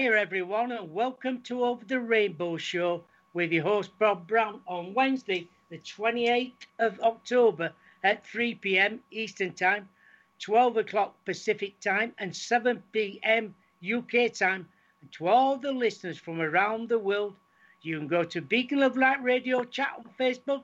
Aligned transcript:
Hiya, 0.00 0.12
everyone, 0.12 0.72
and 0.72 0.94
welcome 0.94 1.42
to 1.42 1.62
Over 1.62 1.84
the 1.84 2.00
Rainbow 2.00 2.56
Show 2.56 3.04
with 3.34 3.52
your 3.52 3.64
host 3.64 3.90
Bob 3.98 4.26
Brown 4.26 4.62
on 4.66 4.94
Wednesday, 4.94 5.46
the 5.68 5.76
28th 5.76 6.64
of 6.78 6.98
October 7.00 7.70
at 8.02 8.26
3 8.26 8.54
p.m. 8.54 9.00
Eastern 9.10 9.52
Time, 9.52 9.90
12 10.38 10.78
o'clock 10.78 11.14
Pacific 11.26 11.78
Time, 11.80 12.14
and 12.16 12.34
7 12.34 12.82
p.m. 12.92 13.54
UK 13.84 14.32
time. 14.32 14.66
And 15.02 15.12
to 15.12 15.28
all 15.28 15.58
the 15.58 15.70
listeners 15.70 16.16
from 16.16 16.40
around 16.40 16.88
the 16.88 16.98
world, 16.98 17.34
you 17.82 17.98
can 17.98 18.08
go 18.08 18.24
to 18.24 18.40
Beacon 18.40 18.82
of 18.82 18.96
Light 18.96 19.22
Radio 19.22 19.64
chat 19.64 19.92
on 19.98 20.06
Facebook, 20.18 20.62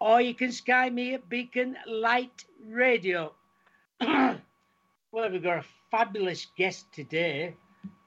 or 0.00 0.20
you 0.20 0.32
can 0.32 0.50
Skype 0.50 0.92
me 0.92 1.14
at 1.14 1.28
Beacon 1.28 1.76
Light 1.88 2.44
Radio. 2.68 3.32
well, 4.00 4.38
we've 5.12 5.42
got 5.42 5.58
a 5.58 5.64
fabulous 5.90 6.46
guest 6.56 6.86
today. 6.92 7.56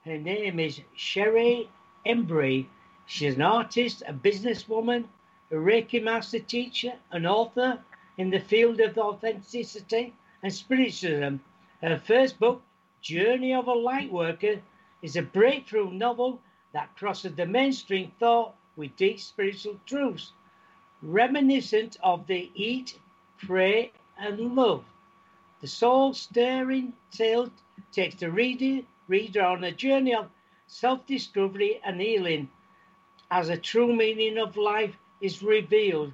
Her 0.08 0.18
name 0.18 0.58
is 0.58 0.80
Sherry 0.96 1.70
Embry. 2.06 2.68
She's 3.06 3.36
an 3.36 3.42
artist, 3.42 4.04
a 4.08 4.14
businesswoman, 4.14 5.04
a 5.52 5.56
Reiki 5.56 6.02
master 6.02 6.40
teacher, 6.40 6.94
an 7.12 7.26
author 7.26 7.84
in 8.18 8.30
the 8.30 8.40
field 8.40 8.80
of 8.80 8.98
authenticity 8.98 10.14
and 10.42 10.54
spiritualism. 10.54 11.44
Her 11.82 12.00
first 12.00 12.40
book, 12.40 12.62
Journey 13.02 13.54
of 13.54 13.68
a 13.68 13.74
Lightworker, 13.74 14.62
is 15.02 15.18
a 15.18 15.22
breakthrough 15.22 15.92
novel 15.92 16.40
that 16.72 16.96
crosses 16.96 17.36
the 17.36 17.46
mainstream 17.46 18.14
thought 18.18 18.56
with 18.78 18.96
deep 18.96 19.20
spiritual 19.20 19.78
truths, 19.86 20.32
reminiscent 21.02 21.98
of 22.02 22.28
the 22.28 22.50
Eat, 22.56 22.98
Pray, 23.40 23.92
and 24.18 24.56
Love. 24.56 24.86
The 25.60 25.68
soul 25.68 26.14
stirring 26.14 26.94
tale 27.12 27.52
takes 27.92 28.16
the 28.16 28.32
reader 28.32 28.86
reader 29.08 29.44
on 29.44 29.64
a 29.64 29.72
journey 29.72 30.14
of 30.14 30.30
self 30.68 31.06
discovery 31.06 31.80
and 31.84 32.02
healing 32.02 32.50
as 33.32 33.50
a 33.50 33.58
true 33.58 33.94
meaning 33.94 34.38
of 34.38 34.58
life 34.58 34.98
is 35.22 35.44
revealed. 35.44 36.14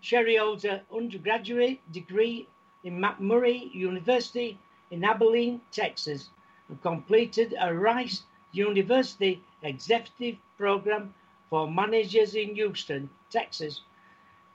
Sherry 0.00 0.36
holds 0.36 0.64
an 0.64 0.80
undergraduate 0.94 1.80
degree 1.92 2.48
in 2.84 2.98
McMurry 2.98 3.72
University 3.74 4.58
in 4.90 5.04
Abilene, 5.04 5.60
Texas, 5.70 6.30
and 6.68 6.80
completed 6.82 7.54
a 7.60 7.74
Rice 7.74 8.22
University 8.52 9.42
executive 9.62 10.36
program 10.56 11.14
for 11.48 11.70
managers 11.70 12.34
in 12.34 12.54
Houston, 12.54 13.10
Texas. 13.30 13.82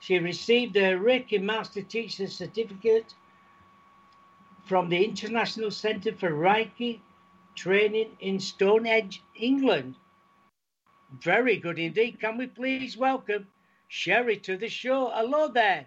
She 0.00 0.18
received 0.18 0.76
a 0.76 0.94
Reiki 0.94 1.40
Master 1.40 1.82
Teacher 1.82 2.26
Certificate 2.26 3.14
from 4.64 4.88
the 4.88 5.04
International 5.04 5.70
Center 5.70 6.12
for 6.12 6.30
Reiki 6.30 7.00
training 7.56 8.16
in 8.20 8.38
Stonehenge, 8.38 9.22
England. 9.34 9.96
Very 11.22 11.56
good 11.56 11.78
indeed. 11.78 12.20
Can 12.20 12.36
we 12.36 12.46
please 12.46 12.96
welcome 12.96 13.48
Sherry 13.88 14.36
to 14.38 14.56
the 14.56 14.68
show? 14.68 15.10
Hello 15.12 15.48
there. 15.48 15.86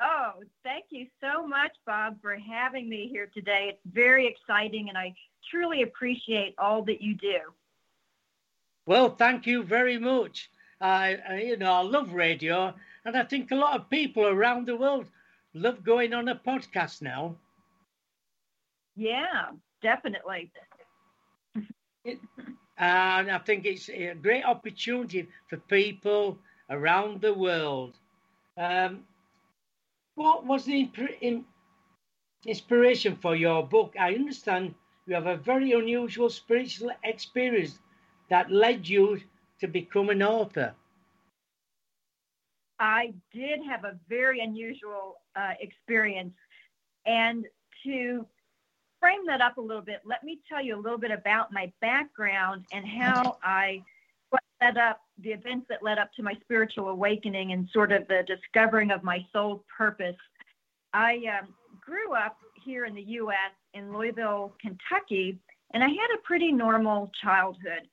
Oh, 0.00 0.42
thank 0.64 0.86
you 0.90 1.06
so 1.20 1.46
much, 1.46 1.72
Bob, 1.86 2.20
for 2.20 2.36
having 2.36 2.88
me 2.88 3.08
here 3.12 3.28
today. 3.32 3.68
It's 3.70 3.94
very 3.94 4.26
exciting, 4.26 4.88
and 4.88 4.98
I 4.98 5.14
truly 5.50 5.82
appreciate 5.82 6.54
all 6.58 6.82
that 6.84 7.00
you 7.00 7.14
do. 7.14 7.38
Well, 8.86 9.14
thank 9.14 9.46
you 9.46 9.62
very 9.62 9.98
much. 9.98 10.50
I, 10.80 11.18
I, 11.28 11.40
you 11.42 11.56
know, 11.56 11.72
I 11.72 11.82
love 11.82 12.12
radio, 12.12 12.74
and 13.04 13.16
I 13.16 13.22
think 13.22 13.52
a 13.52 13.56
lot 13.56 13.78
of 13.78 13.90
people 13.90 14.26
around 14.26 14.66
the 14.66 14.76
world 14.76 15.06
love 15.54 15.84
going 15.84 16.14
on 16.14 16.28
a 16.28 16.34
podcast 16.34 17.02
now. 17.02 17.36
Yeah, 18.96 19.50
definitely. 19.82 20.50
And 22.78 23.30
I 23.30 23.38
think 23.38 23.64
it's 23.64 23.88
a 23.88 24.14
great 24.14 24.44
opportunity 24.44 25.28
for 25.48 25.56
people 25.56 26.38
around 26.70 27.20
the 27.20 27.34
world. 27.34 27.94
Um, 28.56 29.04
what 30.14 30.44
was 30.44 30.64
the 30.64 30.90
in, 31.20 31.44
inspiration 32.46 33.16
for 33.16 33.36
your 33.36 33.66
book? 33.66 33.94
I 33.98 34.14
understand 34.14 34.74
you 35.06 35.14
have 35.14 35.26
a 35.26 35.36
very 35.36 35.72
unusual 35.72 36.30
spiritual 36.30 36.90
experience 37.04 37.78
that 38.30 38.50
led 38.50 38.88
you 38.88 39.20
to 39.60 39.68
become 39.68 40.10
an 40.10 40.22
author. 40.22 40.74
I 42.78 43.14
did 43.32 43.60
have 43.68 43.84
a 43.84 43.96
very 44.08 44.40
unusual 44.40 45.16
uh, 45.36 45.52
experience. 45.60 46.34
And 47.06 47.46
to 47.84 48.26
frame 49.02 49.26
that 49.26 49.40
up 49.40 49.56
a 49.58 49.60
little 49.60 49.82
bit, 49.82 50.00
let 50.04 50.22
me 50.22 50.38
tell 50.48 50.62
you 50.62 50.76
a 50.76 50.80
little 50.80 50.98
bit 50.98 51.10
about 51.10 51.52
my 51.52 51.70
background 51.80 52.64
and 52.72 52.86
how 52.86 53.36
I 53.42 53.82
led 54.62 54.78
up 54.78 55.00
the 55.18 55.30
events 55.30 55.66
that 55.68 55.82
led 55.82 55.98
up 55.98 56.12
to 56.14 56.22
my 56.22 56.34
spiritual 56.40 56.88
awakening 56.88 57.50
and 57.50 57.68
sort 57.72 57.90
of 57.90 58.06
the 58.06 58.22
discovering 58.28 58.92
of 58.92 59.02
my 59.02 59.26
soul 59.32 59.64
purpose. 59.76 60.14
I 60.94 61.20
um, 61.40 61.48
grew 61.80 62.14
up 62.14 62.36
here 62.64 62.84
in 62.84 62.94
the 62.94 63.02
U.S. 63.02 63.52
in 63.74 63.92
Louisville, 63.92 64.54
Kentucky, 64.60 65.36
and 65.74 65.82
I 65.82 65.88
had 65.88 66.08
a 66.14 66.22
pretty 66.22 66.52
normal 66.52 67.10
childhood. 67.20 67.88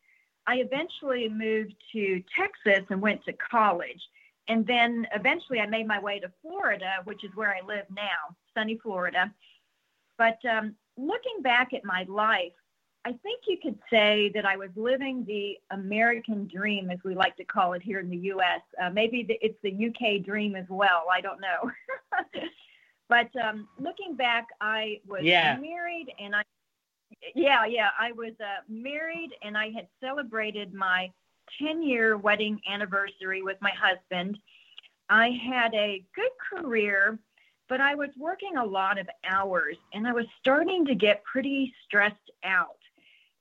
I 0.46 0.58
eventually 0.58 1.28
moved 1.28 1.74
to 1.94 2.22
Texas 2.38 2.86
and 2.90 3.02
went 3.02 3.26
to 3.26 3.34
college. 3.34 4.02
And 4.48 4.66
then 4.66 5.08
eventually 5.16 5.60
I 5.60 5.66
made 5.66 5.88
my 5.88 6.00
way 6.00 6.20
to 6.20 6.32
Florida, 6.42 6.92
which 7.06 7.24
is 7.24 7.32
where 7.36 7.50
I 7.50 7.66
live 7.66 7.86
now, 7.96 8.36
sunny 8.54 8.80
Florida. 8.82 9.32
But 10.18 10.38
um, 10.46 10.76
looking 11.00 11.42
back 11.42 11.74
at 11.74 11.86
my 11.86 12.06
life, 12.08 12.52
I 13.06 13.14
think 13.24 13.44
you 13.48 13.58
could 13.62 13.80
say 13.90 14.30
that 14.36 14.46
I 14.46 14.58
was 14.58 14.70
living 14.76 15.24
the 15.26 15.58
American 15.72 16.48
dream, 16.48 16.92
as 16.92 17.00
we 17.06 17.16
like 17.16 17.38
to 17.38 17.46
call 17.46 17.74
it 17.74 17.82
here 17.82 18.00
in 18.00 18.10
the 18.10 18.18
U.S. 18.18 18.62
Uh, 18.82 18.90
maybe 18.90 19.24
the, 19.24 19.38
it's 19.42 19.58
the 19.64 19.88
UK 19.88 20.26
dream 20.26 20.56
as 20.56 20.66
well. 20.70 21.06
I 21.12 21.22
don't 21.22 21.40
know. 21.40 21.72
but 23.10 23.30
um, 23.42 23.70
looking 23.80 24.16
back, 24.16 24.48
I 24.60 25.00
was 25.08 25.22
yeah. 25.24 25.58
married, 25.58 26.08
and 26.20 26.36
I, 26.36 26.44
yeah, 27.34 27.66
yeah, 27.66 27.90
I 27.98 28.12
was 28.12 28.34
uh, 28.42 28.62
married, 28.68 29.32
and 29.44 29.58
I 29.58 29.70
had 29.70 29.88
celebrated 30.02 30.74
my 30.74 31.10
10-year 31.62 32.18
wedding 32.18 32.60
anniversary 32.70 33.42
with 33.42 33.58
my 33.62 33.72
husband. 33.72 34.38
I 35.10 35.30
had 35.30 35.74
a 35.74 36.04
good 36.16 36.32
career 36.54 37.18
but 37.70 37.80
I 37.80 37.96
was 37.96 38.10
working 38.18 38.58
a 38.58 38.66
lot 38.66 38.98
of 38.98 39.08
hours 39.24 39.78
and 39.94 40.08
I 40.08 40.12
was 40.12 40.26
starting 40.42 40.86
to 40.88 40.96
get 40.96 41.24
pretty 41.24 41.74
stressed 41.86 42.16
out. 42.44 42.78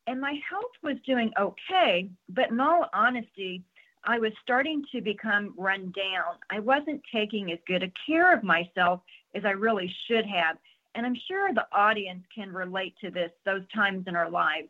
And 0.06 0.20
my 0.20 0.40
health 0.48 0.72
was 0.82 0.96
doing 1.04 1.32
okay, 1.38 2.08
but 2.28 2.50
in 2.50 2.60
all 2.60 2.88
honesty, 2.92 3.64
I 4.04 4.18
was 4.18 4.32
starting 4.42 4.84
to 4.92 5.00
become 5.00 5.54
run 5.56 5.92
down. 5.96 6.36
I 6.50 6.60
wasn't 6.60 7.02
taking 7.12 7.50
as 7.52 7.58
good 7.66 7.82
a 7.82 7.92
care 8.06 8.32
of 8.32 8.42
myself 8.44 9.00
as 9.34 9.44
I 9.44 9.50
really 9.50 9.92
should 10.06 10.24
have. 10.26 10.56
And 10.94 11.04
I'm 11.04 11.16
sure 11.26 11.52
the 11.52 11.66
audience 11.72 12.24
can 12.34 12.52
relate 12.52 12.94
to 13.02 13.10
this, 13.10 13.30
those 13.44 13.62
times 13.74 14.04
in 14.06 14.16
our 14.16 14.30
lives. 14.30 14.68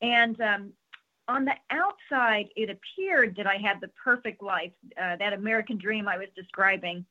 And 0.00 0.40
um, 0.40 0.72
on 1.26 1.44
the 1.44 1.54
outside, 1.70 2.48
it 2.56 2.70
appeared 2.70 3.36
that 3.36 3.46
I 3.46 3.56
had 3.56 3.80
the 3.80 3.90
perfect 4.02 4.42
life, 4.42 4.72
uh, 5.00 5.16
that 5.16 5.32
American 5.32 5.76
dream 5.76 6.08
I 6.08 6.16
was 6.16 6.28
describing. 6.34 7.04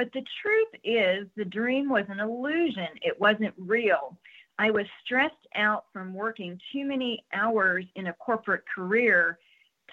But 0.00 0.14
the 0.14 0.24
truth 0.40 0.80
is, 0.82 1.28
the 1.36 1.44
dream 1.44 1.90
was 1.90 2.06
an 2.08 2.20
illusion. 2.20 2.88
It 3.02 3.20
wasn't 3.20 3.52
real. 3.58 4.16
I 4.58 4.70
was 4.70 4.86
stressed 5.04 5.46
out 5.54 5.84
from 5.92 6.14
working 6.14 6.58
too 6.72 6.86
many 6.86 7.22
hours 7.34 7.84
in 7.96 8.06
a 8.06 8.14
corporate 8.14 8.64
career, 8.74 9.38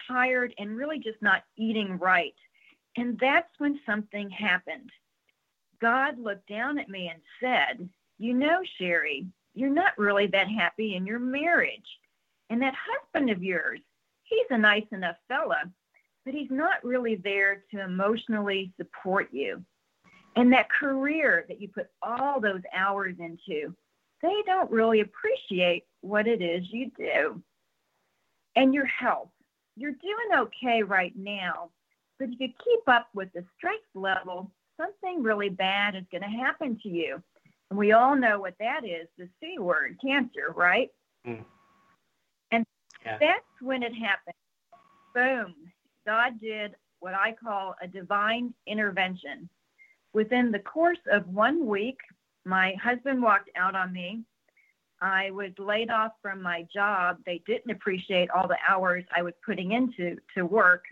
tired, 0.07 0.55
and 0.59 0.77
really 0.77 0.97
just 0.97 1.21
not 1.21 1.43
eating 1.57 1.97
right. 1.97 2.33
And 2.95 3.19
that's 3.19 3.51
when 3.57 3.81
something 3.85 4.29
happened. 4.29 4.89
God 5.81 6.17
looked 6.17 6.47
down 6.47 6.79
at 6.79 6.87
me 6.87 7.11
and 7.13 7.21
said, 7.41 7.89
You 8.17 8.33
know, 8.33 8.61
Sherry, 8.77 9.25
you're 9.55 9.69
not 9.69 9.97
really 9.97 10.27
that 10.27 10.47
happy 10.47 10.95
in 10.95 11.05
your 11.05 11.19
marriage. 11.19 11.99
And 12.49 12.61
that 12.61 12.75
husband 12.75 13.29
of 13.29 13.43
yours, 13.43 13.81
he's 14.23 14.47
a 14.51 14.57
nice 14.57 14.87
enough 14.93 15.17
fella, 15.27 15.69
but 16.23 16.33
he's 16.33 16.49
not 16.49 16.81
really 16.85 17.15
there 17.15 17.65
to 17.71 17.81
emotionally 17.83 18.71
support 18.77 19.33
you. 19.33 19.65
And 20.37 20.53
that 20.53 20.69
career 20.69 21.45
that 21.47 21.59
you 21.59 21.67
put 21.67 21.87
all 22.03 22.39
those 22.39 22.61
hours 22.71 23.15
into, 23.17 23.73
they 24.21 24.43
don't 24.45 24.69
really 24.69 24.99
appreciate 24.99 25.85
what 26.01 26.27
it 26.27 26.43
is 26.43 26.63
you 26.71 26.91
do. 26.95 27.41
And 28.55 28.71
your 28.71 28.85
health, 28.85 29.29
you're 29.75 29.91
doing 29.91 30.39
okay 30.41 30.83
right 30.83 31.13
now, 31.15 31.71
but 32.19 32.29
if 32.29 32.39
you 32.39 32.49
keep 32.49 32.87
up 32.87 33.07
with 33.15 33.29
the 33.33 33.43
stress 33.57 33.81
level, 33.95 34.51
something 34.79 35.23
really 35.23 35.49
bad 35.49 35.95
is 35.95 36.03
going 36.11 36.21
to 36.21 36.27
happen 36.27 36.79
to 36.83 36.89
you. 36.89 37.21
And 37.71 37.77
we 37.77 37.91
all 37.91 38.15
know 38.15 38.39
what 38.39 38.55
that 38.59 38.85
is 38.85 39.07
the 39.17 39.27
C 39.39 39.57
word, 39.57 39.97
cancer, 40.03 40.53
right? 40.55 40.89
Mm. 41.27 41.43
And 42.51 42.65
yeah. 43.03 43.17
that's 43.19 43.61
when 43.61 43.81
it 43.81 43.93
happened. 43.93 44.35
Boom. 45.15 45.55
God 46.05 46.39
did 46.39 46.75
what 46.99 47.15
I 47.15 47.33
call 47.33 47.75
a 47.81 47.87
divine 47.87 48.53
intervention. 48.67 49.49
Within 50.17 50.51
the 50.51 50.57
course 50.57 50.97
of 51.11 51.27
one 51.27 51.67
week, 51.67 51.99
my 52.43 52.73
husband 52.81 53.21
walked 53.21 53.51
out 53.55 53.75
on 53.75 53.93
me. 53.93 54.23
I 54.99 55.29
was 55.29 55.51
laid 55.59 55.91
off 55.91 56.13
from 56.23 56.41
my 56.41 56.65
job. 56.73 57.17
They 57.23 57.43
didn't 57.45 57.69
appreciate 57.69 58.31
all 58.31 58.47
the 58.47 58.57
hours 58.67 59.03
I 59.15 59.21
was 59.21 59.35
putting 59.45 59.73
into 59.73 60.17
to 60.33 60.43
work. 60.43 60.85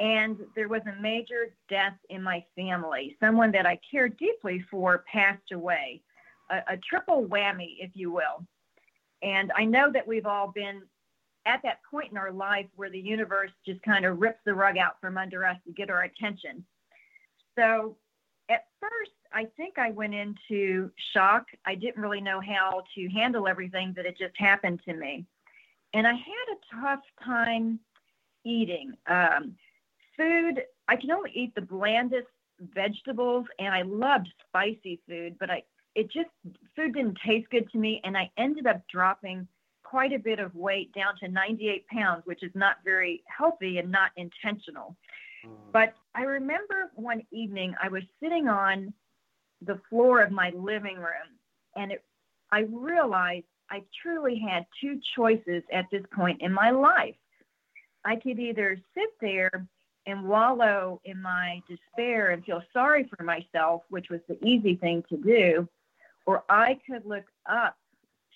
And 0.00 0.38
there 0.56 0.68
was 0.68 0.80
a 0.86 0.98
major 0.98 1.52
death 1.68 1.98
in 2.08 2.22
my 2.22 2.42
family. 2.56 3.18
Someone 3.20 3.52
that 3.52 3.66
I 3.66 3.78
cared 3.90 4.16
deeply 4.16 4.64
for 4.70 5.04
passed 5.12 5.52
away. 5.52 6.00
A, 6.48 6.72
a 6.72 6.76
triple 6.78 7.26
whammy, 7.28 7.76
if 7.80 7.90
you 7.92 8.10
will. 8.10 8.46
And 9.22 9.52
I 9.56 9.66
know 9.66 9.92
that 9.92 10.08
we've 10.08 10.24
all 10.24 10.52
been 10.54 10.80
at 11.44 11.60
that 11.64 11.80
point 11.90 12.12
in 12.12 12.16
our 12.16 12.32
life 12.32 12.68
where 12.76 12.88
the 12.88 12.98
universe 12.98 13.50
just 13.66 13.82
kind 13.82 14.06
of 14.06 14.22
rips 14.22 14.40
the 14.46 14.54
rug 14.54 14.78
out 14.78 14.98
from 15.02 15.18
under 15.18 15.44
us 15.44 15.58
to 15.66 15.72
get 15.74 15.90
our 15.90 16.04
attention. 16.04 16.64
So 17.54 17.98
at 18.48 18.66
first, 18.80 19.12
I 19.32 19.46
think 19.56 19.78
I 19.78 19.90
went 19.90 20.14
into 20.14 20.90
shock. 21.12 21.46
I 21.66 21.74
didn't 21.74 22.00
really 22.00 22.20
know 22.20 22.40
how 22.40 22.82
to 22.94 23.08
handle 23.08 23.46
everything 23.46 23.92
that 23.96 24.06
had 24.06 24.16
just 24.18 24.36
happened 24.36 24.80
to 24.86 24.94
me. 24.94 25.26
And 25.94 26.06
I 26.06 26.12
had 26.12 26.20
a 26.20 26.80
tough 26.80 27.04
time 27.24 27.78
eating. 28.44 28.94
Um, 29.06 29.56
food, 30.16 30.62
I 30.88 30.96
can 30.96 31.10
only 31.10 31.30
eat 31.34 31.54
the 31.54 31.62
blandest 31.62 32.28
vegetables, 32.60 33.46
and 33.58 33.74
I 33.74 33.82
loved 33.82 34.28
spicy 34.48 35.00
food, 35.08 35.36
but 35.38 35.50
I 35.50 35.62
it 35.94 36.10
just 36.12 36.28
food 36.76 36.94
didn't 36.94 37.18
taste 37.26 37.48
good 37.50 37.68
to 37.72 37.78
me, 37.78 38.00
and 38.04 38.16
I 38.16 38.30
ended 38.36 38.66
up 38.66 38.82
dropping 38.88 39.48
quite 39.82 40.12
a 40.12 40.18
bit 40.18 40.38
of 40.38 40.54
weight 40.54 40.92
down 40.92 41.14
to 41.18 41.28
98 41.28 41.86
pounds, 41.88 42.22
which 42.26 42.42
is 42.42 42.52
not 42.54 42.76
very 42.84 43.22
healthy 43.26 43.78
and 43.78 43.90
not 43.90 44.10
intentional. 44.16 44.96
Mm. 45.48 45.72
But 45.72 45.94
I 46.14 46.22
remember 46.22 46.90
one 46.94 47.22
evening 47.30 47.74
I 47.82 47.88
was 47.88 48.02
sitting 48.22 48.48
on 48.48 48.92
the 49.62 49.80
floor 49.88 50.20
of 50.20 50.30
my 50.30 50.50
living 50.56 50.96
room, 50.96 51.38
and 51.76 51.92
it, 51.92 52.04
I 52.52 52.60
realized 52.60 53.46
I 53.70 53.82
truly 54.02 54.38
had 54.38 54.66
two 54.80 55.00
choices 55.16 55.62
at 55.72 55.86
this 55.90 56.04
point 56.12 56.40
in 56.42 56.52
my 56.52 56.70
life. 56.70 57.16
I 58.04 58.16
could 58.16 58.38
either 58.38 58.78
sit 58.94 59.10
there 59.20 59.66
and 60.06 60.24
wallow 60.26 61.00
in 61.04 61.20
my 61.20 61.62
despair 61.68 62.30
and 62.30 62.42
feel 62.44 62.62
sorry 62.72 63.04
for 63.14 63.22
myself, 63.22 63.82
which 63.90 64.08
was 64.08 64.20
the 64.28 64.42
easy 64.42 64.74
thing 64.76 65.04
to 65.10 65.16
do, 65.18 65.68
or 66.24 66.44
I 66.48 66.78
could 66.86 67.04
look 67.04 67.26
up 67.46 67.76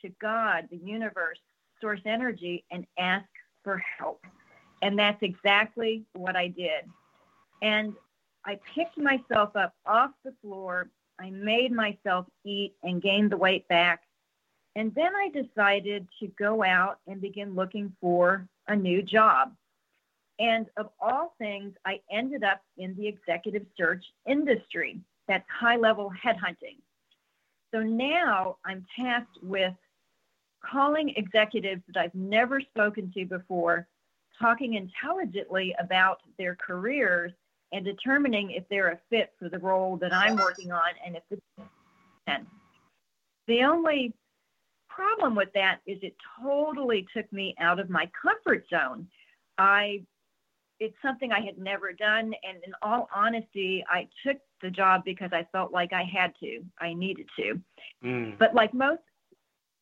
to 0.03 0.11
God, 0.21 0.69
the 0.71 0.77
universe, 0.77 1.39
source 1.81 2.01
energy, 2.05 2.65
and 2.71 2.87
ask 2.99 3.29
for 3.65 3.83
help. 3.99 4.21
And 4.83 4.99
that's 4.99 5.23
exactly 5.23 6.05
what 6.13 6.37
I 6.37 6.49
did. 6.49 6.85
And 7.63 7.95
I 8.45 8.59
picked 8.75 8.99
myself 8.99 9.57
up 9.57 9.75
off 9.87 10.11
the 10.25 10.35
floor. 10.43 10.91
I 11.19 11.31
made 11.31 11.73
myself 11.73 12.27
eat 12.45 12.75
and 12.83 13.01
gained 13.01 13.31
the 13.31 13.37
weight 13.37 13.67
back. 13.69 14.03
And 14.75 14.93
then 14.95 15.13
I 15.15 15.31
decided 15.31 16.09
to 16.21 16.27
go 16.39 16.65
out 16.65 16.99
and 17.07 17.21
begin 17.21 17.55
looking 17.55 17.95
for 18.01 18.47
a 18.67 18.75
new 18.75 19.01
job. 19.03 19.53
And 20.39 20.67
of 20.77 20.89
all 21.01 21.35
things, 21.39 21.75
I 21.87 22.01
ended 22.11 22.43
up 22.43 22.63
in 22.79 22.97
the 22.97 23.07
executive 23.07 23.65
search 23.77 24.05
industry. 24.27 24.99
That's 25.29 25.45
high 25.49 25.77
level 25.77 26.11
headhunting. 26.11 26.79
So 27.73 27.81
now 27.83 28.57
I'm 28.65 28.85
tasked 28.99 29.39
with 29.43 29.75
calling 30.65 31.15
executives 31.17 31.83
that 31.87 32.01
I've 32.01 32.15
never 32.15 32.61
spoken 32.61 33.13
to 33.15 33.25
before, 33.25 33.87
talking 34.41 34.75
intelligently 34.75 35.75
about 35.79 36.21
their 36.39 36.57
careers 36.57 37.33
and 37.73 37.85
determining 37.85 38.51
if 38.51 38.65
they're 38.69 38.91
a 38.91 38.99
fit 39.11 39.33
for 39.39 39.49
the 39.49 39.59
role 39.59 39.97
that 39.97 40.13
I'm 40.13 40.37
working 40.37 40.73
on 40.73 40.91
and 41.05 41.17
if 41.17 41.23
it's 41.31 41.43
the 43.49 43.63
only 43.63 44.15
problem 44.89 45.35
with 45.35 45.53
that 45.55 45.81
is 45.87 45.99
it 46.03 46.15
totally 46.43 47.07
took 47.15 47.31
me 47.33 47.55
out 47.59 47.79
of 47.79 47.91
my 47.91 48.11
comfort 48.21 48.65
zone. 48.71 49.07
I 49.59 50.03
it's 50.81 50.97
something 51.01 51.31
I 51.31 51.41
had 51.41 51.59
never 51.59 51.93
done 51.93 52.33
and 52.43 52.59
in 52.67 52.73
all 52.83 53.09
honesty 53.15 53.85
I 53.89 54.09
took 54.27 54.39
the 54.63 54.71
job 54.71 55.03
because 55.05 55.31
I 55.33 55.47
felt 55.53 55.73
like 55.73 55.93
I 55.93 56.03
had 56.03 56.33
to. 56.41 56.61
I 56.81 56.93
needed 56.93 57.27
to. 57.37 57.61
Mm. 58.05 58.39
But 58.39 58.55
like 58.55 58.75
most 58.75 59.03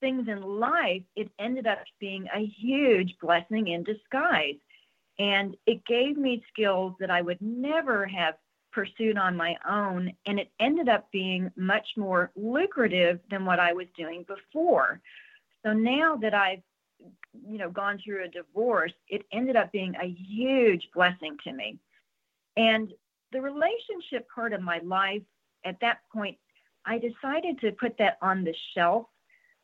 things 0.00 0.28
in 0.28 0.42
life, 0.42 1.02
it 1.16 1.30
ended 1.38 1.66
up 1.66 1.78
being 2.00 2.26
a 2.34 2.44
huge 2.44 3.14
blessing 3.20 3.68
in 3.68 3.82
disguise. 3.82 4.56
And 5.20 5.54
it 5.66 5.84
gave 5.84 6.16
me 6.16 6.42
skills 6.50 6.94
that 6.98 7.10
I 7.10 7.20
would 7.20 7.40
never 7.42 8.06
have 8.06 8.34
pursued 8.72 9.18
on 9.18 9.36
my 9.36 9.54
own. 9.68 10.12
And 10.24 10.40
it 10.40 10.50
ended 10.58 10.88
up 10.88 11.12
being 11.12 11.50
much 11.56 11.86
more 11.98 12.32
lucrative 12.36 13.20
than 13.30 13.44
what 13.44 13.60
I 13.60 13.74
was 13.74 13.86
doing 13.98 14.24
before. 14.26 15.02
So 15.62 15.74
now 15.74 16.16
that 16.22 16.32
I've 16.32 16.62
you 17.46 17.58
know 17.58 17.70
gone 17.70 17.98
through 18.04 18.24
a 18.24 18.28
divorce 18.28 18.92
it 19.08 19.22
ended 19.32 19.56
up 19.56 19.70
being 19.72 19.94
a 19.94 20.06
huge 20.06 20.86
blessing 20.92 21.36
to 21.42 21.52
me 21.52 21.78
and 22.56 22.92
the 23.32 23.40
relationship 23.40 24.26
part 24.34 24.52
of 24.52 24.60
my 24.60 24.80
life 24.84 25.22
at 25.64 25.78
that 25.80 25.98
point 26.12 26.36
i 26.84 26.98
decided 26.98 27.58
to 27.60 27.72
put 27.72 27.96
that 27.96 28.18
on 28.20 28.44
the 28.44 28.54
shelf 28.74 29.06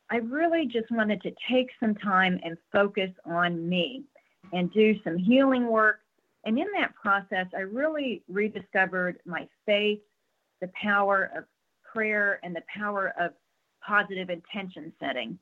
I 0.08 0.18
really 0.18 0.66
just 0.66 0.90
wanted 0.90 1.20
to 1.22 1.32
take 1.50 1.68
some 1.80 1.96
time 1.96 2.38
and 2.44 2.56
focus 2.70 3.10
on 3.24 3.68
me 3.68 4.04
and 4.52 4.72
do 4.72 5.00
some 5.02 5.16
healing 5.16 5.66
work. 5.66 6.00
And 6.44 6.58
in 6.58 6.66
that 6.78 6.94
process, 6.94 7.46
I 7.56 7.60
really 7.60 8.22
rediscovered 8.28 9.18
my 9.26 9.48
faith, 9.64 10.00
the 10.60 10.70
power 10.80 11.30
of 11.36 11.44
prayer, 11.92 12.38
and 12.42 12.54
the 12.54 12.62
power 12.72 13.12
of 13.18 13.32
positive 13.86 14.30
intention 14.30 14.92
setting. 15.00 15.38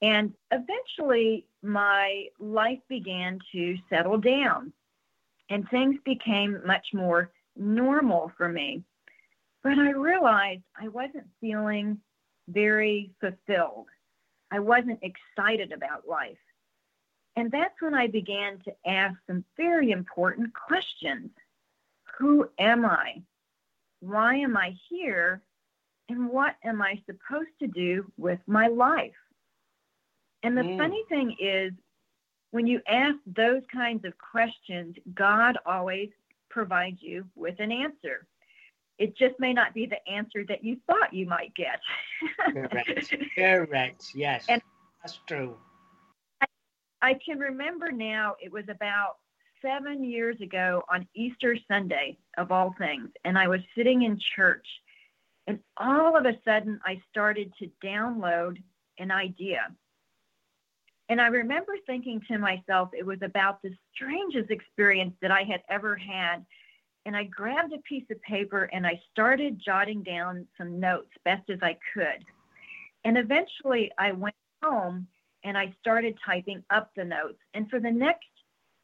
And 0.00 0.32
eventually, 0.50 1.46
my 1.62 2.26
life 2.38 2.80
began 2.88 3.38
to 3.52 3.76
settle 3.88 4.18
down 4.18 4.72
and 5.52 5.68
things 5.68 5.96
became 6.04 6.60
much 6.66 6.88
more 6.92 7.30
normal 7.56 8.32
for 8.36 8.48
me. 8.48 8.82
But 9.62 9.78
I 9.78 9.90
realized 9.90 10.62
I 10.80 10.88
wasn't 10.88 11.26
feeling 11.40 11.98
very 12.48 13.10
fulfilled. 13.20 13.86
I 14.50 14.58
wasn't 14.58 15.00
excited 15.02 15.72
about 15.72 16.08
life. 16.08 16.38
And 17.36 17.50
that's 17.50 17.80
when 17.80 17.94
I 17.94 18.06
began 18.08 18.58
to 18.64 18.72
ask 18.86 19.14
some 19.26 19.44
very 19.56 19.90
important 19.90 20.52
questions. 20.54 21.30
Who 22.18 22.48
am 22.58 22.84
I? 22.84 23.22
Why 24.00 24.36
am 24.36 24.56
I 24.56 24.76
here? 24.88 25.42
And 26.08 26.28
what 26.28 26.56
am 26.64 26.82
I 26.82 27.00
supposed 27.06 27.58
to 27.60 27.68
do 27.68 28.10
with 28.18 28.40
my 28.46 28.66
life? 28.66 29.12
And 30.42 30.58
the 30.58 30.62
mm. 30.62 30.76
funny 30.76 31.02
thing 31.08 31.36
is, 31.40 31.72
when 32.50 32.66
you 32.66 32.82
ask 32.86 33.16
those 33.26 33.62
kinds 33.72 34.04
of 34.04 34.12
questions, 34.18 34.96
God 35.14 35.56
always 35.64 36.10
provides 36.50 36.98
you 37.00 37.24
with 37.34 37.58
an 37.60 37.72
answer. 37.72 38.26
It 38.98 39.16
just 39.16 39.34
may 39.38 39.54
not 39.54 39.72
be 39.72 39.86
the 39.86 40.06
answer 40.06 40.44
that 40.48 40.62
you 40.62 40.76
thought 40.86 41.14
you 41.14 41.26
might 41.26 41.54
get. 41.54 41.80
Correct. 42.52 43.14
Correct. 43.34 44.04
Yes. 44.14 44.44
And 44.48 44.60
that's 45.02 45.18
true. 45.26 45.56
I, 47.02 47.14
can 47.14 47.38
remember 47.38 47.90
now, 47.90 48.36
it 48.40 48.52
was 48.52 48.64
about 48.68 49.16
seven 49.60 50.02
years 50.04 50.40
ago 50.40 50.82
on 50.92 51.06
Easter 51.14 51.56
Sunday, 51.68 52.16
of 52.38 52.50
all 52.50 52.74
things, 52.78 53.08
and 53.24 53.38
I 53.38 53.48
was 53.48 53.60
sitting 53.76 54.02
in 54.02 54.18
church, 54.36 54.66
and 55.46 55.58
all 55.76 56.16
of 56.16 56.24
a 56.24 56.38
sudden 56.44 56.80
I 56.86 57.00
started 57.10 57.52
to 57.58 57.70
download 57.84 58.62
an 58.98 59.10
idea. 59.10 59.66
And 61.08 61.20
I 61.20 61.26
remember 61.26 61.74
thinking 61.86 62.22
to 62.28 62.38
myself, 62.38 62.90
it 62.96 63.04
was 63.04 63.18
about 63.22 63.60
the 63.60 63.70
strangest 63.94 64.50
experience 64.50 65.14
that 65.20 65.30
I 65.30 65.42
had 65.42 65.62
ever 65.68 65.96
had 65.96 66.46
and 67.04 67.16
I 67.16 67.24
grabbed 67.24 67.72
a 67.72 67.78
piece 67.78 68.04
of 68.10 68.22
paper 68.22 68.64
and 68.72 68.86
I 68.86 69.00
started 69.10 69.60
jotting 69.64 70.02
down 70.02 70.46
some 70.56 70.78
notes 70.78 71.10
best 71.24 71.50
as 71.50 71.58
I 71.62 71.76
could. 71.92 72.24
And 73.04 73.18
eventually 73.18 73.90
I 73.98 74.12
went 74.12 74.36
home 74.62 75.08
and 75.44 75.56
I 75.58 75.74
started 75.80 76.18
typing 76.24 76.62
up 76.70 76.90
the 76.96 77.04
notes. 77.04 77.38
And 77.54 77.68
for 77.68 77.80
the 77.80 77.90
next 77.90 78.26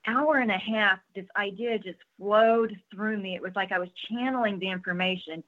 hour 0.07 0.39
and 0.39 0.51
a 0.51 0.59
half, 0.59 0.99
this 1.15 1.27
idea 1.37 1.79
just 1.79 1.99
flowed 2.19 2.77
through 2.93 3.19
me. 3.19 3.35
It 3.35 3.43
was 3.43 3.53
like 3.55 3.73
I 3.73 3.79
was 3.79 3.91
channeling 4.11 4.59
the 4.59 4.71
information, 4.71 5.43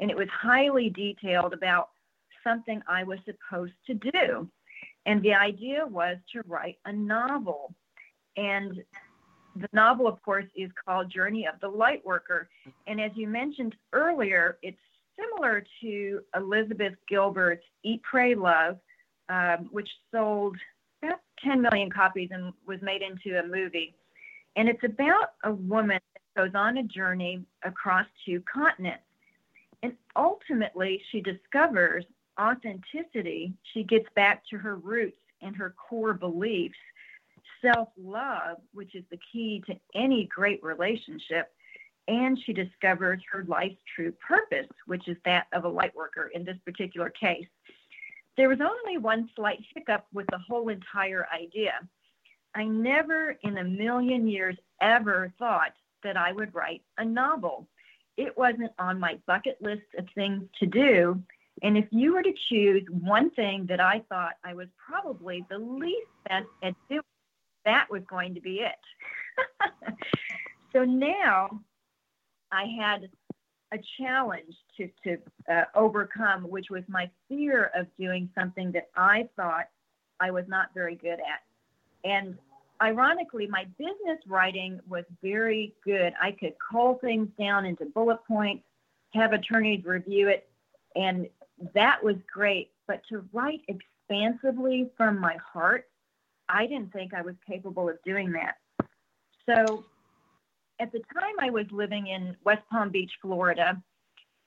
and 0.00 0.10
it 0.10 0.16
was 0.16 0.28
highly 0.28 0.90
detailed 0.90 1.52
about 1.52 1.90
something 2.42 2.80
I 2.88 3.04
was 3.04 3.18
supposed 3.24 3.74
to 3.86 3.94
do. 3.94 4.48
And 5.04 5.22
the 5.22 5.34
idea 5.34 5.86
was 5.86 6.16
to 6.32 6.42
write 6.46 6.78
a 6.84 6.92
novel. 6.92 7.74
And 8.36 8.82
the 9.54 9.68
novel, 9.72 10.06
of 10.06 10.20
course, 10.22 10.46
is 10.54 10.70
called 10.84 11.10
Journey 11.10 11.46
of 11.46 11.60
the 11.60 11.70
Lightworker. 11.70 12.46
And 12.86 13.00
as 13.00 13.12
you 13.14 13.26
mentioned 13.26 13.74
earlier, 13.92 14.58
it's 14.62 14.78
similar 15.18 15.64
to 15.80 16.20
Elizabeth 16.36 16.94
Gilbert's 17.08 17.64
Eat, 17.82 18.02
Pray, 18.02 18.34
Love, 18.34 18.78
um, 19.28 19.68
which 19.70 19.88
sold 20.12 20.56
about 21.02 21.20
10 21.44 21.60
million 21.62 21.90
copies 21.90 22.30
and 22.32 22.52
was 22.66 22.80
made 22.82 23.02
into 23.02 23.38
a 23.38 23.46
movie. 23.46 23.94
And 24.56 24.68
it's 24.68 24.84
about 24.84 25.32
a 25.44 25.52
woman 25.52 26.00
that 26.14 26.42
goes 26.42 26.54
on 26.54 26.78
a 26.78 26.82
journey 26.82 27.44
across 27.64 28.06
two 28.24 28.42
continents. 28.52 29.02
And 29.82 29.94
ultimately, 30.16 31.02
she 31.10 31.20
discovers 31.20 32.04
authenticity, 32.40 33.52
she 33.72 33.82
gets 33.82 34.06
back 34.14 34.42
to 34.50 34.58
her 34.58 34.76
roots 34.76 35.18
and 35.42 35.56
her 35.56 35.74
core 35.76 36.14
beliefs. 36.14 36.76
Self 37.62 37.88
love, 37.96 38.58
which 38.74 38.94
is 38.94 39.04
the 39.10 39.18
key 39.32 39.62
to 39.66 39.74
any 39.94 40.26
great 40.26 40.62
relationship, 40.62 41.52
and 42.08 42.38
she 42.44 42.52
discovers 42.52 43.20
her 43.30 43.44
life's 43.48 43.76
true 43.94 44.12
purpose, 44.12 44.68
which 44.86 45.08
is 45.08 45.16
that 45.24 45.46
of 45.52 45.64
a 45.64 45.68
light 45.68 45.94
worker 45.94 46.30
in 46.34 46.44
this 46.44 46.58
particular 46.64 47.10
case. 47.10 47.46
There 48.36 48.48
was 48.48 48.60
only 48.60 48.98
one 48.98 49.30
slight 49.34 49.64
hiccup 49.74 50.06
with 50.12 50.26
the 50.30 50.38
whole 50.38 50.68
entire 50.68 51.26
idea. 51.34 51.72
I 52.54 52.64
never 52.64 53.36
in 53.42 53.58
a 53.58 53.64
million 53.64 54.28
years 54.28 54.56
ever 54.80 55.32
thought 55.38 55.72
that 56.02 56.16
I 56.16 56.32
would 56.32 56.54
write 56.54 56.82
a 56.98 57.04
novel. 57.04 57.68
It 58.16 58.36
wasn't 58.36 58.72
on 58.78 59.00
my 59.00 59.18
bucket 59.26 59.58
list 59.60 59.86
of 59.98 60.06
things 60.14 60.44
to 60.60 60.66
do. 60.66 61.22
And 61.62 61.76
if 61.76 61.86
you 61.90 62.14
were 62.14 62.22
to 62.22 62.34
choose 62.48 62.84
one 62.90 63.30
thing 63.30 63.66
that 63.66 63.80
I 63.80 64.02
thought 64.08 64.34
I 64.44 64.54
was 64.54 64.68
probably 64.86 65.44
the 65.48 65.58
least 65.58 66.08
best 66.28 66.46
at 66.62 66.74
doing, 66.88 67.00
that 67.64 67.90
was 67.90 68.02
going 68.08 68.34
to 68.34 68.40
be 68.40 68.60
it. 68.60 69.92
so 70.72 70.84
now 70.84 71.60
I 72.52 72.64
had 72.78 73.08
a 73.76 74.02
challenge 74.02 74.54
to, 74.76 74.88
to 75.04 75.18
uh, 75.52 75.64
overcome, 75.74 76.44
which 76.48 76.66
was 76.70 76.82
my 76.88 77.10
fear 77.28 77.70
of 77.74 77.86
doing 77.98 78.28
something 78.38 78.72
that 78.72 78.88
I 78.96 79.28
thought 79.36 79.66
I 80.20 80.30
was 80.30 80.44
not 80.48 80.68
very 80.74 80.96
good 80.96 81.18
at. 81.20 81.42
And 82.04 82.36
ironically, 82.82 83.46
my 83.46 83.66
business 83.78 84.18
writing 84.26 84.80
was 84.88 85.04
very 85.22 85.74
good. 85.84 86.12
I 86.20 86.32
could 86.32 86.54
cull 86.70 86.98
things 87.00 87.28
down 87.38 87.66
into 87.66 87.84
bullet 87.86 88.18
points, 88.26 88.64
have 89.14 89.32
attorneys 89.32 89.84
review 89.84 90.28
it, 90.28 90.48
and 90.94 91.28
that 91.74 92.02
was 92.02 92.16
great. 92.32 92.70
But 92.86 93.02
to 93.10 93.24
write 93.32 93.62
expansively 93.68 94.90
from 94.96 95.18
my 95.18 95.36
heart, 95.52 95.88
I 96.48 96.66
didn't 96.66 96.92
think 96.92 97.12
I 97.12 97.22
was 97.22 97.34
capable 97.46 97.88
of 97.88 97.96
doing 98.04 98.32
that. 98.32 98.54
So 99.46 99.84
at 100.78 100.92
the 100.92 101.00
time, 101.14 101.34
I 101.40 101.50
was 101.50 101.66
living 101.70 102.08
in 102.08 102.36
West 102.44 102.62
Palm 102.70 102.90
Beach, 102.90 103.12
Florida, 103.22 103.82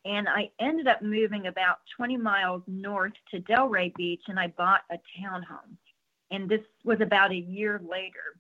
and 0.06 0.28
I 0.30 0.50
ended 0.60 0.88
up 0.88 1.02
moving 1.02 1.48
about 1.48 1.80
20 1.98 2.18
miles 2.18 2.62
north 2.68 3.14
to 3.32 3.40
Delray 3.42 3.94
Beach, 3.96 4.22
and 4.28 4.40
I 4.40 4.48
bought 4.48 4.82
a 4.92 4.98
townhome. 5.20 5.76
And 6.32 6.48
this 6.48 6.62
was 6.84 7.02
about 7.02 7.32
a 7.32 7.36
year 7.36 7.82
later. 7.84 8.38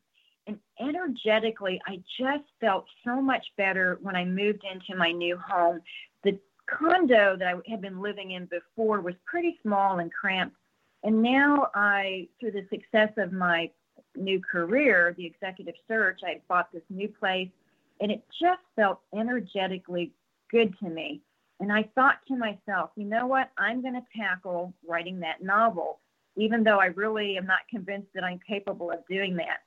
And 0.47 0.59
energetically, 0.79 1.81
I 1.85 2.01
just 2.19 2.45
felt 2.61 2.85
so 3.05 3.21
much 3.21 3.45
better 3.57 3.99
when 4.01 4.15
I 4.15 4.25
moved 4.25 4.63
into 4.71 4.97
my 4.97 5.11
new 5.11 5.37
home. 5.37 5.81
The 6.23 6.39
condo 6.67 7.35
that 7.37 7.47
I 7.47 7.69
had 7.69 7.81
been 7.81 8.01
living 8.01 8.31
in 8.31 8.45
before 8.45 9.01
was 9.01 9.15
pretty 9.25 9.59
small 9.61 9.99
and 9.99 10.11
cramped. 10.13 10.55
And 11.03 11.21
now 11.21 11.69
I, 11.75 12.27
through 12.39 12.51
the 12.51 12.67
success 12.69 13.11
of 13.17 13.31
my 13.31 13.69
new 14.15 14.41
career, 14.41 15.13
the 15.17 15.25
executive 15.25 15.75
search, 15.87 16.21
I 16.25 16.41
bought 16.47 16.71
this 16.71 16.83
new 16.89 17.07
place 17.07 17.49
and 17.99 18.11
it 18.11 18.23
just 18.39 18.61
felt 18.75 18.99
energetically 19.13 20.11
good 20.49 20.77
to 20.79 20.89
me. 20.89 21.21
And 21.59 21.71
I 21.71 21.83
thought 21.95 22.19
to 22.27 22.37
myself, 22.37 22.91
you 22.95 23.05
know 23.05 23.27
what? 23.27 23.51
I'm 23.57 23.81
going 23.81 23.95
to 23.95 24.05
tackle 24.15 24.73
writing 24.87 25.19
that 25.19 25.43
novel, 25.43 25.99
even 26.37 26.63
though 26.63 26.79
I 26.79 26.87
really 26.87 27.37
am 27.37 27.45
not 27.45 27.67
convinced 27.69 28.09
that 28.15 28.23
I'm 28.23 28.39
capable 28.47 28.91
of 28.91 29.05
doing 29.09 29.35
that. 29.37 29.59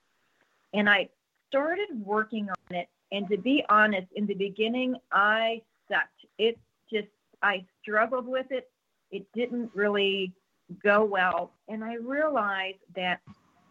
And 0.72 0.88
I 0.88 1.10
started 1.48 1.88
working 1.92 2.48
on 2.48 2.76
it. 2.76 2.88
And 3.12 3.28
to 3.28 3.36
be 3.36 3.62
honest, 3.68 4.06
in 4.16 4.26
the 4.26 4.34
beginning, 4.34 4.96
I 5.12 5.60
sucked. 5.90 6.24
It 6.38 6.58
just, 6.90 7.08
I 7.42 7.66
struggled 7.82 8.26
with 8.26 8.46
it. 8.50 8.70
It 9.10 9.26
didn't 9.34 9.70
really 9.74 10.32
go 10.82 11.04
well. 11.04 11.52
And 11.68 11.84
I 11.84 11.96
realized 11.96 12.78
that 12.96 13.20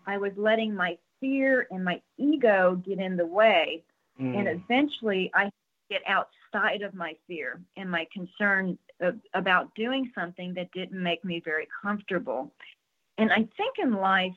I 0.05 0.19
was 0.19 0.31
letting 0.37 0.75
my 0.75 0.99
fear 1.19 1.67
and 1.71 1.83
my 1.83 2.01
ego 2.19 2.75
get 2.85 2.99
in 2.99 3.17
the 3.17 3.25
way 3.25 3.83
Mm. 4.19 4.37
And 4.37 4.47
eventually 4.47 5.31
I 5.33 5.49
get 5.89 6.01
outside 6.07 6.81
of 6.81 6.93
my 6.93 7.15
fear 7.27 7.61
and 7.77 7.89
my 7.89 8.07
concern 8.13 8.77
of, 9.01 9.15
about 9.33 9.73
doing 9.75 10.11
something 10.15 10.53
that 10.53 10.71
didn't 10.71 11.01
make 11.01 11.23
me 11.25 11.41
very 11.43 11.67
comfortable. 11.81 12.51
And 13.17 13.31
I 13.31 13.47
think 13.57 13.75
in 13.81 13.93
life, 13.93 14.33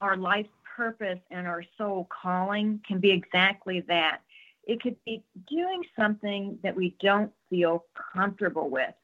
our 0.00 0.16
life 0.16 0.46
purpose 0.76 1.18
and 1.30 1.46
our 1.46 1.64
soul 1.78 2.06
calling 2.22 2.80
can 2.86 3.00
be 3.00 3.10
exactly 3.10 3.80
that. 3.88 4.20
It 4.64 4.82
could 4.82 4.96
be 5.04 5.22
doing 5.48 5.82
something 5.98 6.58
that 6.62 6.74
we 6.74 6.96
don't 7.00 7.32
feel 7.48 7.84
comfortable 8.12 8.68
with, 8.68 8.94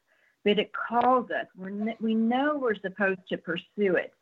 but 0.43 0.59
it 0.59 0.71
calls 0.73 1.31
us. 1.31 1.47
We're, 1.57 1.95
we 1.99 2.15
know 2.15 2.57
we're 2.57 2.75
supposed 2.75 3.21
to 3.29 3.37
pursue 3.37 3.95
it. 3.95 4.13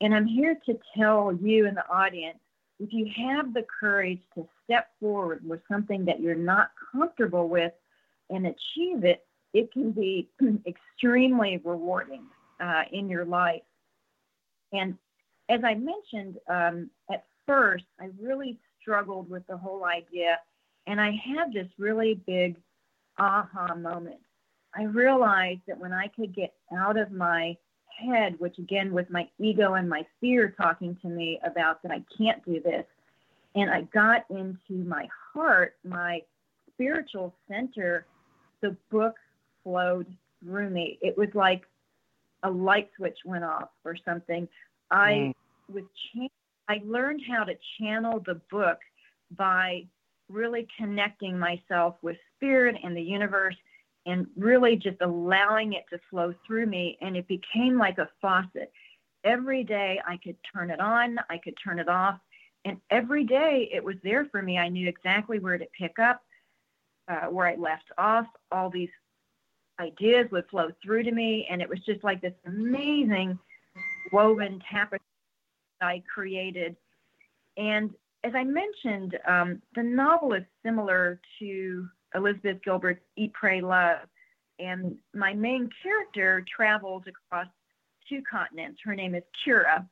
And 0.00 0.14
I'm 0.14 0.26
here 0.26 0.56
to 0.66 0.78
tell 0.96 1.32
you 1.32 1.66
in 1.66 1.74
the 1.74 1.88
audience 1.88 2.38
if 2.80 2.92
you 2.92 3.08
have 3.16 3.54
the 3.54 3.64
courage 3.80 4.20
to 4.34 4.46
step 4.64 4.88
forward 5.00 5.46
with 5.46 5.60
something 5.70 6.04
that 6.04 6.20
you're 6.20 6.34
not 6.34 6.70
comfortable 6.92 7.48
with 7.48 7.72
and 8.30 8.46
achieve 8.46 9.04
it, 9.04 9.26
it 9.52 9.72
can 9.72 9.92
be 9.92 10.28
extremely 10.66 11.60
rewarding 11.64 12.24
uh, 12.60 12.82
in 12.92 13.08
your 13.08 13.24
life. 13.24 13.62
And 14.72 14.96
as 15.48 15.60
I 15.64 15.74
mentioned, 15.74 16.38
um, 16.48 16.90
at 17.10 17.24
first, 17.46 17.84
I 18.00 18.08
really 18.20 18.58
struggled 18.80 19.30
with 19.30 19.46
the 19.46 19.56
whole 19.56 19.84
idea, 19.84 20.38
and 20.86 21.00
I 21.00 21.12
had 21.12 21.52
this 21.52 21.68
really 21.78 22.20
big 22.26 22.56
aha 23.18 23.74
moment. 23.74 24.20
I 24.74 24.84
realized 24.84 25.60
that 25.68 25.78
when 25.78 25.92
I 25.92 26.08
could 26.08 26.34
get 26.34 26.52
out 26.76 26.98
of 26.98 27.12
my 27.12 27.56
head, 27.96 28.34
which 28.38 28.58
again 28.58 28.92
was 28.92 29.04
my 29.08 29.28
ego 29.38 29.74
and 29.74 29.88
my 29.88 30.04
fear 30.20 30.54
talking 30.60 30.96
to 31.02 31.08
me 31.08 31.38
about 31.44 31.82
that 31.82 31.92
I 31.92 32.02
can't 32.18 32.44
do 32.44 32.60
this. 32.60 32.84
And 33.54 33.70
I 33.70 33.82
got 33.82 34.24
into 34.30 34.84
my 34.84 35.08
heart, 35.32 35.76
my 35.84 36.22
spiritual 36.72 37.34
center, 37.48 38.06
the 38.60 38.76
book 38.90 39.14
flowed 39.62 40.06
through 40.42 40.70
me. 40.70 40.98
It 41.02 41.16
was 41.16 41.28
like 41.34 41.62
a 42.42 42.50
light 42.50 42.90
switch 42.96 43.18
went 43.24 43.44
off 43.44 43.70
or 43.84 43.96
something. 44.04 44.48
I 44.90 45.12
mm. 45.12 45.34
was 45.72 45.84
cha- 46.12 46.28
I 46.68 46.80
learned 46.84 47.20
how 47.28 47.44
to 47.44 47.54
channel 47.78 48.22
the 48.24 48.40
book 48.50 48.78
by 49.36 49.84
really 50.28 50.66
connecting 50.78 51.38
myself 51.38 51.96
with 52.02 52.16
spirit 52.36 52.76
and 52.82 52.96
the 52.96 53.02
universe 53.02 53.56
and 54.06 54.26
really 54.36 54.76
just 54.76 55.00
allowing 55.00 55.74
it 55.74 55.84
to 55.90 55.98
flow 56.10 56.34
through 56.46 56.66
me. 56.66 56.98
And 57.00 57.16
it 57.16 57.26
became 57.28 57.78
like 57.78 57.98
a 57.98 58.08
faucet. 58.20 58.72
Every 59.24 59.64
day 59.64 60.00
I 60.06 60.18
could 60.18 60.36
turn 60.54 60.70
it 60.70 60.80
on, 60.80 61.18
I 61.30 61.38
could 61.38 61.54
turn 61.62 61.78
it 61.78 61.88
off. 61.88 62.18
And 62.64 62.78
every 62.90 63.24
day 63.24 63.68
it 63.72 63.84
was 63.84 63.96
there 64.02 64.26
for 64.26 64.42
me. 64.42 64.58
I 64.58 64.68
knew 64.68 64.88
exactly 64.88 65.38
where 65.38 65.58
to 65.58 65.66
pick 65.78 65.98
up, 65.98 66.22
uh, 67.08 67.26
where 67.26 67.46
I 67.46 67.56
left 67.56 67.90
off. 67.98 68.26
All 68.50 68.70
these 68.70 68.90
ideas 69.80 70.26
would 70.30 70.48
flow 70.48 70.70
through 70.82 71.02
to 71.04 71.12
me. 71.12 71.46
And 71.50 71.60
it 71.60 71.68
was 71.68 71.80
just 71.80 72.02
like 72.02 72.20
this 72.22 72.34
amazing 72.46 73.38
woven 74.12 74.62
tapestry 74.70 75.00
I 75.80 76.02
created. 76.12 76.76
And 77.56 77.90
as 78.24 78.32
I 78.34 78.44
mentioned, 78.44 79.18
um, 79.28 79.60
the 79.74 79.82
novel 79.82 80.32
is 80.32 80.44
similar 80.64 81.20
to 81.40 81.88
Elizabeth 82.14 82.62
Gilbert's 82.64 83.04
Eat, 83.16 83.32
Pray, 83.34 83.60
Love. 83.60 84.08
And 84.58 84.96
my 85.12 85.34
main 85.34 85.68
character 85.82 86.44
travels 86.54 87.02
across 87.06 87.48
two 88.08 88.22
continents. 88.22 88.80
Her 88.84 88.94
name 88.94 89.14
is 89.14 89.24
Kira. 89.44 89.86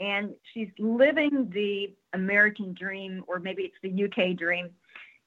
And 0.00 0.34
she's 0.52 0.70
living 0.78 1.50
the 1.50 1.94
American 2.12 2.74
dream, 2.74 3.24
or 3.26 3.38
maybe 3.38 3.62
it's 3.62 3.76
the 3.82 4.04
UK 4.04 4.36
dream. 4.36 4.70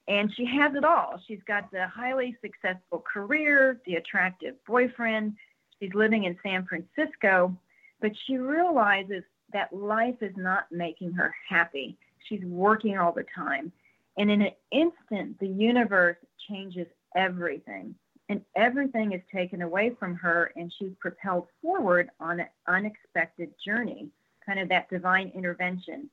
And 0.07 0.33
she 0.33 0.45
has 0.45 0.73
it 0.75 0.83
all. 0.83 1.21
She's 1.27 1.43
got 1.47 1.71
the 1.71 1.87
highly 1.87 2.35
successful 2.41 3.03
career, 3.11 3.81
the 3.85 3.95
attractive 3.95 4.55
boyfriend. 4.65 5.35
She's 5.79 5.93
living 5.93 6.23
in 6.23 6.37
San 6.43 6.65
Francisco, 6.65 7.57
but 8.01 8.11
she 8.25 8.37
realizes 8.37 9.23
that 9.53 9.73
life 9.73 10.15
is 10.21 10.35
not 10.35 10.71
making 10.71 11.13
her 11.13 11.33
happy. 11.47 11.97
She's 12.27 12.43
working 12.43 12.97
all 12.97 13.11
the 13.11 13.25
time. 13.35 13.71
And 14.17 14.31
in 14.31 14.41
an 14.41 14.53
instant, 14.71 15.39
the 15.39 15.47
universe 15.47 16.17
changes 16.49 16.87
everything. 17.15 17.95
And 18.29 18.41
everything 18.55 19.13
is 19.13 19.21
taken 19.33 19.61
away 19.61 19.95
from 19.97 20.15
her, 20.15 20.51
and 20.55 20.73
she's 20.77 20.91
propelled 20.99 21.47
forward 21.61 22.09
on 22.19 22.41
an 22.41 22.47
unexpected 22.67 23.53
journey, 23.63 24.09
kind 24.47 24.59
of 24.59 24.69
that 24.69 24.89
divine 24.89 25.31
intervention. 25.35 26.09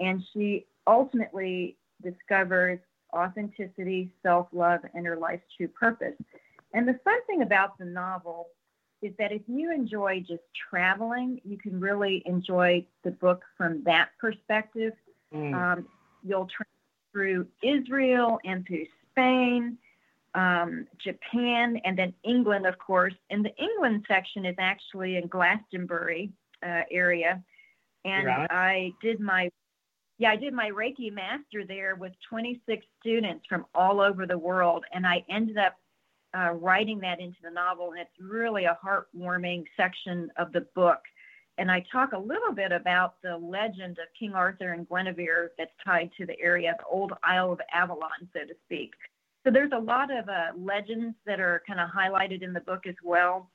And 0.00 0.22
she 0.32 0.66
ultimately 0.86 1.76
discovers 2.02 2.80
authenticity, 3.14 4.10
self 4.22 4.48
love, 4.52 4.80
and 4.94 5.06
her 5.06 5.16
life's 5.16 5.44
true 5.56 5.68
purpose. 5.68 6.14
And 6.72 6.88
the 6.88 6.98
fun 7.04 7.24
thing 7.26 7.42
about 7.42 7.78
the 7.78 7.84
novel 7.84 8.48
is 9.02 9.12
that 9.18 9.30
if 9.30 9.42
you 9.46 9.72
enjoy 9.72 10.24
just 10.26 10.42
traveling, 10.70 11.40
you 11.44 11.58
can 11.58 11.78
really 11.78 12.22
enjoy 12.26 12.84
the 13.04 13.10
book 13.10 13.42
from 13.56 13.84
that 13.84 14.08
perspective. 14.18 14.94
Mm. 15.32 15.54
Um, 15.54 15.88
you'll 16.26 16.48
travel 16.48 16.72
through 17.12 17.46
Israel 17.62 18.40
and 18.44 18.66
through 18.66 18.86
Spain. 19.12 19.78
um, 20.34 20.86
Japan, 20.98 21.80
and 21.84 21.96
then 21.96 22.12
England, 22.24 22.66
of 22.66 22.76
course. 22.78 23.14
And 23.30 23.44
the 23.44 23.54
England 23.56 24.04
section 24.08 24.44
is 24.44 24.56
actually 24.58 25.16
in 25.16 25.28
Glastonbury 25.28 26.32
uh, 26.62 26.82
area, 26.90 27.42
and 28.04 28.26
right. 28.26 28.50
I 28.50 28.92
did 29.02 29.20
my 29.20 29.50
yeah, 30.18 30.30
I 30.30 30.36
did 30.36 30.54
my 30.54 30.70
Reiki 30.70 31.12
master 31.12 31.64
there 31.66 31.96
with 31.96 32.12
26 32.28 32.86
students 33.00 33.44
from 33.48 33.66
all 33.74 34.00
over 34.00 34.26
the 34.26 34.38
world, 34.38 34.84
and 34.92 35.04
I 35.04 35.24
ended 35.28 35.58
up 35.58 35.74
uh, 36.36 36.52
writing 36.52 37.00
that 37.00 37.20
into 37.20 37.38
the 37.42 37.50
novel, 37.50 37.90
and 37.90 38.00
it's 38.00 38.20
really 38.20 38.64
a 38.64 38.78
heartwarming 38.84 39.64
section 39.76 40.30
of 40.36 40.52
the 40.52 40.66
book. 40.74 41.00
And 41.58 41.70
I 41.70 41.84
talk 41.92 42.12
a 42.12 42.18
little 42.18 42.52
bit 42.52 42.72
about 42.72 43.14
the 43.22 43.36
legend 43.36 43.98
of 43.98 44.06
King 44.18 44.34
Arthur 44.34 44.72
and 44.72 44.88
Guinevere 44.88 45.52
that's 45.56 45.70
tied 45.84 46.10
to 46.18 46.26
the 46.26 46.40
area 46.40 46.72
of 46.72 46.84
Old 46.90 47.12
Isle 47.22 47.52
of 47.52 47.60
Avalon, 47.72 48.28
so 48.32 48.40
to 48.40 48.54
speak. 48.64 48.92
So 49.44 49.52
there's 49.52 49.72
a 49.72 49.78
lot 49.78 50.10
of 50.10 50.28
uh, 50.28 50.56
legends 50.56 51.14
that 51.26 51.38
are 51.38 51.62
kind 51.66 51.78
of 51.78 51.90
highlighted 51.90 52.42
in 52.42 52.52
the 52.52 52.60
book 52.60 52.86
as 52.86 52.96
well. 53.04 53.50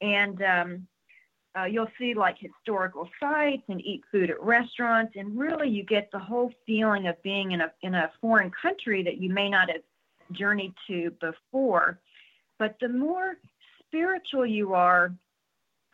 And 0.00 0.42
um, 0.42 0.86
uh, 1.58 1.64
you'll 1.64 1.90
see 1.98 2.14
like 2.14 2.36
historical 2.38 3.08
sites 3.20 3.62
and 3.68 3.80
eat 3.80 4.02
food 4.10 4.30
at 4.30 4.42
restaurants, 4.42 5.12
and 5.16 5.38
really 5.38 5.68
you 5.68 5.84
get 5.84 6.10
the 6.10 6.18
whole 6.18 6.52
feeling 6.66 7.06
of 7.06 7.22
being 7.22 7.52
in 7.52 7.60
a 7.60 7.72
in 7.82 7.94
a 7.94 8.10
foreign 8.20 8.50
country 8.50 9.02
that 9.02 9.18
you 9.18 9.30
may 9.30 9.48
not 9.48 9.70
have 9.70 9.82
journeyed 10.32 10.74
to 10.88 11.10
before. 11.20 11.98
But 12.58 12.76
the 12.80 12.88
more 12.88 13.36
spiritual 13.86 14.46
you 14.46 14.74
are 14.74 15.12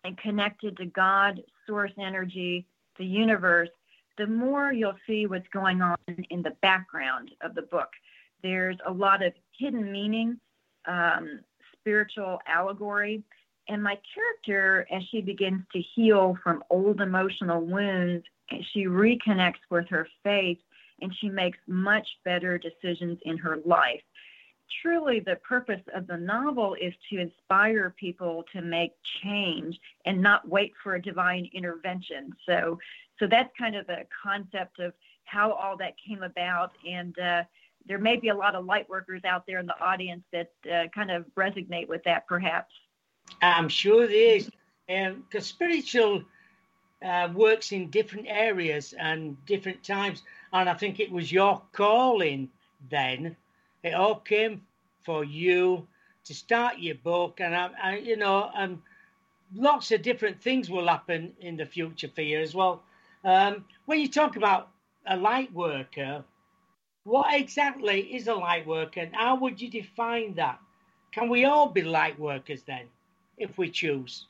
and 0.05 0.17
connected 0.17 0.77
to 0.79 0.87
God, 0.87 1.43
source 1.67 1.93
energy, 1.99 2.67
the 2.99 3.05
universe, 3.05 3.69
the 4.17 4.27
more 4.27 4.73
you'll 4.73 4.99
see 5.07 5.27
what's 5.27 5.49
going 5.49 5.83
on 5.83 5.97
in 6.31 6.43
the 6.43 6.57
background 6.63 7.33
of 7.43 7.55
the 7.55 7.63
book. 7.63 7.89
There's 8.43 8.77
a 8.87 8.93
lot 8.93 9.23
of 9.23 9.35
hidden 9.59 9.93
meaning, 9.93 10.41
um, 10.87 11.41
spiritual 11.79 12.41
allegory 12.47 13.23
and 13.71 13.83
my 13.83 13.97
character, 14.15 14.85
as 14.91 15.03
she 15.11 15.21
begins 15.21 15.63
to 15.73 15.81
heal 15.95 16.37
from 16.43 16.65
old 16.71 17.01
emotional 17.01 17.61
wounds, 17.61 18.25
she 18.73 18.87
reconnects 18.87 19.63
with 19.71 19.89
her 19.89 20.09
faith 20.25 20.59
and 21.01 21.15
she 21.21 21.29
makes 21.29 21.59
much 21.69 22.07
better 22.25 22.59
decisions 22.59 23.19
in 23.23 23.39
her 23.39 23.59
life. 23.65 24.03
Truly, 24.83 25.21
the 25.21 25.37
purpose 25.37 25.81
of 25.95 26.09
the 26.09 26.17
novel 26.17 26.75
is 26.81 26.93
to 27.11 27.21
inspire 27.21 27.95
people 27.97 28.45
to 28.53 28.61
make 28.61 28.93
change 29.23 29.79
and 30.05 30.21
not 30.21 30.49
wait 30.49 30.73
for 30.83 30.97
a 30.97 31.03
divine 31.03 31.49
intervention. 31.53 32.33
So, 32.47 32.79
so 33.21 33.29
that's 33.29 33.51
kind 33.57 33.77
of 33.77 33.87
the 33.87 34.05
concept 34.23 34.81
of 34.81 34.95
how 35.25 35.53
all 35.53 35.77
that 35.77 35.95
came 36.07 36.25
about. 36.25 36.73
And 36.89 37.17
uh, 37.21 37.45
there 37.87 37.99
may 37.99 38.17
be 38.17 38.29
a 38.29 38.35
lot 38.35 38.57
of 38.57 38.65
light 38.65 38.89
workers 38.89 39.23
out 39.25 39.47
there 39.47 39.61
in 39.61 39.67
the 39.67 39.81
audience 39.81 40.25
that 40.33 40.51
uh, 40.73 40.89
kind 40.93 41.13
of 41.13 41.25
resonate 41.37 41.89
with 41.89 42.03
that, 42.05 42.27
perhaps. 42.27 42.73
I'm 43.43 43.69
sure 43.69 44.07
there 44.07 44.37
is, 44.37 44.51
because 44.87 45.15
um, 45.35 45.41
spiritual 45.41 46.25
uh, 47.05 47.29
works 47.35 47.73
in 47.73 47.91
different 47.91 48.27
areas 48.29 48.95
and 48.99 49.37
different 49.47 49.83
times. 49.83 50.23
And 50.53 50.69
I 50.69 50.75
think 50.75 51.01
it 51.01 51.11
was 51.11 51.33
your 51.33 51.63
calling 51.73 52.51
then. 52.91 53.37
It 53.83 53.95
all 53.95 54.17
came 54.17 54.63
for 55.03 55.25
you 55.25 55.87
to 56.25 56.35
start 56.35 56.79
your 56.79 56.97
book, 56.97 57.41
and 57.41 57.57
I, 57.57 57.71
I 57.83 57.97
you 57.99 58.17
know, 58.17 58.51
um, 58.55 58.83
lots 59.55 59.91
of 59.91 60.03
different 60.03 60.41
things 60.41 60.69
will 60.69 60.87
happen 60.87 61.33
in 61.41 61.57
the 61.57 61.67
future 61.67 62.09
for 62.15 62.23
you 62.23 62.39
as 62.41 62.55
well. 62.55 62.83
Um, 63.25 63.65
when 63.87 64.01
you 64.01 64.09
talk 64.09 64.37
about 64.37 64.69
a 65.07 65.17
light 65.17 65.53
worker, 65.55 66.25
what 67.05 67.35
exactly 67.35 68.01
is 68.15 68.29
a 68.29 68.35
light 68.35 68.67
worker, 68.67 69.01
and 69.01 69.15
how 69.15 69.37
would 69.37 69.61
you 69.61 69.71
define 69.71 70.35
that? 70.35 70.59
Can 71.13 71.29
we 71.29 71.45
all 71.45 71.69
be 71.69 71.83
light 71.83 72.19
workers 72.19 72.63
then? 72.63 72.87
If 73.41 73.59
we 73.59 73.69
choose? 73.71 74.27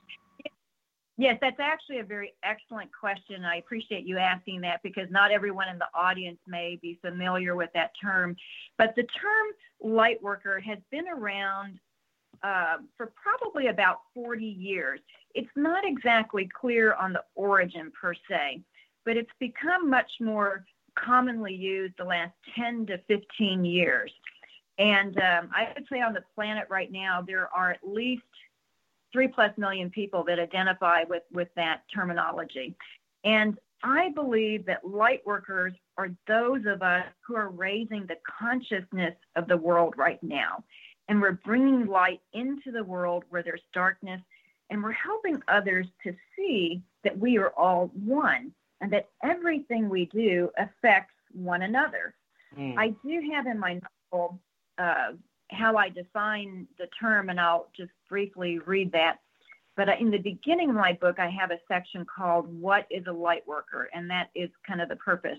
Yes, 1.18 1.36
that's 1.42 1.60
actually 1.60 1.98
a 1.98 2.04
very 2.04 2.32
excellent 2.42 2.90
question. 2.98 3.44
I 3.44 3.56
appreciate 3.56 4.06
you 4.06 4.16
asking 4.16 4.62
that 4.62 4.80
because 4.82 5.10
not 5.10 5.30
everyone 5.30 5.68
in 5.68 5.78
the 5.78 5.88
audience 5.94 6.38
may 6.46 6.78
be 6.80 6.98
familiar 7.02 7.54
with 7.54 7.68
that 7.74 7.90
term. 8.00 8.34
But 8.78 8.94
the 8.96 9.02
term 9.02 9.92
light 9.92 10.22
worker 10.22 10.60
has 10.60 10.78
been 10.90 11.06
around 11.08 11.78
uh, 12.42 12.78
for 12.96 13.12
probably 13.22 13.66
about 13.66 13.98
40 14.14 14.46
years. 14.46 15.00
It's 15.34 15.50
not 15.56 15.84
exactly 15.86 16.48
clear 16.58 16.94
on 16.94 17.12
the 17.12 17.22
origin 17.34 17.92
per 18.00 18.14
se, 18.14 18.62
but 19.04 19.18
it's 19.18 19.30
become 19.38 19.90
much 19.90 20.10
more 20.20 20.64
commonly 20.94 21.54
used 21.54 21.94
the 21.98 22.04
last 22.04 22.32
10 22.56 22.86
to 22.86 22.98
15 23.08 23.62
years. 23.62 24.10
And 24.78 25.18
um, 25.18 25.50
I 25.54 25.68
would 25.74 25.86
say 25.92 26.00
on 26.00 26.14
the 26.14 26.24
planet 26.34 26.66
right 26.70 26.90
now, 26.90 27.20
there 27.20 27.54
are 27.54 27.72
at 27.72 27.86
least 27.86 28.22
three 29.12 29.28
plus 29.28 29.56
million 29.56 29.90
people 29.90 30.24
that 30.24 30.38
identify 30.38 31.04
with, 31.08 31.22
with 31.32 31.48
that 31.56 31.82
terminology. 31.92 32.74
And 33.24 33.58
I 33.82 34.10
believe 34.10 34.66
that 34.66 34.86
light 34.86 35.22
workers 35.24 35.72
are 35.96 36.10
those 36.26 36.66
of 36.66 36.82
us 36.82 37.06
who 37.26 37.36
are 37.36 37.48
raising 37.48 38.06
the 38.06 38.16
consciousness 38.38 39.14
of 39.36 39.48
the 39.48 39.56
world 39.56 39.94
right 39.96 40.22
now. 40.22 40.64
And 41.08 41.20
we're 41.20 41.32
bringing 41.32 41.86
light 41.86 42.20
into 42.32 42.70
the 42.72 42.84
world 42.84 43.24
where 43.30 43.42
there's 43.42 43.62
darkness, 43.72 44.20
and 44.68 44.82
we're 44.82 44.92
helping 44.92 45.42
others 45.48 45.86
to 46.04 46.14
see 46.36 46.82
that 47.02 47.18
we 47.18 47.38
are 47.38 47.50
all 47.56 47.90
one 48.04 48.52
and 48.80 48.92
that 48.92 49.08
everything 49.24 49.88
we 49.88 50.06
do 50.06 50.50
affects 50.56 51.14
one 51.32 51.62
another. 51.62 52.14
Mm. 52.56 52.78
I 52.78 52.88
do 53.04 53.30
have 53.32 53.46
in 53.46 53.58
my 53.58 53.80
novel 54.12 54.40
uh, 54.78 55.12
how 55.50 55.76
I 55.76 55.88
define 55.88 56.66
the 56.78 56.88
term, 56.98 57.28
and 57.28 57.40
I'll 57.40 57.68
just 57.76 57.92
briefly 58.08 58.58
read 58.60 58.92
that. 58.92 59.18
But 59.76 59.88
uh, 59.88 59.92
in 60.00 60.10
the 60.10 60.18
beginning 60.18 60.70
of 60.70 60.76
my 60.76 60.92
book, 60.92 61.18
I 61.18 61.30
have 61.30 61.50
a 61.50 61.60
section 61.68 62.04
called 62.04 62.48
What 62.60 62.86
is 62.90 63.04
a 63.06 63.12
Light 63.12 63.46
Worker? 63.46 63.88
And 63.94 64.10
that 64.10 64.30
is 64.34 64.50
kind 64.66 64.80
of 64.80 64.88
the 64.88 64.96
purpose. 64.96 65.38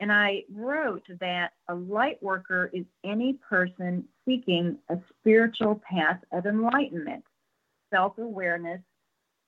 And 0.00 0.10
I 0.10 0.44
wrote 0.52 1.06
that 1.20 1.52
a 1.68 1.74
light 1.74 2.22
worker 2.22 2.70
is 2.72 2.86
any 3.04 3.34
person 3.34 4.04
seeking 4.26 4.78
a 4.88 4.96
spiritual 5.18 5.80
path 5.88 6.20
of 6.32 6.46
enlightenment, 6.46 7.22
self 7.92 8.16
awareness, 8.16 8.80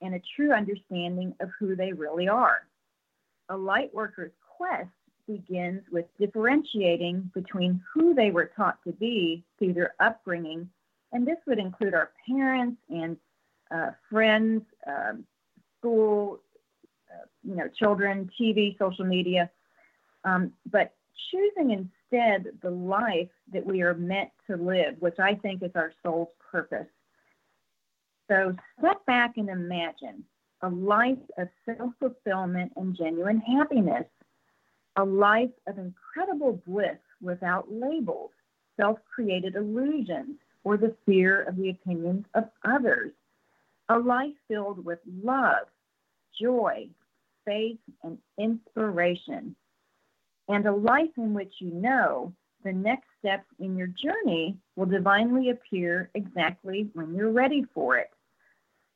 and 0.01 0.13
a 0.13 0.21
true 0.35 0.53
understanding 0.53 1.33
of 1.39 1.49
who 1.59 1.75
they 1.75 1.91
really 1.91 2.27
are. 2.27 2.67
A 3.49 3.57
light 3.57 3.93
worker's 3.93 4.31
quest 4.57 4.89
begins 5.27 5.81
with 5.91 6.05
differentiating 6.19 7.31
between 7.33 7.81
who 7.93 8.13
they 8.13 8.31
were 8.31 8.51
taught 8.55 8.77
to 8.85 8.91
be 8.93 9.43
through 9.57 9.73
their 9.73 9.93
upbringing, 9.99 10.69
and 11.11 11.27
this 11.27 11.37
would 11.47 11.59
include 11.59 11.93
our 11.93 12.11
parents 12.27 12.81
and 12.89 13.17
uh, 13.71 13.91
friends, 14.09 14.63
uh, 14.87 15.13
school, 15.77 16.39
uh, 17.11 17.25
you 17.43 17.55
know, 17.55 17.67
children, 17.79 18.29
TV, 18.39 18.77
social 18.77 19.05
media, 19.05 19.49
um, 20.23 20.51
but 20.71 20.93
choosing 21.31 21.71
instead 21.71 22.45
the 22.61 22.69
life 22.69 23.29
that 23.51 23.65
we 23.65 23.81
are 23.81 23.93
meant 23.93 24.29
to 24.49 24.57
live, 24.57 24.95
which 24.99 25.19
I 25.19 25.35
think 25.35 25.63
is 25.63 25.71
our 25.75 25.93
soul's 26.03 26.29
purpose. 26.51 26.87
So 28.29 28.55
step 28.79 29.05
back 29.05 29.37
and 29.37 29.49
imagine 29.49 30.23
a 30.61 30.69
life 30.69 31.17
of 31.37 31.49
self 31.65 31.93
fulfillment 31.99 32.71
and 32.77 32.95
genuine 32.95 33.39
happiness 33.39 34.05
a 34.95 35.03
life 35.03 35.51
of 35.67 35.77
incredible 35.77 36.61
bliss 36.67 36.97
without 37.21 37.71
labels, 37.71 38.31
self 38.77 38.99
created 39.13 39.55
illusions, 39.55 40.37
or 40.63 40.77
the 40.77 40.95
fear 41.05 41.43
of 41.43 41.55
the 41.55 41.69
opinions 41.69 42.25
of 42.33 42.45
others. 42.63 43.11
A 43.89 43.97
life 43.97 44.33
filled 44.47 44.83
with 44.83 44.99
love, 45.23 45.67
joy, 46.39 46.87
faith, 47.45 47.79
and 48.03 48.17
inspiration. 48.37 49.55
And 50.47 50.65
a 50.65 50.75
life 50.75 51.11
in 51.17 51.33
which 51.33 51.53
you 51.59 51.71
know 51.71 52.33
the 52.63 52.71
next 52.71 53.07
steps 53.19 53.47
in 53.59 53.77
your 53.77 53.87
journey 53.87 54.57
will 54.75 54.85
divinely 54.85 55.49
appear 55.49 56.09
exactly 56.13 56.89
when 56.93 57.13
you're 57.15 57.31
ready 57.31 57.65
for 57.73 57.97
it. 57.97 58.09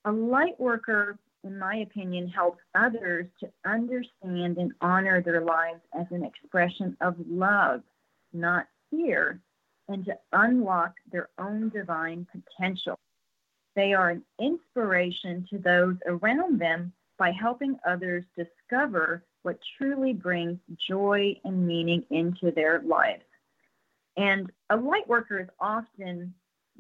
A 0.06 0.12
light 0.12 0.60
worker 0.60 1.18
in 1.48 1.58
my 1.58 1.78
opinion, 1.78 2.28
helps 2.28 2.60
others 2.76 3.26
to 3.40 3.50
understand 3.66 4.58
and 4.58 4.74
honor 4.82 5.22
their 5.22 5.42
lives 5.42 5.82
as 5.98 6.06
an 6.12 6.24
expression 6.24 6.96
of 7.02 7.16
love, 7.28 7.82
not 8.34 8.68
fear, 8.92 9.40
and 9.88 10.06
to 10.06 10.18
unlock 10.34 10.94
their 11.12 11.30
own 11.40 11.70
divine 11.70 12.28
potential. 12.32 13.00
They 13.76 13.94
are 13.94 14.10
an 14.10 14.24
inspiration 14.40 15.48
to 15.50 15.58
those 15.58 15.96
around 16.06 16.60
them 16.60 16.92
by 17.18 17.32
helping 17.32 17.78
others 17.88 18.24
discover 18.36 19.24
what 19.44 19.58
truly 19.78 20.14
brings 20.14 20.60
joy 20.88 21.40
and 21.46 21.66
meaning 21.66 22.04
into 22.10 22.52
their 22.52 22.82
lives. 22.82 23.24
And 24.18 24.52
a 24.70 24.76
light 24.76 25.08
worker 25.08 25.40
is 25.40 25.48
often 25.60 26.34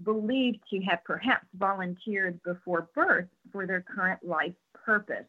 believed 0.03 0.59
to 0.69 0.79
have 0.81 0.99
perhaps 1.05 1.45
volunteered 1.57 2.41
before 2.43 2.89
birth 2.93 3.27
for 3.51 3.65
their 3.65 3.81
current 3.81 4.23
life 4.23 4.53
purpose. 4.73 5.25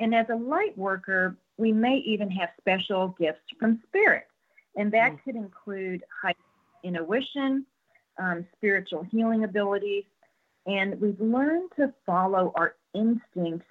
And 0.00 0.14
as 0.14 0.26
a 0.30 0.36
light 0.36 0.76
worker, 0.76 1.36
we 1.56 1.72
may 1.72 1.96
even 2.06 2.30
have 2.30 2.50
special 2.60 3.16
gifts 3.18 3.40
from 3.58 3.82
spirit, 3.88 4.24
and 4.76 4.92
that 4.92 5.12
mm. 5.12 5.18
could 5.24 5.36
include 5.36 6.04
high 6.22 6.34
intuition, 6.84 7.66
um, 8.18 8.46
spiritual 8.56 9.04
healing 9.10 9.44
abilities, 9.44 10.04
and 10.66 11.00
we've 11.00 11.20
learned 11.20 11.70
to 11.76 11.92
follow 12.06 12.52
our 12.54 12.74
instincts 12.94 13.66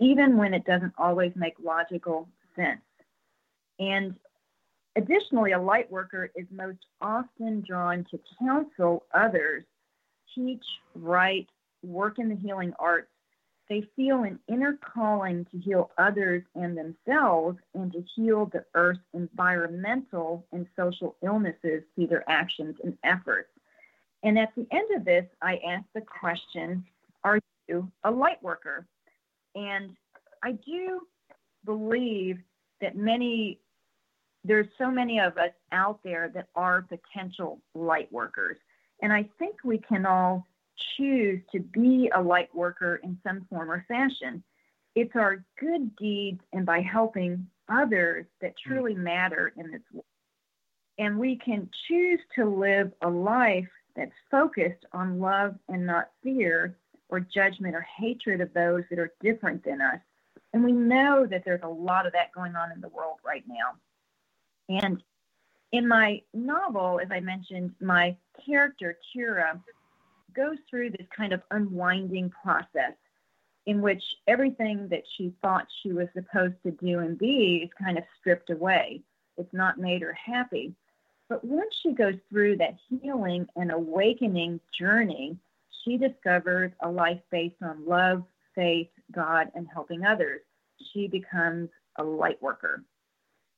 even 0.00 0.36
when 0.36 0.52
it 0.52 0.64
doesn't 0.64 0.92
always 0.98 1.32
make 1.34 1.54
logical 1.62 2.28
sense. 2.54 2.82
And 3.78 4.14
additionally, 4.96 5.52
a 5.52 5.60
light 5.60 5.90
worker 5.90 6.30
is 6.34 6.46
most 6.50 6.78
often 7.00 7.62
drawn 7.66 8.04
to 8.10 8.20
counsel 8.38 9.04
others, 9.14 9.64
teach, 10.34 10.64
write, 10.94 11.48
work 11.82 12.18
in 12.18 12.28
the 12.28 12.36
healing 12.36 12.72
arts. 12.78 13.08
They 13.68 13.84
feel 13.96 14.22
an 14.22 14.38
inner 14.48 14.78
calling 14.94 15.44
to 15.50 15.58
heal 15.58 15.90
others 15.98 16.44
and 16.54 16.76
themselves 16.76 17.58
and 17.74 17.92
to 17.92 18.04
heal 18.14 18.46
the 18.46 18.64
earth's 18.74 19.00
environmental 19.12 20.46
and 20.52 20.66
social 20.76 21.16
illnesses 21.22 21.82
through 21.94 22.06
their 22.06 22.28
actions 22.30 22.76
and 22.84 22.96
efforts. 23.02 23.50
And 24.22 24.38
at 24.38 24.54
the 24.56 24.66
end 24.70 24.88
of 24.94 25.04
this, 25.04 25.26
I 25.42 25.60
ask 25.68 25.84
the 25.94 26.00
question 26.00 26.84
Are 27.24 27.40
you 27.68 27.90
a 28.04 28.10
light 28.10 28.42
worker? 28.42 28.86
And 29.56 29.96
I 30.44 30.52
do 30.52 31.00
believe 31.64 32.38
that 32.80 32.96
many, 32.96 33.58
there's 34.46 34.68
so 34.78 34.90
many 34.90 35.20
of 35.20 35.36
us 35.38 35.50
out 35.72 36.00
there 36.04 36.30
that 36.34 36.48
are 36.54 36.82
potential 36.82 37.60
light 37.74 38.10
workers. 38.12 38.56
And 39.02 39.12
I 39.12 39.28
think 39.38 39.56
we 39.64 39.78
can 39.78 40.06
all 40.06 40.46
choose 40.96 41.40
to 41.52 41.60
be 41.60 42.10
a 42.14 42.20
light 42.20 42.54
worker 42.54 43.00
in 43.02 43.18
some 43.26 43.46
form 43.50 43.70
or 43.70 43.84
fashion. 43.88 44.42
It's 44.94 45.16
our 45.16 45.44
good 45.60 45.94
deeds 45.96 46.40
and 46.52 46.64
by 46.64 46.80
helping 46.80 47.46
others 47.68 48.26
that 48.40 48.52
mm. 48.52 48.66
truly 48.66 48.94
matter 48.94 49.52
in 49.56 49.70
this 49.70 49.82
world. 49.92 50.04
And 50.98 51.18
we 51.18 51.36
can 51.36 51.68
choose 51.88 52.20
to 52.36 52.46
live 52.46 52.92
a 53.02 53.08
life 53.08 53.68
that's 53.94 54.12
focused 54.30 54.84
on 54.92 55.18
love 55.18 55.54
and 55.68 55.86
not 55.86 56.10
fear 56.22 56.76
or 57.08 57.20
judgment 57.20 57.74
or 57.74 57.86
hatred 57.98 58.40
of 58.40 58.52
those 58.54 58.82
that 58.90 58.98
are 58.98 59.12
different 59.20 59.64
than 59.64 59.80
us. 59.80 60.00
And 60.52 60.64
we 60.64 60.72
know 60.72 61.26
that 61.26 61.44
there's 61.44 61.60
a 61.62 61.68
lot 61.68 62.06
of 62.06 62.12
that 62.12 62.32
going 62.32 62.56
on 62.56 62.72
in 62.72 62.80
the 62.80 62.88
world 62.88 63.18
right 63.24 63.44
now. 63.46 63.76
And 64.68 65.02
in 65.72 65.86
my 65.86 66.22
novel, 66.34 67.00
as 67.00 67.08
I 67.10 67.20
mentioned, 67.20 67.74
my 67.80 68.16
character, 68.44 68.98
Kira, 69.14 69.60
goes 70.34 70.58
through 70.68 70.90
this 70.90 71.06
kind 71.16 71.32
of 71.32 71.42
unwinding 71.50 72.30
process 72.30 72.92
in 73.66 73.80
which 73.82 74.02
everything 74.28 74.88
that 74.88 75.02
she 75.16 75.34
thought 75.42 75.66
she 75.82 75.92
was 75.92 76.08
supposed 76.14 76.54
to 76.64 76.70
do 76.72 77.00
and 77.00 77.18
be 77.18 77.62
is 77.64 77.70
kind 77.82 77.98
of 77.98 78.04
stripped 78.18 78.50
away. 78.50 79.02
It's 79.36 79.52
not 79.52 79.78
made 79.78 80.02
her 80.02 80.12
happy. 80.12 80.74
But 81.28 81.44
once 81.44 81.74
she 81.82 81.92
goes 81.92 82.14
through 82.30 82.58
that 82.58 82.76
healing 82.88 83.46
and 83.56 83.72
awakening 83.72 84.60
journey, 84.78 85.36
she 85.84 85.96
discovers 85.96 86.70
a 86.80 86.88
life 86.88 87.20
based 87.30 87.56
on 87.62 87.84
love, 87.86 88.22
faith, 88.54 88.88
God, 89.12 89.50
and 89.54 89.66
helping 89.72 90.04
others. 90.04 90.42
She 90.92 91.08
becomes 91.08 91.68
a 91.96 92.04
light 92.04 92.40
worker. 92.40 92.84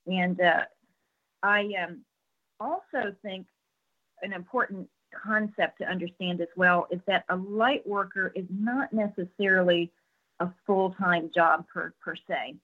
And 0.06 0.40
uh, 0.40 0.62
I 1.42 1.70
um, 1.82 2.04
also 2.60 3.14
think 3.22 3.46
an 4.22 4.32
important 4.32 4.88
concept 5.24 5.78
to 5.78 5.84
understand 5.84 6.40
as 6.40 6.48
well 6.56 6.86
is 6.90 7.00
that 7.06 7.24
a 7.28 7.36
light 7.36 7.86
worker 7.86 8.32
is 8.34 8.44
not 8.50 8.92
necessarily 8.92 9.90
a 10.40 10.50
full 10.66 10.94
time 10.94 11.30
job 11.34 11.66
per, 11.72 11.92
per 12.00 12.14
se. 12.14 12.56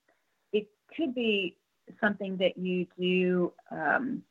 It 0.53 0.67
could 0.95 1.13
be 1.15 1.57
something 1.99 2.37
that 2.37 2.57
you 2.57 2.87
do 2.97 3.53
um, 3.71 4.23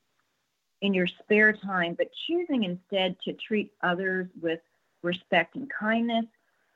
in 0.81 0.93
your 0.93 1.07
spare 1.07 1.53
time, 1.53 1.95
but 1.97 2.07
choosing 2.27 2.63
instead 2.63 3.15
to 3.25 3.33
treat 3.33 3.71
others 3.81 4.27
with 4.41 4.59
respect 5.03 5.55
and 5.55 5.69
kindness. 5.69 6.25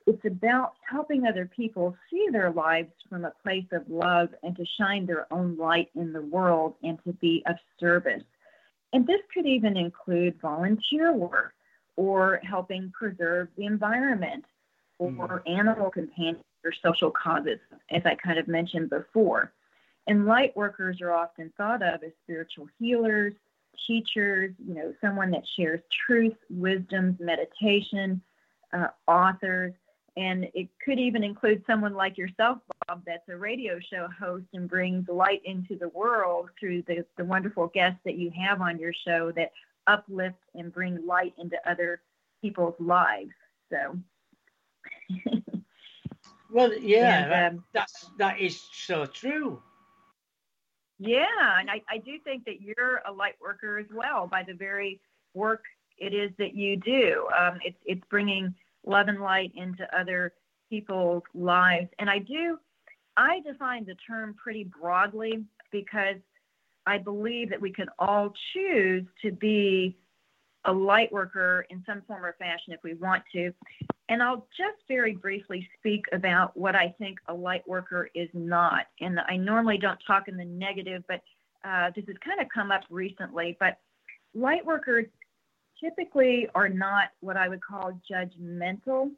It's 0.10 0.26
about 0.26 0.74
helping 0.89 1.28
other 1.28 1.45
people 1.45 1.95
see 2.10 2.30
their 2.32 2.50
lives 2.50 2.89
from 3.08 3.26
a 3.26 3.34
place 3.43 3.67
of 3.72 3.88
love 3.88 4.30
and 4.41 4.56
to 4.56 4.65
shine 4.80 5.06
their 5.06 5.32
own 5.32 5.56
light 5.56 5.89
in 5.93 6.12
the 6.12 6.24
world 6.24 6.74
and 6.82 6.98
to 7.04 7.13
be 7.13 7.43
of 7.45 7.58
service. 7.80 8.24
And 8.91 9.06
this 9.06 9.19
could 9.32 9.45
even 9.45 9.78
include 9.78 10.41
volunteer 10.41 11.13
work 11.13 11.54
or 11.95 12.41
helping 12.43 12.91
preserve 12.91 13.50
the 13.56 13.65
environment 13.65 14.45
or 14.98 15.12
mm. 15.12 15.41
animal 15.60 15.91
companions 15.91 16.43
or 16.65 16.74
social 16.84 17.12
causes, 17.12 17.60
as 17.91 18.02
I 18.04 18.15
kind 18.15 18.39
of 18.39 18.48
mentioned 18.48 18.89
before. 18.89 19.54
And 20.08 20.26
light 20.26 20.58
workers 20.58 21.02
are 21.02 21.13
often 21.13 21.54
thought 21.56 21.84
of 21.84 22.02
as 22.04 22.13
spiritual 22.24 22.67
healers, 22.80 23.34
teachers, 23.86 24.56
you 24.67 24.74
know, 24.74 24.91
someone 25.02 25.30
that 25.30 25.43
shares 25.56 25.82
truth, 26.08 26.36
wisdoms, 26.50 27.19
meditation, 27.19 28.24
uh, 28.74 28.88
authors, 29.08 29.76
and 30.20 30.48
it 30.54 30.68
could 30.84 31.00
even 31.00 31.24
include 31.24 31.64
someone 31.66 31.94
like 31.94 32.18
yourself, 32.18 32.58
Bob, 32.88 33.04
that's 33.06 33.28
a 33.30 33.38
radio 33.38 33.80
show 33.80 34.10
host 34.20 34.44
and 34.54 34.70
brings 34.70 35.08
light 35.08 35.42
into 35.46 35.78
the 35.78 35.88
world 35.90 36.50
through 36.60 36.82
the, 36.84 37.06
the 37.18 37.24
wonderful 37.24 37.68
guests 37.68 38.02
that 38.04 38.18
you 38.18 38.30
have 38.32 38.60
on 38.62 38.78
your 38.78 38.92
show 39.08 39.32
that 39.38 39.54
uplift 39.88 40.36
and 40.56 40.74
bring 40.74 41.08
light 41.08 41.34
into 41.38 41.56
other 41.66 42.02
people's 42.42 42.76
lives. 42.80 43.32
So. 43.72 43.98
well, 46.52 46.78
yeah, 46.78 47.48
and, 47.48 47.58
um, 47.58 47.64
that's 47.74 48.12
that 48.18 48.42
is 48.42 48.62
so 48.74 49.06
true. 49.06 49.62
Yeah, 51.00 51.60
and 51.60 51.72
I, 51.72 51.82
I 51.90 51.98
do 51.98 52.20
think 52.26 52.44
that 52.44 52.62
you're 52.62 53.02
a 53.08 53.12
light 53.12 53.36
worker 53.42 53.80
as 53.80 53.88
well 53.94 54.28
by 54.28 54.44
the 54.44 54.54
very 54.54 55.00
work 55.34 55.64
it 55.98 56.14
is 56.14 56.32
that 56.40 56.56
you 56.56 56.76
do. 56.76 57.26
Um, 57.40 57.60
it's 57.64 57.80
it's 57.86 58.04
bringing 58.10 58.54
love 58.86 59.08
and 59.08 59.22
light 59.22 59.52
into 59.56 59.88
other 59.98 60.34
people's 60.70 61.24
lives, 61.34 61.89
and 62.00 62.10
I 62.10 62.20
do. 62.20 62.58
I 63.18 63.42
define 63.42 63.86
the 63.86 63.96
term 64.08 64.36
pretty 64.42 64.63
broadly 64.63 65.44
because 65.72 66.18
I 66.86 66.98
believe 66.98 67.50
that 67.50 67.62
we 67.62 67.72
can 67.72 67.88
all 68.00 68.34
choose 68.54 69.06
to 69.22 69.32
be 69.32 69.98
a 70.65 70.74
light 70.74 71.12
worker 71.12 71.65
in 71.70 71.84
some 71.86 72.02
form 72.08 72.26
or 72.26 72.36
fashion 72.39 72.74
if 72.74 72.80
we 72.84 72.94
want 72.94 73.24
to. 73.34 73.54
And 74.10 74.24
I'll 74.24 74.48
just 74.58 74.80
very 74.88 75.13
briefly 75.13 75.68
speak 75.78 76.06
about 76.12 76.58
what 76.58 76.76
I 76.76 76.94
think 76.98 77.20
a 77.28 77.34
light 77.34 77.68
worker 77.68 78.10
is 78.15 78.30
not. 78.34 78.88
And 79.00 79.20
I 79.20 79.38
normally 79.38 79.78
don't 79.78 80.00
talk 80.06 80.28
in 80.28 80.36
the 80.36 80.46
negative, 80.46 81.04
but 81.08 81.22
uh, 81.63 81.92
this 81.96 82.06
has 82.08 82.15
kind 82.26 82.42
of 82.42 82.48
come 82.54 82.72
up 82.72 82.84
recently. 82.89 83.56
But 83.60 83.78
light 84.34 84.65
workers 84.65 85.06
typically 85.82 86.48
are 86.56 86.70
not 86.70 87.10
what 87.22 87.38
I 87.38 87.48
would 87.48 87.62
call 87.62 88.00
judgmental. 88.10 89.12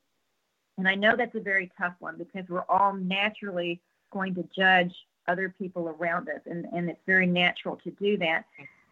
And 0.78 0.88
I 0.88 0.96
know 0.96 1.16
that's 1.16 1.36
a 1.36 1.42
very 1.42 1.72
tough 1.78 1.94
one 2.00 2.18
because 2.18 2.48
we're 2.50 2.66
all 2.70 2.94
naturally 2.94 3.82
going 4.12 4.36
to 4.36 4.48
judge 4.56 4.94
other 5.28 5.54
people 5.58 5.90
around 5.90 6.30
us, 6.30 6.42
and, 6.46 6.66
and 6.74 6.90
it's 6.90 7.02
very 7.06 7.28
natural 7.28 7.78
to 7.78 7.92
do 7.92 8.18
that. 8.18 8.46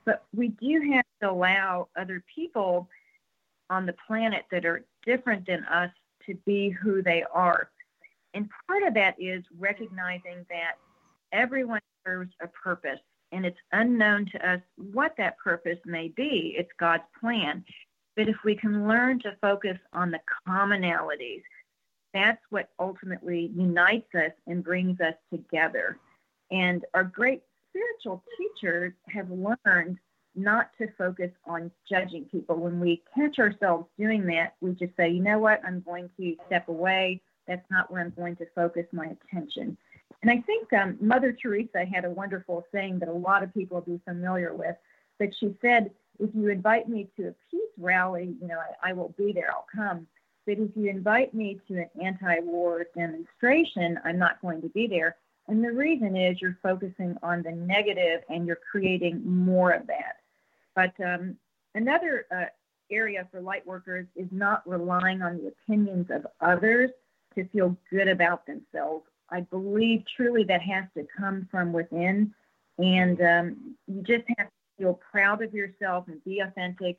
But 0.06 0.24
we 0.36 0.50
do 0.50 0.92
have 0.94 1.06
to 1.22 1.32
allow 1.32 1.88
other 1.98 2.24
people 2.34 2.88
on 3.70 3.86
the 3.86 3.96
planet 4.08 4.46
that 4.52 4.66
are 4.66 4.86
different 5.06 5.46
than 5.46 5.64
us 5.66 5.92
to 6.26 6.36
be 6.46 6.70
who 6.70 7.02
they 7.02 7.24
are. 7.34 7.70
And 8.34 8.50
part 8.68 8.84
of 8.84 8.94
that 8.94 9.16
is 9.20 9.44
recognizing 9.58 10.46
that 10.50 10.74
everyone 11.32 11.82
serves 12.06 12.32
a 12.42 12.48
purpose 12.48 13.00
and 13.32 13.46
it's 13.46 13.60
unknown 13.72 14.26
to 14.32 14.50
us 14.50 14.62
what 14.92 15.16
that 15.18 15.38
purpose 15.38 15.80
may 15.86 16.10
be. 16.10 16.56
It's 16.58 16.72
God's 16.80 17.04
plan. 17.20 17.64
But 18.16 18.28
if 18.28 18.38
we 18.44 18.56
can 18.56 18.88
learn 18.88 19.20
to 19.20 19.38
focus 19.42 19.78
on 19.94 20.12
the 20.12 20.20
commonalities, 20.48 21.44
that's 22.14 22.42
what 22.50 22.70
ultimately 22.80 23.52
unites 23.56 24.14
us 24.16 24.32
and 24.48 24.64
brings 24.64 25.00
us 25.00 25.14
together. 25.32 25.98
And 26.52 26.86
our 26.94 27.04
great 27.04 27.44
spiritual 27.70 28.24
teachers 28.38 28.94
have 29.10 29.30
learned 29.30 30.00
not 30.36 30.72
to 30.78 30.88
focus 30.98 31.32
on 31.46 31.72
judging 31.88 32.26
people. 32.26 32.56
When 32.58 32.80
we 32.80 33.04
catch 33.16 33.40
ourselves 33.40 33.88
doing 33.98 34.26
that, 34.28 34.56
we 34.62 34.72
just 34.74 34.96
say, 34.98 35.10
you 35.10 35.22
know 35.22 35.40
what, 35.40 35.62
I'm 35.66 35.82
going 35.82 36.10
to 36.18 36.36
step 36.48 36.68
away. 36.68 37.22
That's 37.48 37.70
not 37.70 37.92
where 37.92 38.02
I'm 38.02 38.14
going 38.16 38.36
to 38.38 38.46
focus 38.56 38.86
my 38.92 39.08
attention. 39.08 39.78
And 40.22 40.32
I 40.32 40.42
think 40.42 40.72
um, 40.74 40.98
Mother 41.00 41.32
Teresa 41.32 41.86
had 41.86 42.06
a 42.06 42.10
wonderful 42.10 42.66
saying 42.74 43.00
that 43.00 43.10
a 43.10 43.14
lot 43.14 43.44
of 43.44 43.54
people 43.54 43.78
will 43.78 43.98
be 43.98 44.02
familiar 44.06 44.54
with. 44.54 44.76
That 45.20 45.34
she 45.40 45.56
said, 45.62 45.92
if 46.20 46.30
you 46.34 46.50
invite 46.50 46.90
me 46.90 47.08
to 47.18 47.30
a 47.30 47.36
peace 47.50 47.62
rally, 47.78 48.36
you 48.42 48.48
know, 48.48 48.60
I, 48.60 48.90
I 48.90 48.94
will 48.94 49.14
be 49.18 49.32
there, 49.32 49.50
I'll 49.52 49.68
come. 49.74 50.08
But 50.46 50.58
if 50.58 50.72
you 50.76 50.90
invite 50.90 51.34
me 51.34 51.60
to 51.68 51.76
an 51.76 51.90
anti 52.02 52.40
war 52.42 52.86
demonstration, 52.96 54.00
I'm 54.04 54.18
not 54.18 54.42
going 54.42 54.62
to 54.62 54.70
be 54.70 54.88
there. 54.88 55.18
And 55.48 55.64
the 55.64 55.72
reason 55.72 56.16
is 56.16 56.42
you're 56.42 56.58
focusing 56.62 57.16
on 57.24 57.42
the 57.42 57.52
negative 57.52 58.22
and 58.30 58.46
you're 58.46 58.60
creating 58.72 59.22
more 59.26 59.72
of 59.72 59.88
that. 59.88 60.18
But 60.76 60.94
um, 61.04 61.36
another 61.76 62.26
uh, 62.32 62.46
area 62.92 63.28
for 63.32 63.42
light 63.42 63.66
workers 63.66 64.06
is 64.16 64.28
not 64.32 64.68
relying 64.68 65.22
on 65.22 65.38
the 65.38 65.48
opinions 65.48 66.08
of 66.10 66.28
others 66.42 66.92
to 67.36 67.48
feel 67.50 67.76
good 67.90 68.08
about 68.08 68.46
themselves. 68.46 69.06
I 69.32 69.42
believe 69.42 70.04
truly 70.16 70.44
that 70.46 70.62
has 70.62 70.86
to 70.98 71.06
come 71.18 71.48
from 71.52 71.74
within, 71.74 72.34
and 72.78 73.22
um, 73.22 73.76
you 73.88 74.02
just 74.02 74.24
have 74.38 74.48
to 74.48 74.54
feel 74.78 75.00
proud 75.12 75.44
of 75.44 75.54
yourself 75.54 76.06
and 76.08 76.24
be 76.24 76.40
authentic 76.40 76.98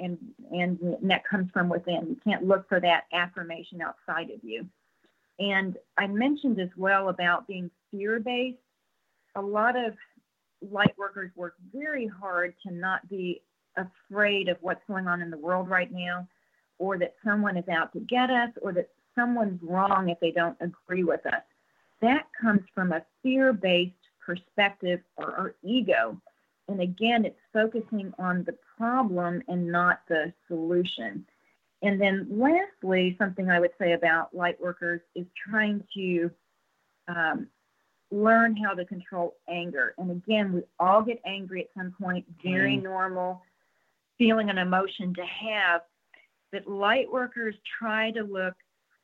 and 0.00 0.18
and 0.50 0.96
that 1.02 1.24
comes 1.24 1.50
from 1.52 1.68
within. 1.68 2.08
You 2.08 2.16
can't 2.24 2.44
look 2.44 2.68
for 2.68 2.80
that 2.80 3.04
affirmation 3.12 3.80
outside 3.80 4.30
of 4.30 4.42
you. 4.42 4.66
And 5.38 5.76
I 5.96 6.06
mentioned 6.06 6.60
as 6.60 6.68
well 6.76 7.08
about 7.08 7.46
being 7.46 7.70
fear 7.90 8.18
based. 8.18 8.58
A 9.36 9.42
lot 9.42 9.76
of 9.76 9.94
light 10.70 10.94
workers 10.98 11.30
work 11.36 11.54
very 11.72 12.06
hard 12.06 12.54
to 12.66 12.74
not 12.74 13.08
be 13.08 13.42
afraid 13.76 14.48
of 14.48 14.56
what's 14.60 14.82
going 14.88 15.06
on 15.06 15.22
in 15.22 15.30
the 15.30 15.38
world 15.38 15.68
right 15.68 15.90
now, 15.92 16.26
or 16.78 16.98
that 16.98 17.14
someone 17.24 17.56
is 17.56 17.68
out 17.68 17.92
to 17.92 18.00
get 18.00 18.30
us, 18.30 18.50
or 18.60 18.72
that 18.72 18.88
someone's 19.14 19.62
wrong 19.62 20.08
if 20.08 20.18
they 20.20 20.30
don't 20.30 20.56
agree 20.60 21.04
with 21.04 21.24
us. 21.26 21.42
That 22.00 22.26
comes 22.40 22.62
from 22.74 22.92
a 22.92 23.04
fear 23.22 23.52
based 23.52 23.94
perspective 24.24 25.00
or, 25.16 25.26
or 25.26 25.54
ego. 25.62 26.20
And 26.68 26.80
again, 26.80 27.24
it's 27.24 27.40
focusing 27.52 28.12
on 28.18 28.44
the 28.44 28.56
problem 28.76 29.42
and 29.48 29.70
not 29.70 30.02
the 30.08 30.32
solution. 30.46 31.26
And 31.82 32.00
then 32.00 32.28
lastly, 32.30 33.16
something 33.18 33.50
I 33.50 33.58
would 33.58 33.72
say 33.78 33.92
about 33.92 34.34
light 34.34 34.60
workers 34.60 35.00
is 35.14 35.26
trying 35.48 35.82
to 35.94 36.30
um, 37.08 37.48
learn 38.10 38.56
how 38.56 38.74
to 38.74 38.84
control 38.84 39.34
anger. 39.48 39.94
And 39.98 40.10
again, 40.10 40.52
we 40.52 40.62
all 40.78 41.02
get 41.02 41.20
angry 41.24 41.62
at 41.62 41.70
some 41.76 41.94
point, 42.00 42.24
very 42.42 42.76
mm. 42.76 42.82
normal 42.82 43.42
feeling 44.18 44.50
and 44.50 44.58
emotion 44.58 45.14
to 45.14 45.24
have. 45.24 45.82
But 46.52 46.66
light 46.66 47.10
workers 47.10 47.54
try 47.78 48.10
to 48.12 48.22
look 48.22 48.54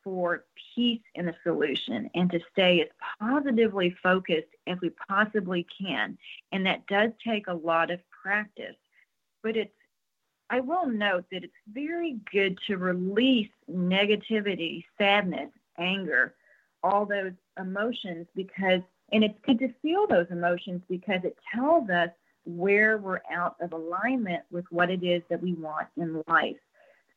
for 0.07 0.45
peace 0.73 1.01
in 1.15 1.25
the 1.25 1.35
solution 1.43 2.09
and 2.15 2.31
to 2.31 2.39
stay 2.53 2.79
as 2.79 2.87
positively 3.19 3.93
focused 4.01 4.47
as 4.65 4.77
we 4.81 4.89
possibly 5.09 5.67
can. 5.77 6.17
And 6.53 6.65
that 6.65 6.87
does 6.87 7.11
take 7.25 7.47
a 7.47 7.53
lot 7.53 7.91
of 7.91 7.99
practice. 8.23 8.77
But 9.43 9.57
it's 9.57 9.73
I 10.49 10.61
will 10.61 10.87
note 10.87 11.25
that 11.33 11.43
it's 11.43 11.53
very 11.73 12.21
good 12.31 12.57
to 12.67 12.77
release 12.77 13.49
negativity, 13.69 14.85
sadness, 14.97 15.49
anger, 15.77 16.35
all 16.81 17.05
those 17.05 17.33
emotions 17.59 18.27
because 18.33 18.79
and 19.11 19.25
it's 19.25 19.37
good 19.45 19.59
to 19.59 19.73
feel 19.81 20.07
those 20.07 20.27
emotions 20.29 20.81
because 20.89 21.19
it 21.25 21.37
tells 21.53 21.89
us 21.89 22.11
where 22.45 22.97
we're 22.97 23.19
out 23.29 23.57
of 23.59 23.73
alignment 23.73 24.43
with 24.51 24.63
what 24.69 24.89
it 24.89 25.03
is 25.03 25.21
that 25.29 25.43
we 25.43 25.53
want 25.53 25.89
in 25.97 26.23
life. 26.29 26.55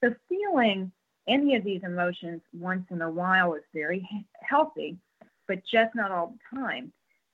So, 0.02 0.12
feeling 0.28 0.90
any 1.28 1.54
of 1.56 1.64
these 1.64 1.82
emotions 1.84 2.40
once 2.52 2.84
in 2.90 3.02
a 3.02 3.10
while 3.10 3.54
is 3.54 3.62
very 3.74 4.08
healthy, 4.42 4.96
but 5.46 5.60
just 5.70 5.94
not 5.94 6.10
all 6.10 6.34
the 6.34 6.58
time. 6.58 6.92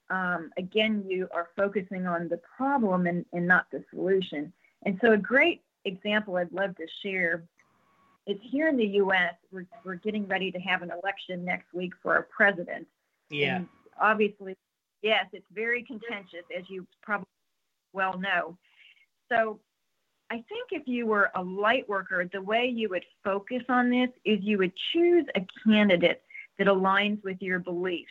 Um, 0.09 0.51
again, 0.57 1.05
you 1.07 1.29
are 1.35 1.49
focusing 1.57 2.07
on 2.07 2.29
the 2.29 2.41
problem 2.57 3.07
and, 3.07 3.25
and 3.33 3.47
not 3.47 3.67
the 3.73 3.85
solution. 3.91 4.53
And 4.85 4.99
so, 5.03 5.13
a 5.13 5.17
great 5.17 5.63
example 5.85 6.37
I'd 6.37 6.53
love 6.53 6.77
to 6.77 6.87
share 7.03 7.43
is 8.27 8.39
here 8.43 8.69
in 8.69 8.77
the 8.77 8.87
U.S., 8.87 9.35
we're, 9.53 9.67
we're 9.85 9.95
getting 9.97 10.27
ready 10.27 10.51
to 10.51 10.59
have 10.59 10.83
an 10.83 10.91
election 11.03 11.45
next 11.45 11.73
week 11.73 11.93
for 12.03 12.17
a 12.17 12.23
president. 12.25 12.87
Yeah. 13.31 13.57
And 13.57 13.69
obviously, 14.01 14.57
yes, 15.03 15.27
it's 15.33 15.47
very 15.53 15.83
contentious, 15.83 16.45
as 16.57 16.65
you 16.69 16.87
probably 17.03 17.27
well 17.93 18.19
know. 18.19 18.57
So 19.31 19.61
I 20.31 20.37
think 20.49 20.71
if 20.73 20.83
you 20.87 21.07
were 21.07 21.31
a 21.35 21.43
light 21.43 21.89
worker, 21.89 22.29
the 22.33 22.43
way 22.43 22.67
you 22.67 22.89
would 22.89 23.05
focus 23.23 23.63
on 23.69 23.91
this 23.91 24.11
is 24.25 24.39
you 24.43 24.59
would 24.59 24.73
choose 24.93 25.25
a 25.37 25.47
candidate 25.65 26.23
that 26.59 26.67
aligns 26.67 27.23
with 27.23 27.41
your 27.41 27.61
beliefs. 27.61 28.11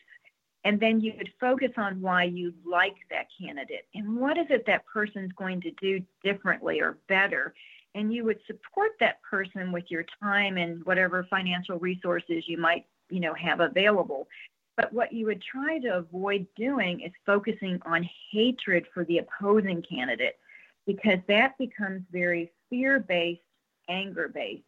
And 0.63 0.79
then 0.79 0.99
you 0.99 1.13
would 1.17 1.29
focus 1.39 1.71
on 1.77 2.01
why 2.01 2.23
you 2.23 2.53
like 2.65 2.95
that 3.11 3.27
candidate 3.39 3.85
and 3.93 4.19
what 4.19 4.37
is 4.37 4.47
it 4.49 4.65
that 4.65 4.85
person's 4.91 5.31
going 5.33 5.61
to 5.61 5.71
do 5.79 6.01
differently 6.23 6.79
or 6.79 6.97
better. 7.07 7.53
And 7.93 8.11
you 8.11 8.23
would 8.25 8.39
support 8.47 8.91
that 8.99 9.21
person 9.21 9.71
with 9.71 9.85
your 9.89 10.05
time 10.23 10.57
and 10.57 10.83
whatever 10.85 11.27
financial 11.29 11.77
resources 11.77 12.45
you 12.47 12.57
might, 12.57 12.85
you 13.09 13.19
know, 13.19 13.33
have 13.35 13.59
available. 13.59 14.27
But 14.75 14.91
what 14.91 15.13
you 15.13 15.25
would 15.27 15.41
try 15.41 15.79
to 15.79 15.97
avoid 15.97 16.47
doing 16.57 17.01
is 17.01 17.11
focusing 17.25 17.79
on 17.85 18.09
hatred 18.31 18.85
for 18.93 19.05
the 19.05 19.19
opposing 19.19 19.83
candidate 19.83 20.37
because 20.85 21.19
that 21.27 21.57
becomes 21.57 22.01
very 22.11 22.51
fear 22.69 22.99
based, 22.99 23.41
anger 23.89 24.27
based. 24.27 24.63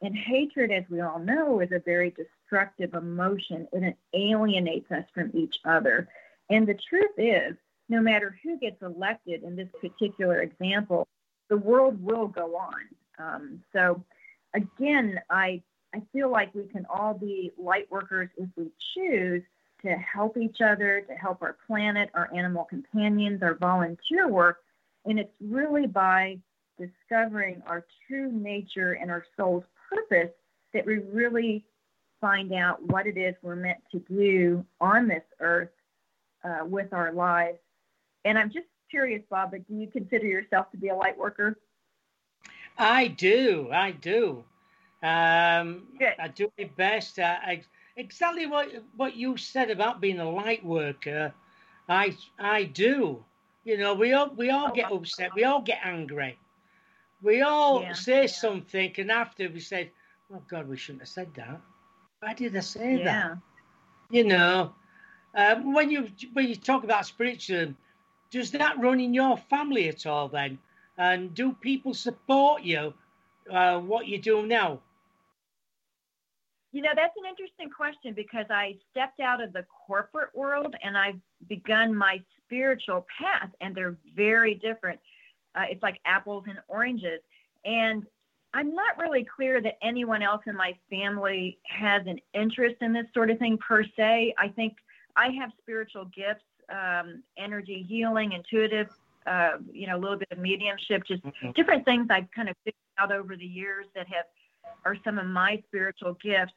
And 0.00 0.16
hatred, 0.16 0.70
as 0.70 0.84
we 0.88 1.00
all 1.00 1.18
know, 1.18 1.60
is 1.60 1.72
a 1.72 1.80
very 1.80 2.10
destructive 2.12 2.94
emotion 2.94 3.66
and 3.72 3.84
it 3.84 3.96
alienates 4.14 4.90
us 4.92 5.04
from 5.12 5.30
each 5.34 5.56
other. 5.64 6.08
And 6.50 6.66
the 6.66 6.78
truth 6.88 7.10
is, 7.16 7.56
no 7.88 8.00
matter 8.00 8.38
who 8.42 8.58
gets 8.58 8.80
elected 8.82 9.42
in 9.42 9.56
this 9.56 9.68
particular 9.80 10.42
example, 10.42 11.08
the 11.48 11.56
world 11.56 12.02
will 12.02 12.28
go 12.28 12.56
on. 12.56 12.82
Um, 13.18 13.62
so, 13.72 14.04
again, 14.54 15.20
I 15.30 15.62
I 15.94 16.02
feel 16.12 16.30
like 16.30 16.54
we 16.54 16.64
can 16.64 16.86
all 16.90 17.14
be 17.14 17.50
light 17.58 17.90
workers 17.90 18.28
if 18.36 18.48
we 18.56 18.70
choose 18.94 19.42
to 19.82 19.90
help 19.96 20.36
each 20.36 20.60
other, 20.60 21.00
to 21.08 21.14
help 21.14 21.40
our 21.40 21.56
planet, 21.66 22.10
our 22.14 22.28
animal 22.34 22.64
companions, 22.64 23.42
our 23.42 23.54
volunteer 23.54 24.28
work. 24.28 24.58
And 25.08 25.18
it's 25.18 25.32
really 25.40 25.86
by 25.86 26.38
discovering 26.78 27.62
our 27.66 27.84
true 28.06 28.30
nature 28.30 28.92
and 28.92 29.10
our 29.10 29.24
soul's 29.36 29.64
purpose 29.90 30.30
that 30.74 30.84
we 30.84 30.98
really 30.98 31.64
find 32.20 32.52
out 32.52 32.82
what 32.82 33.06
it 33.06 33.16
is 33.16 33.34
we're 33.42 33.56
meant 33.56 33.78
to 33.90 34.00
do 34.00 34.64
on 34.80 35.08
this 35.08 35.24
earth 35.40 35.70
uh, 36.44 36.64
with 36.64 36.92
our 36.92 37.12
lives. 37.12 37.58
And 38.26 38.38
I'm 38.38 38.50
just 38.50 38.66
curious, 38.90 39.22
Bob, 39.30 39.52
but 39.52 39.66
do 39.66 39.74
you 39.74 39.86
consider 39.86 40.26
yourself 40.26 40.70
to 40.72 40.76
be 40.76 40.88
a 40.88 40.94
light 40.94 41.16
worker? 41.16 41.58
I 42.76 43.08
do. 43.08 43.70
I 43.72 43.92
do. 43.92 44.44
Um, 45.02 45.86
I 46.18 46.28
do 46.28 46.52
my 46.58 46.70
best. 46.76 47.18
I, 47.18 47.22
I, 47.22 47.62
exactly 47.96 48.46
what 48.46 48.68
what 48.96 49.16
you 49.16 49.36
said 49.36 49.70
about 49.70 50.00
being 50.00 50.20
a 50.20 50.30
light 50.30 50.64
worker. 50.64 51.32
I 51.88 52.16
I 52.38 52.64
do. 52.64 53.24
You 53.68 53.76
know, 53.76 53.92
we 53.92 54.14
all 54.14 54.30
we 54.30 54.48
all 54.48 54.72
get 54.72 54.90
upset. 54.90 55.34
We 55.34 55.44
all 55.44 55.60
get 55.60 55.80
angry. 55.84 56.38
We 57.20 57.42
all 57.42 57.82
yeah, 57.82 57.92
say 57.92 58.22
yeah. 58.22 58.26
something, 58.28 58.94
and 58.96 59.10
after 59.10 59.46
we 59.50 59.60
say, 59.60 59.92
"Oh 60.32 60.40
God, 60.48 60.66
we 60.66 60.78
shouldn't 60.78 61.02
have 61.02 61.10
said 61.10 61.34
that." 61.34 61.60
Why 62.20 62.32
did 62.32 62.56
I 62.56 62.60
say 62.60 62.96
yeah. 62.96 63.04
that? 63.04 63.38
You 64.08 64.24
know, 64.24 64.72
um, 65.34 65.74
when 65.74 65.90
you 65.90 66.08
when 66.32 66.48
you 66.48 66.56
talk 66.56 66.82
about 66.82 67.04
spiritualism, 67.04 67.72
does 68.30 68.52
that 68.52 68.78
run 68.78 69.00
in 69.00 69.12
your 69.12 69.36
family 69.36 69.90
at 69.90 70.06
all? 70.06 70.28
Then, 70.28 70.58
and 70.96 71.34
do 71.34 71.52
people 71.52 71.92
support 71.92 72.62
you? 72.62 72.94
Uh, 73.52 73.80
what 73.80 74.06
you 74.06 74.18
do 74.18 74.46
now? 74.46 74.80
You 76.72 76.80
know, 76.80 76.94
that's 76.96 77.16
an 77.18 77.28
interesting 77.28 77.68
question 77.68 78.14
because 78.14 78.46
I 78.48 78.76
stepped 78.90 79.20
out 79.20 79.42
of 79.42 79.52
the 79.52 79.66
corporate 79.86 80.34
world 80.34 80.74
and 80.82 80.96
I've 80.96 81.20
begun 81.48 81.94
my 81.94 82.22
spiritual 82.48 83.06
path, 83.20 83.50
and 83.60 83.74
they're 83.74 83.96
very 84.16 84.54
different. 84.54 84.98
Uh, 85.54 85.64
it's 85.70 85.82
like 85.82 86.00
apples 86.04 86.44
and 86.48 86.58
oranges. 86.68 87.20
And 87.64 88.06
I'm 88.54 88.74
not 88.74 88.98
really 88.98 89.24
clear 89.24 89.60
that 89.60 89.76
anyone 89.82 90.22
else 90.22 90.42
in 90.46 90.56
my 90.56 90.74
family 90.88 91.58
has 91.64 92.02
an 92.06 92.18
interest 92.32 92.76
in 92.80 92.92
this 92.92 93.06
sort 93.12 93.30
of 93.30 93.38
thing 93.38 93.58
per 93.58 93.84
se. 93.96 94.34
I 94.38 94.48
think 94.48 94.74
I 95.16 95.28
have 95.40 95.50
spiritual 95.60 96.06
gifts, 96.06 96.44
um, 96.70 97.22
energy 97.36 97.84
healing, 97.86 98.32
intuitive, 98.32 98.88
uh, 99.26 99.58
you 99.70 99.86
know, 99.86 99.96
a 99.96 100.00
little 100.00 100.16
bit 100.16 100.28
of 100.30 100.38
mediumship, 100.38 101.04
just 101.06 101.22
mm-hmm. 101.24 101.50
different 101.52 101.84
things 101.84 102.06
I've 102.10 102.30
kind 102.34 102.48
of 102.48 102.56
figured 102.64 102.74
out 102.98 103.12
over 103.12 103.36
the 103.36 103.44
years 103.44 103.86
that 103.94 104.06
have 104.08 104.24
are 104.84 104.96
some 105.04 105.18
of 105.18 105.26
my 105.26 105.62
spiritual 105.66 106.16
gifts. 106.22 106.52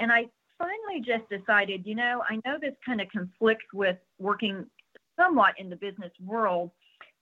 And 0.00 0.10
I 0.10 0.26
finally 0.58 1.00
just 1.04 1.28
decided, 1.28 1.86
you 1.86 1.94
know, 1.94 2.22
I 2.28 2.40
know 2.44 2.58
this 2.60 2.74
kind 2.84 3.00
of 3.00 3.08
conflicts 3.08 3.66
with 3.72 3.96
working 4.18 4.66
somewhat 5.18 5.54
in 5.58 5.68
the 5.68 5.76
business 5.76 6.12
world, 6.24 6.70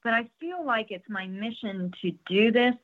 but 0.05 0.15
I 0.15 0.29
feel 0.39 0.65
like 0.65 0.89
it's 0.91 1.09
my 1.09 1.27
mission 1.27 1.91
to 2.03 2.13
do 2.29 2.53
this 2.53 2.75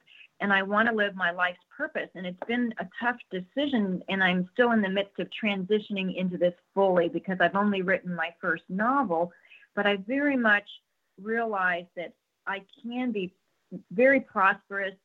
and 0.43 0.53
I 0.53 0.63
want 0.63 0.89
to 0.89 0.95
live 0.95 1.15
my 1.15 1.31
life's 1.31 1.61
purpose. 1.75 2.09
And 2.17 2.27
it's 2.27 2.47
been 2.49 2.75
a 2.81 2.87
tough 3.01 3.17
decision, 3.31 4.03
and 4.09 4.23
I'm 4.23 4.49
still 4.53 4.73
in 4.73 4.83
the 4.83 4.89
midst 4.89 5.21
of 5.21 5.29
transitioning 5.31 6.17
into 6.17 6.37
this 6.37 6.53
fully 6.75 7.09
because 7.09 7.39
I've 7.41 7.55
only 7.55 7.83
written 7.83 8.13
my 8.15 8.31
first 8.41 8.65
novel. 8.69 9.33
But 9.77 9.87
I 9.87 9.97
very 9.97 10.37
much 10.37 10.69
realize 11.21 11.87
that 11.97 12.13
I 12.47 12.63
can 12.83 13.13
be 13.13 13.33
very 13.93 14.21
prosperous, 14.21 14.97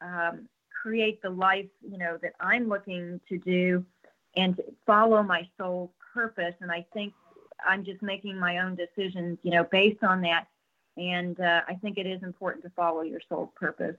um, 0.00 0.48
create 0.82 1.20
the 1.20 1.30
life 1.30 1.66
you 1.82 1.98
know 1.98 2.16
that 2.22 2.34
I'm 2.38 2.68
looking 2.68 3.20
to 3.28 3.38
do, 3.38 3.84
and 4.36 4.60
follow 4.86 5.20
my 5.24 5.48
soul 5.58 5.92
purpose. 6.14 6.54
And 6.60 6.70
I 6.70 6.86
think 6.94 7.12
I'm 7.64 7.84
just 7.84 8.02
making 8.02 8.38
my 8.38 8.58
own 8.58 8.76
decisions, 8.76 9.38
you 9.42 9.50
know, 9.50 9.64
based 9.64 10.02
on 10.02 10.22
that. 10.22 10.46
And 10.96 11.38
uh, 11.40 11.62
I 11.68 11.74
think 11.74 11.98
it 11.98 12.06
is 12.06 12.22
important 12.22 12.64
to 12.64 12.70
follow 12.70 13.02
your 13.02 13.20
soul's 13.28 13.50
purpose. 13.54 13.96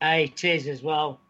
It 0.00 0.44
is 0.44 0.66
as 0.66 0.82
well. 0.82 1.20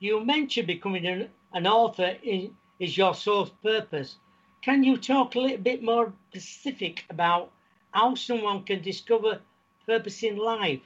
You 0.00 0.24
mentioned 0.24 0.66
becoming 0.66 1.06
an, 1.06 1.28
an 1.52 1.66
author 1.66 2.16
is, 2.22 2.50
is 2.80 2.96
your 2.96 3.14
soul's 3.14 3.50
purpose. 3.62 4.16
Can 4.62 4.82
you 4.82 4.96
talk 4.96 5.36
a 5.36 5.40
little 5.40 5.58
bit 5.58 5.82
more 5.82 6.12
specific 6.30 7.04
about 7.08 7.52
how 7.92 8.14
someone 8.16 8.64
can 8.64 8.82
discover 8.82 9.40
purpose 9.86 10.22
in 10.24 10.36
life? 10.36 10.80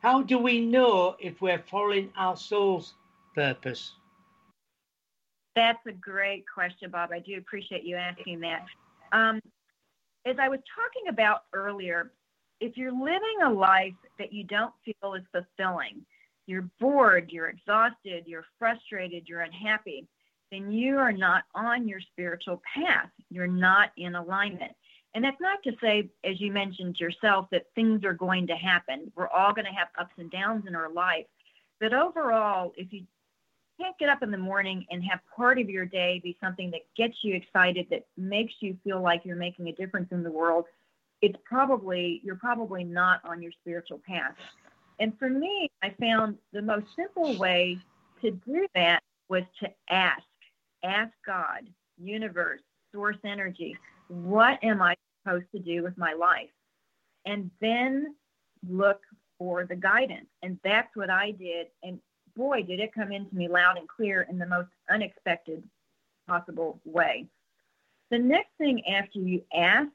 how 0.00 0.22
do 0.22 0.38
we 0.38 0.60
know 0.60 1.14
if 1.18 1.40
we're 1.40 1.62
following 1.70 2.10
our 2.16 2.36
soul's 2.36 2.94
purpose? 3.34 3.92
That's 5.54 5.84
a 5.86 5.92
great 5.92 6.44
question, 6.52 6.90
Bob. 6.90 7.10
I 7.12 7.18
do 7.18 7.36
appreciate 7.36 7.84
you 7.84 7.96
asking 7.96 8.40
that. 8.40 8.64
Um, 9.12 9.40
as 10.26 10.36
I 10.38 10.48
was 10.48 10.60
talking 10.74 11.08
about 11.08 11.42
earlier, 11.52 12.12
if 12.60 12.76
you're 12.76 12.92
living 12.92 13.38
a 13.44 13.50
life 13.50 13.94
that 14.18 14.32
you 14.32 14.44
don't 14.44 14.72
feel 14.84 15.14
is 15.14 15.22
fulfilling, 15.32 16.04
you're 16.46 16.68
bored, 16.78 17.30
you're 17.30 17.48
exhausted, 17.48 18.24
you're 18.26 18.44
frustrated, 18.58 19.28
you're 19.28 19.40
unhappy, 19.40 20.06
then 20.50 20.70
you 20.70 20.98
are 20.98 21.12
not 21.12 21.44
on 21.54 21.88
your 21.88 22.00
spiritual 22.00 22.60
path. 22.74 23.10
You're 23.30 23.46
not 23.46 23.92
in 23.96 24.16
alignment. 24.16 24.72
And 25.14 25.24
that's 25.24 25.40
not 25.40 25.62
to 25.64 25.72
say, 25.80 26.10
as 26.24 26.40
you 26.40 26.52
mentioned 26.52 26.98
yourself, 27.00 27.46
that 27.50 27.66
things 27.74 28.04
are 28.04 28.12
going 28.12 28.46
to 28.48 28.56
happen. 28.56 29.10
We're 29.16 29.28
all 29.28 29.52
going 29.52 29.64
to 29.64 29.72
have 29.72 29.88
ups 29.98 30.14
and 30.18 30.30
downs 30.30 30.64
in 30.66 30.74
our 30.74 30.90
life. 30.90 31.26
But 31.80 31.94
overall, 31.94 32.72
if 32.76 32.92
you 32.92 33.04
can't 33.80 33.96
get 33.98 34.08
up 34.08 34.22
in 34.22 34.30
the 34.30 34.38
morning 34.38 34.84
and 34.90 35.02
have 35.04 35.20
part 35.34 35.58
of 35.58 35.70
your 35.70 35.86
day 35.86 36.20
be 36.22 36.36
something 36.42 36.70
that 36.70 36.82
gets 36.96 37.16
you 37.22 37.34
excited, 37.34 37.86
that 37.90 38.06
makes 38.16 38.54
you 38.60 38.76
feel 38.84 39.00
like 39.00 39.24
you're 39.24 39.36
making 39.36 39.68
a 39.68 39.72
difference 39.72 40.08
in 40.12 40.22
the 40.22 40.30
world, 40.30 40.66
it's 41.22 41.38
probably, 41.44 42.20
you're 42.24 42.36
probably 42.36 42.84
not 42.84 43.20
on 43.24 43.42
your 43.42 43.52
spiritual 43.60 44.00
path. 44.06 44.34
And 44.98 45.18
for 45.18 45.30
me, 45.30 45.70
I 45.82 45.94
found 46.00 46.36
the 46.52 46.62
most 46.62 46.86
simple 46.94 47.36
way 47.36 47.78
to 48.22 48.30
do 48.30 48.66
that 48.74 49.02
was 49.28 49.44
to 49.60 49.70
ask, 49.88 50.22
ask 50.84 51.12
God, 51.26 51.68
universe, 51.98 52.60
source 52.92 53.16
energy, 53.24 53.76
what 54.08 54.62
am 54.62 54.82
I 54.82 54.96
supposed 55.22 55.46
to 55.54 55.58
do 55.58 55.82
with 55.82 55.96
my 55.96 56.12
life? 56.12 56.50
And 57.24 57.50
then 57.60 58.14
look 58.68 59.00
for 59.38 59.64
the 59.64 59.76
guidance. 59.76 60.26
And 60.42 60.58
that's 60.64 60.94
what 60.94 61.10
I 61.10 61.30
did. 61.30 61.68
And 61.82 61.98
boy, 62.36 62.62
did 62.62 62.80
it 62.80 62.94
come 62.94 63.12
into 63.12 63.34
me 63.34 63.48
loud 63.48 63.78
and 63.78 63.88
clear 63.88 64.26
in 64.30 64.38
the 64.38 64.46
most 64.46 64.68
unexpected 64.90 65.62
possible 66.26 66.80
way. 66.84 67.26
The 68.10 68.18
next 68.18 68.50
thing 68.58 68.82
after 68.86 69.18
you 69.18 69.42
ask 69.54 69.88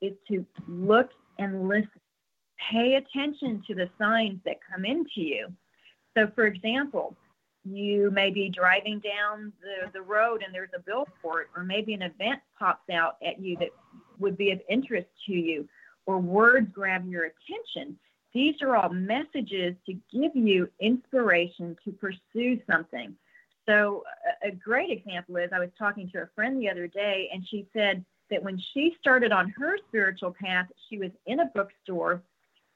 is 0.00 0.12
to 0.28 0.44
look 0.68 1.10
and 1.38 1.68
listen. 1.68 1.88
Pay 2.70 2.96
attention 2.96 3.62
to 3.66 3.74
the 3.74 3.88
signs 3.98 4.38
that 4.44 4.56
come 4.70 4.84
into 4.84 5.22
you. 5.22 5.48
So, 6.16 6.30
for 6.34 6.44
example, 6.44 7.16
you 7.64 8.10
may 8.10 8.30
be 8.30 8.50
driving 8.50 9.00
down 9.00 9.52
the, 9.62 9.90
the 9.92 10.02
road 10.02 10.42
and 10.44 10.54
there's 10.54 10.70
a 10.74 10.80
billboard, 10.80 11.46
or 11.56 11.62
maybe 11.62 11.94
an 11.94 12.02
event 12.02 12.40
pops 12.58 12.88
out 12.90 13.16
at 13.26 13.40
you 13.40 13.56
that 13.58 13.70
would 14.18 14.36
be 14.36 14.50
of 14.50 14.60
interest 14.68 15.08
to 15.26 15.32
you, 15.32 15.68
or 16.06 16.18
words 16.18 16.68
grab 16.72 17.06
your 17.06 17.24
attention. 17.24 17.98
These 18.32 18.62
are 18.62 18.76
all 18.76 18.90
messages 18.90 19.74
to 19.86 19.92
give 20.12 20.34
you 20.34 20.68
inspiration 20.80 21.76
to 21.84 21.92
pursue 21.92 22.60
something. 22.70 23.16
So, 23.66 24.04
a 24.42 24.50
great 24.50 24.90
example 24.90 25.36
is 25.36 25.50
I 25.52 25.58
was 25.58 25.70
talking 25.78 26.10
to 26.10 26.22
a 26.22 26.28
friend 26.34 26.60
the 26.60 26.70
other 26.70 26.86
day, 26.86 27.28
and 27.32 27.46
she 27.46 27.66
said 27.72 28.04
that 28.30 28.42
when 28.42 28.60
she 28.72 28.96
started 29.00 29.32
on 29.32 29.50
her 29.50 29.76
spiritual 29.88 30.32
path, 30.32 30.66
she 30.88 30.98
was 30.98 31.10
in 31.26 31.40
a 31.40 31.50
bookstore 31.54 32.22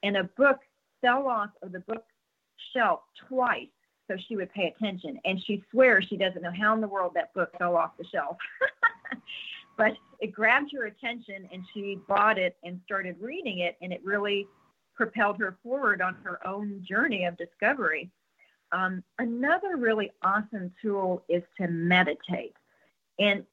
and 0.03 0.17
a 0.17 0.23
book 0.23 0.59
fell 1.01 1.27
off 1.27 1.49
of 1.61 1.71
the 1.71 1.79
bookshelf 1.79 3.01
twice 3.27 3.67
so 4.07 4.15
she 4.27 4.35
would 4.35 4.51
pay 4.53 4.67
attention. 4.67 5.19
And 5.25 5.41
she 5.43 5.63
swears 5.71 6.05
she 6.07 6.17
doesn't 6.17 6.41
know 6.41 6.51
how 6.51 6.73
in 6.75 6.81
the 6.81 6.87
world 6.87 7.13
that 7.15 7.33
book 7.33 7.51
fell 7.57 7.75
off 7.75 7.97
the 7.97 8.05
shelf. 8.05 8.37
but 9.77 9.93
it 10.19 10.31
grabbed 10.31 10.71
her 10.73 10.85
attention 10.85 11.49
and 11.51 11.63
she 11.73 11.99
bought 12.07 12.37
it 12.37 12.55
and 12.63 12.79
started 12.85 13.15
reading 13.19 13.59
it, 13.59 13.77
and 13.81 13.91
it 13.91 14.01
really 14.03 14.47
propelled 14.95 15.39
her 15.39 15.57
forward 15.63 16.01
on 16.01 16.15
her 16.23 16.45
own 16.47 16.83
journey 16.87 17.25
of 17.25 17.37
discovery. 17.37 18.09
Um, 18.71 19.03
another 19.19 19.77
really 19.77 20.11
awesome 20.23 20.73
tool 20.81 21.23
is 21.29 21.43
to 21.59 21.67
meditate. 21.67 22.55
And 23.19 23.45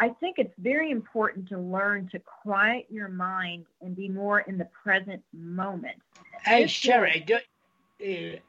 I 0.00 0.08
think 0.08 0.38
it's 0.38 0.54
very 0.58 0.90
important 0.90 1.48
to 1.50 1.58
learn 1.58 2.08
to 2.12 2.18
quiet 2.18 2.86
your 2.90 3.08
mind 3.08 3.66
and 3.80 3.94
be 3.94 4.08
more 4.08 4.40
in 4.40 4.58
the 4.58 4.68
present 4.82 5.22
moment. 5.32 5.96
Hey, 6.44 6.66
Shari, 6.66 7.24
do, 7.24 7.38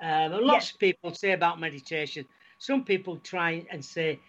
uh, 0.02 0.06
um, 0.06 0.32
lots 0.32 0.66
yes. 0.66 0.72
of 0.72 0.80
people 0.80 1.14
say 1.14 1.34
about 1.34 1.60
meditation. 1.60 2.26
Some 2.58 2.84
people 2.84 3.18
try 3.18 3.66
and 3.70 3.84
say, 3.86 4.20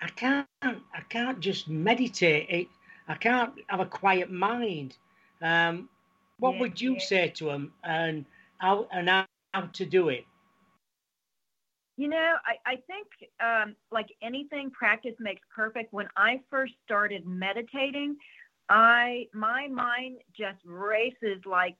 "I 0.00 0.08
can't, 0.08 0.48
I 0.62 1.02
can't 1.08 1.38
just 1.38 1.68
meditate. 1.68 2.70
I 3.06 3.14
can't 3.14 3.52
have 3.68 3.80
a 3.80 3.86
quiet 3.86 4.32
mind." 4.32 4.96
Um, 5.42 5.88
what 6.38 6.54
yeah, 6.54 6.60
would 6.60 6.80
you 6.80 6.94
yeah. 6.94 7.00
say 7.00 7.28
to 7.36 7.46
them 7.46 7.72
and 7.84 8.24
how 8.58 8.88
and 8.92 9.08
how, 9.08 9.26
to 9.72 9.86
do 9.86 10.08
it? 10.08 10.24
You 11.96 12.08
know, 12.08 12.34
I, 12.44 12.72
I 12.72 12.76
think 12.88 13.06
um, 13.40 13.76
like 13.92 14.08
anything, 14.20 14.70
practice 14.70 15.14
makes 15.20 15.42
perfect. 15.54 15.92
When 15.92 16.08
I 16.16 16.40
first 16.50 16.72
started 16.84 17.24
meditating, 17.24 18.16
I 18.68 19.28
my 19.32 19.68
mind 19.68 20.18
just 20.36 20.58
races 20.64 21.40
like 21.46 21.76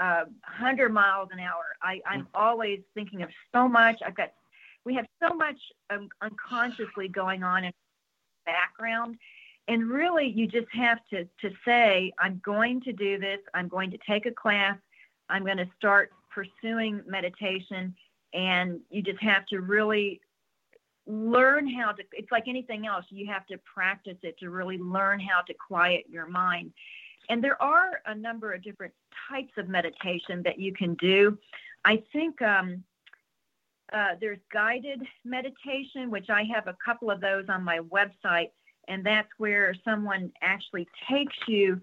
uh, 0.00 0.24
100 0.58 0.92
miles 0.92 1.28
an 1.32 1.40
hour. 1.40 1.76
I, 1.82 2.00
I'm 2.06 2.26
always 2.34 2.80
thinking 2.94 3.22
of 3.22 3.28
so 3.52 3.68
much. 3.68 4.00
I've 4.04 4.16
got, 4.16 4.32
we 4.86 4.94
have 4.94 5.04
so 5.22 5.34
much 5.34 5.58
um, 5.90 6.08
unconsciously 6.22 7.08
going 7.08 7.42
on 7.42 7.64
in 7.64 7.72
background 8.46 9.16
and 9.70 9.88
really 9.88 10.26
you 10.26 10.48
just 10.48 10.66
have 10.72 10.98
to 11.08 11.24
to 11.40 11.54
say 11.64 12.12
i'm 12.18 12.40
going 12.44 12.80
to 12.82 12.92
do 12.92 13.18
this. 13.18 13.38
I'm 13.54 13.68
going 13.68 13.90
to 13.92 13.98
take 14.06 14.26
a 14.26 14.32
class. 14.32 14.76
I'm 15.30 15.44
going 15.44 15.56
to 15.58 15.68
start 15.78 16.10
pursuing 16.28 17.02
meditation. 17.06 17.94
And 18.34 18.80
you 18.90 19.02
just 19.02 19.22
have 19.22 19.46
to 19.46 19.60
really 19.60 20.20
learn 21.06 21.68
how 21.68 21.92
to 21.92 22.02
it's 22.12 22.30
like 22.30 22.46
anything 22.46 22.86
else 22.86 23.04
you 23.08 23.26
have 23.26 23.46
to 23.46 23.58
practice 23.58 24.18
it 24.22 24.38
to 24.38 24.50
really 24.50 24.78
learn 24.78 25.18
how 25.18 25.40
to 25.42 25.54
quiet 25.54 26.04
your 26.08 26.26
mind. 26.26 26.72
And 27.28 27.42
there 27.42 27.60
are 27.62 28.02
a 28.06 28.14
number 28.14 28.52
of 28.52 28.62
different 28.62 28.92
types 29.30 29.52
of 29.56 29.68
meditation 29.68 30.42
that 30.44 30.58
you 30.58 30.72
can 30.72 30.94
do. 30.94 31.38
I 31.84 32.02
think 32.12 32.42
um, 32.42 32.82
uh, 33.92 34.14
there's 34.20 34.38
guided 34.52 35.00
meditation 35.24 36.10
which 36.10 36.30
i 36.30 36.44
have 36.44 36.68
a 36.68 36.76
couple 36.84 37.10
of 37.10 37.20
those 37.20 37.46
on 37.48 37.64
my 37.64 37.80
website 37.80 38.50
and 38.88 39.04
that's 39.04 39.28
where 39.38 39.74
someone 39.84 40.32
actually 40.42 40.86
takes 41.08 41.36
you. 41.46 41.80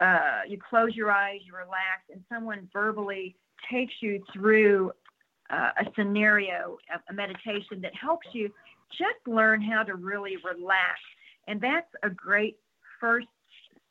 Uh, 0.00 0.40
you 0.48 0.58
close 0.58 0.94
your 0.94 1.10
eyes, 1.10 1.40
you 1.44 1.52
relax, 1.54 2.02
and 2.12 2.22
someone 2.28 2.68
verbally 2.72 3.36
takes 3.70 3.94
you 4.00 4.22
through 4.32 4.92
uh, 5.50 5.70
a 5.78 5.84
scenario, 5.96 6.78
a, 6.92 7.12
a 7.12 7.14
meditation 7.14 7.80
that 7.80 7.94
helps 7.94 8.26
you 8.32 8.50
just 8.90 9.26
learn 9.26 9.62
how 9.62 9.82
to 9.82 9.94
really 9.94 10.36
relax. 10.44 10.98
And 11.46 11.60
that's 11.60 11.90
a 12.02 12.10
great 12.10 12.58
first 13.00 13.28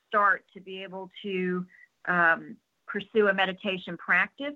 start 0.07 0.43
to 0.53 0.61
be 0.61 0.83
able 0.83 1.09
to 1.23 1.65
um, 2.07 2.57
pursue 2.87 3.27
a 3.27 3.33
meditation 3.33 3.97
practice. 3.97 4.55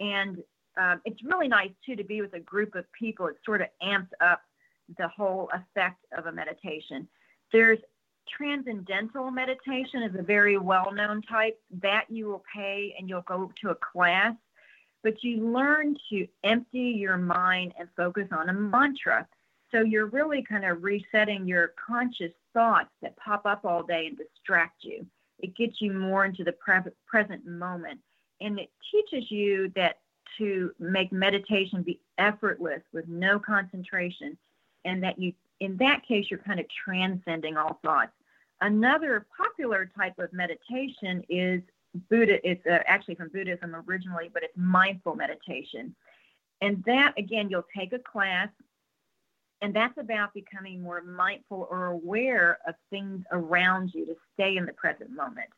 And 0.00 0.42
um, 0.76 1.00
it's 1.04 1.22
really 1.22 1.48
nice 1.48 1.70
too 1.86 1.94
to 1.96 2.04
be 2.04 2.20
with 2.20 2.34
a 2.34 2.40
group 2.40 2.74
of 2.74 2.84
people. 2.92 3.26
It 3.26 3.36
sort 3.44 3.60
of 3.60 3.68
amps 3.80 4.10
up 4.20 4.40
the 4.98 5.08
whole 5.08 5.50
effect 5.52 6.04
of 6.16 6.26
a 6.26 6.32
meditation. 6.32 7.08
There's 7.52 7.78
transcendental 8.28 9.30
meditation 9.30 10.02
is 10.02 10.14
a 10.18 10.22
very 10.22 10.58
well-known 10.58 11.22
type 11.22 11.60
that 11.82 12.06
you 12.08 12.26
will 12.26 12.42
pay 12.54 12.94
and 12.98 13.08
you'll 13.08 13.22
go 13.22 13.52
to 13.60 13.70
a 13.70 13.74
class, 13.74 14.34
but 15.02 15.22
you 15.22 15.46
learn 15.46 15.96
to 16.10 16.26
empty 16.42 16.94
your 16.96 17.18
mind 17.18 17.74
and 17.78 17.88
focus 17.96 18.28
on 18.32 18.48
a 18.48 18.52
mantra. 18.52 19.26
So 19.70 19.80
you're 19.80 20.06
really 20.06 20.42
kind 20.42 20.64
of 20.64 20.82
resetting 20.82 21.46
your 21.46 21.74
conscious 21.86 22.32
thoughts 22.52 22.90
that 23.02 23.16
pop 23.16 23.44
up 23.44 23.64
all 23.64 23.82
day 23.82 24.06
and 24.06 24.16
distract 24.16 24.84
you. 24.84 25.06
It 25.40 25.56
gets 25.56 25.80
you 25.80 25.92
more 25.92 26.24
into 26.24 26.44
the 26.44 26.52
pre- 26.52 26.92
present 27.06 27.44
moment. 27.46 28.00
And 28.40 28.58
it 28.58 28.70
teaches 28.90 29.30
you 29.30 29.72
that 29.74 29.98
to 30.38 30.72
make 30.78 31.12
meditation 31.12 31.82
be 31.82 32.00
effortless 32.18 32.82
with 32.92 33.06
no 33.08 33.38
concentration 33.38 34.36
and 34.84 35.02
that 35.02 35.18
you, 35.18 35.32
in 35.60 35.76
that 35.78 36.06
case, 36.06 36.26
you're 36.30 36.40
kind 36.40 36.60
of 36.60 36.66
transcending 36.68 37.56
all 37.56 37.78
thoughts. 37.82 38.12
Another 38.60 39.26
popular 39.36 39.90
type 39.96 40.18
of 40.18 40.32
meditation 40.32 41.24
is 41.28 41.60
Buddha. 42.08 42.46
It's 42.48 42.64
uh, 42.66 42.78
actually 42.86 43.14
from 43.16 43.28
Buddhism 43.28 43.74
originally, 43.86 44.30
but 44.32 44.42
it's 44.42 44.56
mindful 44.56 45.14
meditation. 45.14 45.94
And 46.60 46.82
that, 46.84 47.14
again, 47.18 47.48
you'll 47.50 47.66
take 47.76 47.92
a 47.92 47.98
class, 47.98 48.48
and 49.60 49.74
that's 49.74 49.98
about 49.98 50.34
becoming 50.34 50.82
more 50.82 51.02
mindful 51.02 51.68
or 51.70 51.86
aware 51.86 52.58
of 52.66 52.74
things 52.90 53.24
around 53.32 53.92
you 53.94 54.06
to 54.06 54.16
stay 54.34 54.56
in 54.56 54.66
the 54.66 54.72
present 54.72 55.10
moment. 55.10 55.48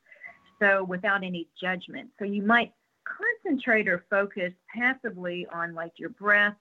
So 0.61 0.85
without 0.85 1.23
any 1.23 1.49
judgment. 1.61 2.11
So 2.19 2.25
you 2.25 2.43
might 2.43 2.73
concentrate 3.05 3.89
or 3.89 4.05
focus 4.11 4.53
passively 4.75 5.47
on 5.53 5.75
like 5.75 5.93
your 5.97 6.11
breath 6.11 6.57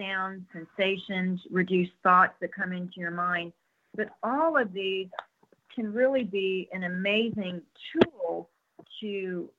sounds, 0.00 0.42
sensations, 0.52 1.40
reduce 1.50 1.88
thoughts 2.02 2.34
that 2.40 2.54
come 2.54 2.72
into 2.72 2.94
your 2.96 3.10
mind. 3.10 3.52
But 3.94 4.10
all 4.22 4.56
of 4.56 4.72
these 4.72 5.08
can 5.74 5.92
really 5.92 6.24
be 6.24 6.68
an 6.72 6.84
amazing 6.84 7.62
tool 7.92 8.48
to 9.00 9.50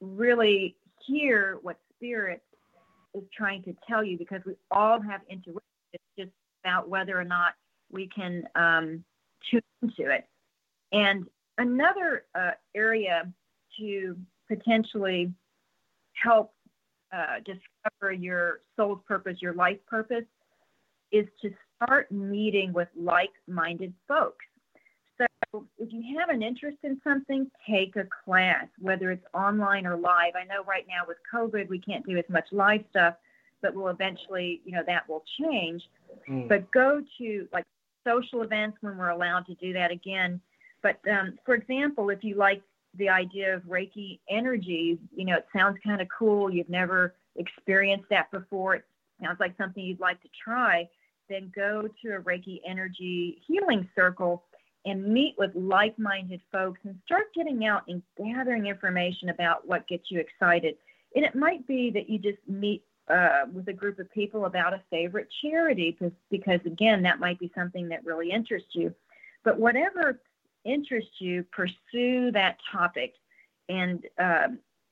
really 0.00 0.76
hear 1.06 1.58
what 1.62 1.76
spirit 1.94 2.42
is 3.14 3.24
trying 3.36 3.62
to 3.64 3.74
tell 3.88 4.02
you 4.02 4.18
because 4.18 4.40
we 4.46 4.54
all 4.70 5.00
have 5.00 5.20
intuition. 5.28 5.60
It's 5.92 6.04
just 6.18 6.32
about 6.64 6.88
whether 6.88 7.18
or 7.18 7.24
not 7.24 7.52
we 7.90 8.08
can 8.08 8.44
um, 8.54 9.04
tune 9.50 9.62
into 9.82 10.10
it. 10.10 10.26
And 10.92 11.26
another 11.58 12.24
uh, 12.34 12.52
area 12.74 13.32
to 13.78 14.16
potentially 14.48 15.32
help 16.22 16.52
uh, 17.14 17.36
discover 17.44 18.12
your 18.12 18.60
soul's 18.76 19.00
purpose, 19.06 19.40
your 19.40 19.54
life 19.54 19.78
purpose, 19.86 20.24
is 21.12 21.26
to 21.42 21.50
start 21.76 22.10
meeting 22.10 22.72
with 22.72 22.88
like 22.96 23.30
minded 23.46 23.92
folks. 24.08 24.44
So, 25.18 25.66
if 25.78 25.92
you 25.92 26.18
have 26.18 26.28
an 26.28 26.42
interest 26.42 26.78
in 26.82 27.00
something, 27.04 27.48
take 27.68 27.94
a 27.94 28.06
class, 28.24 28.66
whether 28.80 29.12
it's 29.12 29.24
online 29.32 29.86
or 29.86 29.96
live. 29.96 30.34
I 30.34 30.44
know 30.44 30.64
right 30.64 30.84
now 30.88 31.02
with 31.06 31.18
COVID, 31.32 31.68
we 31.68 31.78
can't 31.78 32.04
do 32.04 32.16
as 32.18 32.24
much 32.28 32.46
live 32.50 32.82
stuff, 32.90 33.14
but 33.62 33.74
we'll 33.74 33.88
eventually, 33.88 34.60
you 34.64 34.72
know, 34.72 34.82
that 34.86 35.08
will 35.08 35.22
change. 35.40 35.82
Mm. 36.28 36.48
But 36.48 36.68
go 36.72 37.00
to 37.18 37.48
like 37.52 37.64
social 38.04 38.42
events 38.42 38.78
when 38.80 38.98
we're 38.98 39.10
allowed 39.10 39.46
to 39.46 39.54
do 39.54 39.72
that 39.74 39.92
again. 39.92 40.40
But 40.82 40.98
um, 41.08 41.38
for 41.46 41.54
example, 41.54 42.10
if 42.10 42.24
you 42.24 42.34
like 42.34 42.62
the 42.96 43.08
idea 43.08 43.54
of 43.54 43.62
Reiki 43.62 44.20
energy, 44.28 44.98
you 45.14 45.24
know, 45.24 45.36
it 45.36 45.46
sounds 45.54 45.78
kind 45.84 46.00
of 46.00 46.08
cool. 46.16 46.50
You've 46.50 46.68
never 46.68 47.14
experienced 47.36 48.08
that 48.10 48.30
before. 48.30 48.76
It 48.76 48.84
sounds 49.22 49.40
like 49.40 49.56
something 49.56 49.84
you'd 49.84 50.00
like 50.00 50.20
to 50.22 50.28
try. 50.42 50.88
Then 51.28 51.52
go 51.54 51.88
to 52.02 52.08
a 52.16 52.20
Reiki 52.20 52.60
energy 52.66 53.42
healing 53.46 53.88
circle 53.94 54.44
and 54.84 55.06
meet 55.06 55.34
with 55.38 55.50
like 55.54 55.98
minded 55.98 56.40
folks 56.52 56.80
and 56.84 56.94
start 57.04 57.34
getting 57.34 57.64
out 57.64 57.82
and 57.88 58.02
gathering 58.18 58.66
information 58.66 59.30
about 59.30 59.66
what 59.66 59.88
gets 59.88 60.10
you 60.10 60.20
excited. 60.20 60.76
And 61.14 61.24
it 61.24 61.34
might 61.34 61.66
be 61.66 61.90
that 61.92 62.10
you 62.10 62.18
just 62.18 62.38
meet 62.46 62.84
uh, 63.08 63.44
with 63.52 63.68
a 63.68 63.72
group 63.72 63.98
of 63.98 64.10
people 64.10 64.46
about 64.46 64.74
a 64.74 64.82
favorite 64.90 65.28
charity 65.42 65.90
because, 65.98 66.14
because, 66.30 66.60
again, 66.66 67.02
that 67.02 67.20
might 67.20 67.38
be 67.38 67.50
something 67.54 67.88
that 67.88 68.04
really 68.04 68.30
interests 68.30 68.70
you. 68.72 68.94
But 69.42 69.58
whatever 69.58 70.20
interests 70.64 71.20
you, 71.20 71.44
pursue 71.52 72.30
that 72.32 72.58
topic 72.70 73.14
and, 73.68 74.06
uh, 74.18 74.48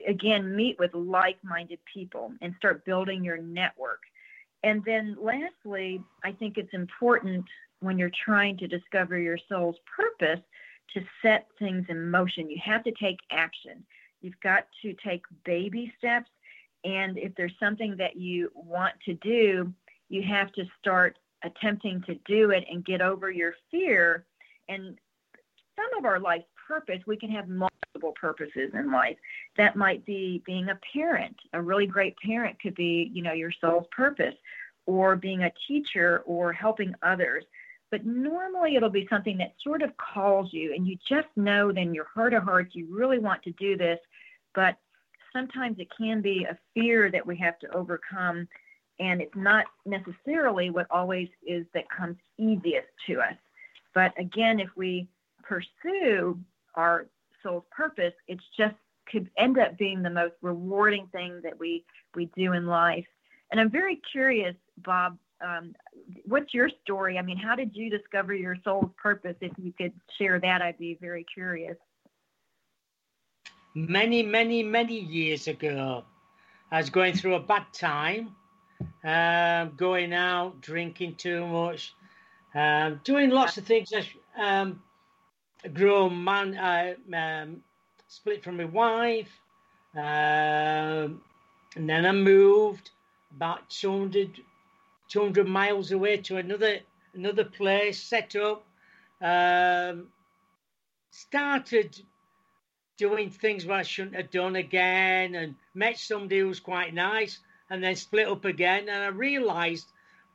again, 0.06 0.54
meet 0.54 0.78
with 0.78 0.94
like 0.94 1.38
minded 1.44 1.78
people 1.92 2.32
and 2.40 2.54
start 2.56 2.84
building 2.84 3.22
your 3.22 3.38
network. 3.38 4.00
And 4.62 4.84
then, 4.84 5.16
lastly, 5.20 6.02
I 6.24 6.32
think 6.32 6.56
it's 6.56 6.72
important 6.72 7.44
when 7.80 7.98
you're 7.98 8.10
trying 8.24 8.56
to 8.58 8.68
discover 8.68 9.18
your 9.18 9.38
soul's 9.48 9.76
purpose 9.96 10.40
to 10.94 11.02
set 11.20 11.46
things 11.58 11.84
in 11.88 12.10
motion. 12.10 12.50
You 12.50 12.60
have 12.64 12.84
to 12.84 12.92
take 12.92 13.18
action. 13.30 13.84
You've 14.20 14.40
got 14.42 14.66
to 14.82 14.94
take 15.04 15.22
baby 15.44 15.92
steps. 15.98 16.30
And 16.84 17.18
if 17.18 17.34
there's 17.34 17.54
something 17.58 17.96
that 17.96 18.16
you 18.16 18.50
want 18.54 18.94
to 19.06 19.14
do, 19.14 19.72
you 20.08 20.22
have 20.22 20.52
to 20.52 20.64
start 20.78 21.18
attempting 21.44 22.02
to 22.02 22.14
do 22.26 22.50
it 22.50 22.64
and 22.70 22.84
get 22.84 23.00
over 23.00 23.30
your 23.30 23.54
fear. 23.70 24.26
And 24.68 24.98
some 25.76 25.98
of 25.98 26.04
our 26.04 26.18
life's 26.18 26.46
purpose, 26.68 27.00
we 27.06 27.16
can 27.16 27.30
have 27.30 27.48
multiple 27.48 28.14
purposes 28.20 28.70
in 28.74 28.90
life. 28.90 29.16
That 29.56 29.76
might 29.76 30.04
be 30.04 30.42
being 30.46 30.68
a 30.68 30.78
parent. 30.92 31.36
A 31.52 31.62
really 31.62 31.86
great 31.86 32.16
parent 32.18 32.60
could 32.60 32.74
be, 32.74 33.10
you 33.12 33.22
know, 33.22 33.32
your 33.32 33.52
soul's 33.60 33.86
purpose, 33.94 34.34
or 34.86 35.16
being 35.16 35.44
a 35.44 35.52
teacher 35.68 36.22
or 36.26 36.52
helping 36.52 36.94
others. 37.02 37.44
But 37.90 38.06
normally 38.06 38.74
it'll 38.74 38.90
be 38.90 39.06
something 39.10 39.36
that 39.38 39.54
sort 39.62 39.82
of 39.82 39.96
calls 39.96 40.52
you, 40.52 40.74
and 40.74 40.86
you 40.86 40.96
just 41.08 41.28
know 41.36 41.68
in 41.70 41.94
your 41.94 42.06
heart 42.12 42.32
of 42.32 42.42
hearts 42.42 42.74
you 42.74 42.88
really 42.90 43.18
want 43.18 43.42
to 43.42 43.52
do 43.52 43.76
this. 43.76 43.98
But 44.54 44.76
sometimes 45.32 45.78
it 45.78 45.88
can 45.96 46.20
be 46.20 46.44
a 46.44 46.58
fear 46.74 47.10
that 47.10 47.26
we 47.26 47.36
have 47.36 47.58
to 47.60 47.74
overcome, 47.74 48.48
and 48.98 49.20
it's 49.20 49.36
not 49.36 49.66
necessarily 49.84 50.70
what 50.70 50.86
always 50.90 51.28
is 51.46 51.66
that 51.74 51.84
comes 51.90 52.16
easiest 52.38 52.88
to 53.06 53.20
us. 53.20 53.36
But 53.94 54.18
again, 54.18 54.58
if 54.58 54.70
we 54.74 55.06
pursue 55.52 56.38
our 56.74 57.06
soul's 57.42 57.64
purpose, 57.70 58.14
it's 58.28 58.44
just 58.56 58.74
could 59.10 59.28
end 59.36 59.58
up 59.58 59.76
being 59.76 60.02
the 60.02 60.10
most 60.10 60.34
rewarding 60.42 61.06
thing 61.12 61.40
that 61.42 61.58
we 61.58 61.84
we 62.14 62.26
do 62.36 62.52
in 62.52 62.66
life. 62.66 63.06
And 63.50 63.60
I'm 63.60 63.70
very 63.70 64.00
curious, 64.10 64.54
Bob, 64.78 65.18
um, 65.44 65.74
what's 66.24 66.54
your 66.54 66.70
story? 66.82 67.18
I 67.18 67.22
mean, 67.22 67.36
how 67.36 67.54
did 67.54 67.74
you 67.74 67.90
discover 67.90 68.32
your 68.32 68.56
soul's 68.64 68.90
purpose? 68.96 69.36
If 69.40 69.52
you 69.58 69.72
could 69.72 69.92
share 70.18 70.40
that, 70.40 70.62
I'd 70.62 70.78
be 70.78 70.96
very 71.00 71.26
curious. 71.34 71.76
Many, 73.74 74.22
many, 74.22 74.62
many 74.62 74.98
years 74.98 75.48
ago, 75.48 76.04
I 76.70 76.78
was 76.78 76.90
going 76.90 77.14
through 77.14 77.34
a 77.34 77.40
bad 77.40 77.66
time, 77.72 78.34
um, 79.04 79.74
going 79.76 80.12
out, 80.14 80.60
drinking 80.60 81.16
too 81.16 81.46
much, 81.46 81.92
um, 82.54 83.00
doing 83.04 83.30
lots 83.30 83.58
of 83.58 83.64
things. 83.64 83.92
Um, 84.38 84.82
a 85.64 85.68
grown 85.68 86.24
man, 86.24 86.56
uh, 86.56 86.94
um, 87.16 87.62
split 88.08 88.42
from 88.42 88.56
my 88.56 88.64
wife, 88.64 89.30
um, 89.94 91.22
and 91.76 91.88
then 91.88 92.04
I 92.04 92.12
moved 92.12 92.90
about 93.36 93.68
200 93.70 94.40
200 95.08 95.46
miles 95.46 95.92
away 95.92 96.16
to 96.16 96.38
another 96.38 96.78
another 97.14 97.44
place, 97.44 98.02
set 98.02 98.34
up, 98.34 98.64
um, 99.20 100.08
started 101.10 102.00
doing 102.96 103.30
things 103.30 103.66
what 103.66 103.80
I 103.80 103.82
shouldn't 103.82 104.16
have 104.16 104.30
done 104.30 104.56
again, 104.56 105.34
and 105.34 105.54
met 105.74 105.98
somebody 105.98 106.38
who 106.40 106.48
was 106.48 106.60
quite 106.60 106.94
nice, 106.94 107.38
and 107.70 107.82
then 107.82 107.94
split 107.96 108.28
up 108.28 108.44
again, 108.44 108.88
and 108.88 109.02
I 109.04 109.08
realised 109.08 109.86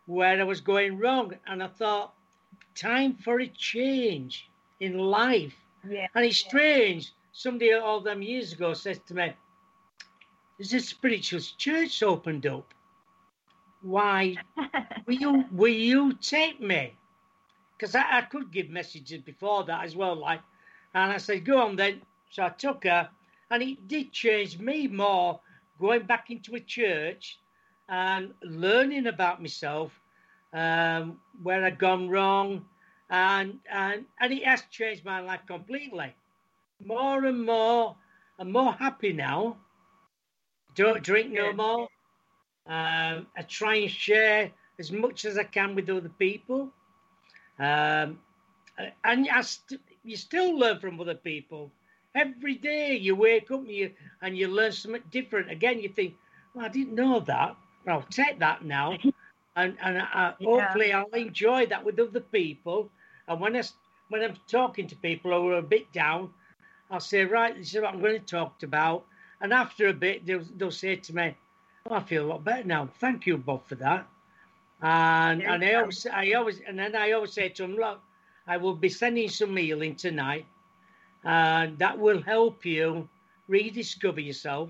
where 0.06 0.40
I 0.40 0.44
was 0.44 0.62
going 0.62 1.00
wrong, 1.00 1.34
and 1.48 1.62
I 1.62 1.68
thought, 1.68 2.14
time 2.76 3.16
for 3.16 3.40
a 3.40 3.48
change 3.48 4.48
in 4.80 4.98
life. 4.98 5.56
Yeah. 5.88 6.08
And 6.16 6.26
it's 6.26 6.38
strange. 6.38 7.14
Somebody 7.32 7.74
all 7.74 8.02
them 8.02 8.22
years 8.22 8.54
ago 8.54 8.74
says 8.74 9.00
to 9.08 9.14
me, 9.14 9.34
"There's 10.58 10.74
a 10.74 10.80
spiritual 10.80 11.42
church 11.58 12.02
opened 12.04 12.46
up." 12.48 12.74
why 13.82 14.36
will 15.06 15.16
you 15.16 15.46
will 15.52 15.74
you 15.74 16.14
take 16.14 16.60
me? 16.60 16.94
Because 17.78 17.96
I, 17.96 18.04
I 18.18 18.22
could 18.22 18.52
give 18.52 18.70
messages 18.70 19.22
before 19.22 19.64
that 19.66 19.86
as 19.86 19.96
well, 19.96 20.16
like, 20.16 20.42
and 20.94 21.12
I 21.12 21.18
said, 21.18 21.46
go 21.46 21.62
on 21.62 21.76
then. 21.76 22.02
So 22.32 22.44
I 22.44 22.50
took 22.50 22.84
her, 22.86 23.10
and 23.52 23.62
it 23.62 23.88
did 23.88 24.12
change 24.12 24.60
me 24.60 24.88
more 24.88 25.40
going 25.80 26.04
back 26.04 26.32
into 26.32 26.56
a 26.56 26.60
church 26.60 27.40
and 27.88 28.34
learning 28.42 29.08
about 29.08 29.42
myself, 29.42 29.92
um, 30.54 31.20
where 31.44 31.64
I'd 31.64 31.78
gone 31.78 32.10
wrong, 32.10 32.66
and 33.10 33.60
and 33.72 34.06
and 34.20 34.34
it 34.34 34.44
has 34.46 34.64
changed 34.72 35.06
my 35.06 35.20
life 35.20 35.42
completely. 35.48 36.14
More 36.84 37.26
and 37.26 37.46
more, 37.46 37.96
I'm 38.40 38.52
more 38.52 38.74
happy 38.74 39.14
now. 39.14 39.58
Don't 40.76 41.04
drink 41.04 41.32
no 41.32 41.54
more. 41.54 41.88
Um, 42.68 43.28
I 43.36 43.42
try 43.48 43.76
and 43.76 43.90
share 43.90 44.52
as 44.78 44.92
much 44.92 45.26
as 45.26 45.38
I 45.38 45.44
can 45.44 45.74
with 45.74 45.90
other 45.90 46.12
people. 46.20 46.72
Um, 47.58 48.20
and 49.04 49.28
st- 49.42 49.82
you 50.04 50.16
still 50.16 50.58
learn 50.58 50.80
from 50.80 51.00
other 51.00 51.16
people. 51.16 51.72
Every 52.14 52.56
day 52.56 52.96
you 52.96 53.16
wake 53.16 53.50
up 53.52 53.62
and 53.62 53.72
you, 53.72 53.92
and 54.22 54.38
you 54.38 54.48
learn 54.48 54.72
something 54.72 55.02
different. 55.10 55.50
Again, 55.50 55.80
you 55.80 55.90
think, 55.90 56.16
well, 56.54 56.66
I 56.66 56.70
didn't 56.70 56.94
know 56.94 57.20
that. 57.22 57.56
I'll 57.88 58.02
take 58.04 58.40
that 58.40 58.64
now. 58.64 58.98
And, 59.58 59.76
and 59.82 59.98
I, 59.98 60.34
yeah. 60.40 60.48
hopefully 60.48 60.94
I'll 60.94 61.10
enjoy 61.10 61.66
that 61.66 61.84
with 61.84 62.00
other 62.00 62.22
people. 62.22 62.90
And 63.28 63.42
when, 63.42 63.58
I, 63.58 63.64
when 64.10 64.24
I'm 64.24 64.36
talking 64.48 64.88
to 64.88 64.96
people 64.96 65.32
who 65.32 65.50
are 65.50 65.58
a 65.58 65.62
bit 65.62 65.92
down, 65.92 66.30
I'll 66.90 67.02
say, 67.02 67.26
right, 67.26 67.58
this 67.58 67.74
is 67.74 67.82
what 67.82 67.94
I'm 67.94 68.00
going 68.00 68.20
to 68.20 68.26
talk 68.26 68.64
about. 68.64 69.06
And 69.42 69.52
after 69.52 69.88
a 69.88 69.94
bit, 69.94 70.26
they'll, 70.26 70.46
they'll 70.56 70.72
say 70.72 70.96
to 70.96 71.16
me, 71.16 71.36
oh, 71.90 71.96
I 71.96 72.04
feel 72.04 72.26
a 72.26 72.28
lot 72.28 72.44
better 72.46 72.64
now. 72.64 72.88
Thank 73.00 73.26
you, 73.26 73.38
Bob, 73.38 73.66
for 73.68 73.76
that. 73.76 74.08
And 74.80 75.42
and 75.42 75.64
I 75.66 75.74
always, 75.74 76.06
I 76.06 76.34
always, 76.34 76.62
and 76.68 76.78
then 76.78 76.96
I 76.96 77.14
always 77.14 77.34
say 77.34 77.50
to 77.50 77.64
them, 77.64 77.76
look, 77.76 78.00
I 78.46 78.58
will 78.58 78.76
be 78.76 78.90
sending 78.90 79.28
some 79.28 79.58
healing 79.58 79.96
tonight, 79.96 80.46
and 81.24 81.80
that 81.80 81.98
will 81.98 82.22
help 82.22 82.64
you 82.64 83.10
rediscover 83.48 84.22
yourself. 84.22 84.70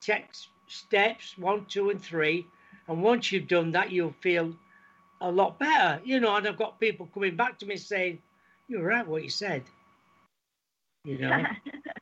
Take 0.00 0.26
steps 0.68 1.36
one, 1.36 1.66
two, 1.66 1.90
and 1.90 2.00
three, 2.00 2.46
and 2.90 3.04
once 3.04 3.30
you've 3.30 3.46
done 3.46 3.70
that, 3.70 3.92
you'll 3.92 4.14
feel 4.20 4.52
a 5.20 5.30
lot 5.30 5.60
better. 5.60 6.00
You 6.04 6.18
know, 6.18 6.34
and 6.34 6.46
I've 6.46 6.58
got 6.58 6.80
people 6.80 7.08
coming 7.14 7.36
back 7.36 7.56
to 7.60 7.66
me 7.66 7.76
saying, 7.76 8.18
"You're 8.66 8.82
right, 8.82 9.06
what 9.06 9.22
you 9.22 9.30
said." 9.30 9.62
You 11.04 11.18
know. 11.18 11.44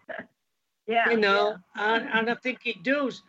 yeah. 0.87 1.11
You 1.11 1.19
know, 1.19 1.57
yeah. 1.77 1.95
and 1.95 2.09
and 2.09 2.31
I 2.31 2.35
think 2.37 2.61
it 2.65 2.83
does. 2.83 3.23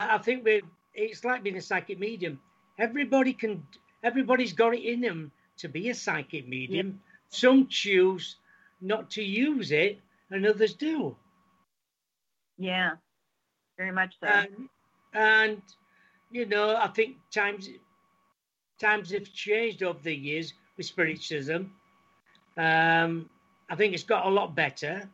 I 0.00 0.16
think 0.16 0.44
we 0.44 0.62
it's 0.94 1.24
like 1.24 1.42
being 1.42 1.58
a 1.58 1.60
psychic 1.60 1.98
medium. 1.98 2.40
Everybody 2.78 3.34
can, 3.34 3.62
everybody's 4.02 4.54
got 4.54 4.74
it 4.74 4.82
in 4.82 5.02
them 5.02 5.32
to 5.58 5.68
be 5.68 5.90
a 5.90 5.94
psychic 5.94 6.48
medium. 6.48 6.86
Yeah. 6.86 6.92
Some 7.28 7.66
choose 7.68 8.36
not 8.80 9.10
to 9.10 9.22
use 9.22 9.72
it, 9.72 10.00
and 10.30 10.46
others 10.46 10.72
do. 10.72 11.16
Yeah, 12.56 12.92
very 13.76 13.92
much 13.92 14.14
so. 14.20 14.26
And, 14.26 14.68
and 15.12 15.62
you 16.36 16.44
know, 16.44 16.76
I 16.76 16.88
think 16.88 17.16
times 17.30 17.68
times 18.78 19.10
have 19.10 19.32
changed 19.32 19.82
over 19.82 19.98
the 20.02 20.14
years 20.14 20.52
with 20.76 20.86
spiritualism. 20.86 21.62
Um, 22.58 23.30
I 23.70 23.74
think 23.74 23.94
it's 23.94 24.04
got 24.04 24.26
a 24.26 24.30
lot 24.30 24.54
better. 24.54 25.08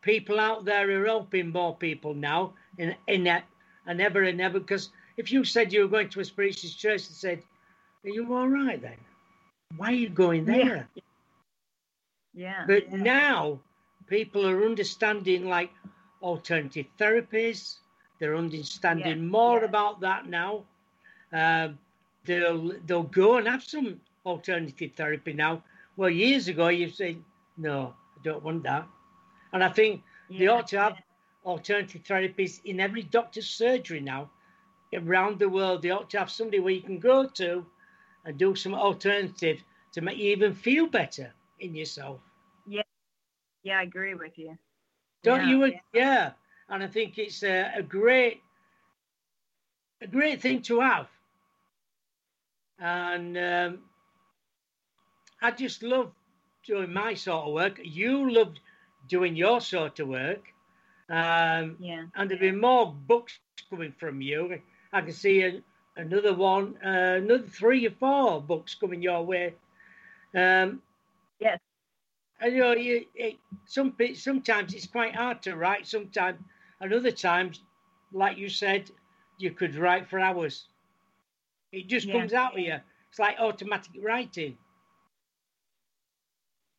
People 0.00 0.40
out 0.40 0.64
there 0.64 0.90
are 0.90 1.06
helping 1.06 1.50
more 1.52 1.76
people 1.76 2.14
now 2.14 2.54
in 2.78 2.94
in 3.06 3.24
that 3.24 3.44
and 3.86 4.00
ever 4.00 4.22
and 4.22 4.40
ever. 4.40 4.58
Because 4.58 4.90
if 5.18 5.30
you 5.30 5.44
said 5.44 5.72
you 5.72 5.82
were 5.82 5.88
going 5.96 6.08
to 6.10 6.20
a 6.20 6.24
spiritualist 6.24 6.78
church 6.78 7.06
and 7.06 7.16
said, 7.16 7.42
"Are 8.04 8.10
you 8.10 8.34
all 8.34 8.48
right 8.48 8.80
then? 8.80 8.98
Why 9.76 9.88
are 9.88 10.02
you 10.04 10.08
going 10.08 10.46
there?" 10.46 10.88
Yeah. 10.94 11.02
Yeah. 12.34 12.64
But 12.66 12.90
yeah. 12.90 12.96
now 12.96 13.60
people 14.06 14.46
are 14.46 14.64
understanding 14.64 15.48
like 15.48 15.70
alternative 16.22 16.86
therapies. 16.98 17.76
They're 18.18 18.36
understanding 18.36 19.26
Yeah, 19.26 19.28
more 19.28 19.60
yeah. 19.60 19.64
about 19.64 20.00
that 20.00 20.26
now. 20.28 20.64
Um, 21.32 21.78
they'll 22.24 22.72
they'll 22.86 23.02
go 23.04 23.36
and 23.36 23.46
have 23.48 23.62
some 23.62 24.00
alternative 24.24 24.92
therapy 24.96 25.32
now. 25.32 25.62
Well, 25.96 26.10
years 26.10 26.48
ago 26.48 26.68
you 26.68 26.88
say 26.88 27.18
no, 27.56 27.94
I 28.16 28.22
don't 28.22 28.42
want 28.42 28.62
that, 28.64 28.86
and 29.52 29.62
I 29.64 29.68
think 29.70 30.02
they 30.36 30.46
ought 30.46 30.68
to 30.68 30.78
have 30.78 30.98
alternative 31.44 32.02
therapies 32.02 32.60
in 32.64 32.80
every 32.80 33.02
doctor's 33.02 33.48
surgery 33.48 34.00
now 34.00 34.30
around 34.94 35.38
the 35.38 35.48
world. 35.48 35.82
They 35.82 35.90
ought 35.90 36.10
to 36.10 36.18
have 36.18 36.30
somebody 36.30 36.60
where 36.60 36.74
you 36.74 36.82
can 36.82 36.98
go 36.98 37.26
to 37.26 37.66
and 38.24 38.38
do 38.38 38.54
some 38.54 38.74
alternative 38.74 39.62
to 39.92 40.00
make 40.00 40.18
you 40.18 40.30
even 40.32 40.54
feel 40.54 40.86
better 40.86 41.32
in 41.60 41.74
yourself. 41.74 42.20
Yeah, 43.62 43.78
I 43.78 43.82
agree 43.82 44.14
with 44.14 44.38
you. 44.38 44.56
Don't 45.22 45.42
Yeah, 45.42 45.48
you? 45.48 45.64
yeah. 45.66 45.80
Yeah. 45.92 46.32
And 46.68 46.82
I 46.82 46.86
think 46.86 47.18
it's 47.18 47.42
a, 47.42 47.72
a 47.76 47.82
great, 47.82 48.42
a 50.02 50.06
great 50.06 50.40
thing 50.40 50.62
to 50.62 50.80
have. 50.80 51.08
And 52.78 53.36
um, 53.38 53.78
I 55.42 55.50
just 55.50 55.82
love 55.82 56.12
doing 56.66 56.92
my 56.92 57.14
sort 57.14 57.46
of 57.46 57.54
work. 57.54 57.80
You 57.82 58.30
love 58.30 58.54
doing 59.08 59.36
your 59.36 59.60
sort 59.60 59.98
of 60.00 60.08
work. 60.08 60.44
Um, 61.08 61.76
Yeah. 61.80 62.04
and 62.14 62.30
there'll 62.30 62.40
be 62.40 62.52
more 62.52 62.92
books 62.92 63.38
coming 63.70 63.92
from 63.98 64.20
you. 64.20 64.60
I 64.92 65.00
can 65.00 65.12
see 65.12 65.42
a, 65.42 65.62
another 65.96 66.34
one, 66.34 66.76
uh, 66.84 67.16
another 67.16 67.46
three 67.46 67.86
or 67.86 67.90
four 67.92 68.42
books 68.42 68.74
coming 68.74 69.02
your 69.02 69.22
way. 69.24 69.54
Um, 70.34 70.82
Yes. 71.40 71.58
and 72.40 72.52
you 72.52 72.60
know, 72.60 72.72
you, 72.74 73.06
it, 73.14 73.36
some 73.64 73.94
sometimes 74.14 74.74
it's 74.74 74.86
quite 74.86 75.14
hard 75.14 75.42
to 75.42 75.56
write. 75.56 75.86
Sometimes, 75.86 76.38
and 76.80 76.92
other 76.92 77.10
times, 77.10 77.60
like 78.12 78.36
you 78.38 78.48
said, 78.48 78.90
you 79.38 79.50
could 79.52 79.74
write 79.76 80.08
for 80.08 80.18
hours. 80.18 80.66
It 81.72 81.86
just 81.88 82.06
Yeah. 82.06 82.12
comes 82.12 82.32
out 82.32 82.54
of 82.54 82.60
you. 82.60 82.80
It's 83.10 83.18
like 83.18 83.38
automatic 83.38 83.92
writing, 84.02 84.58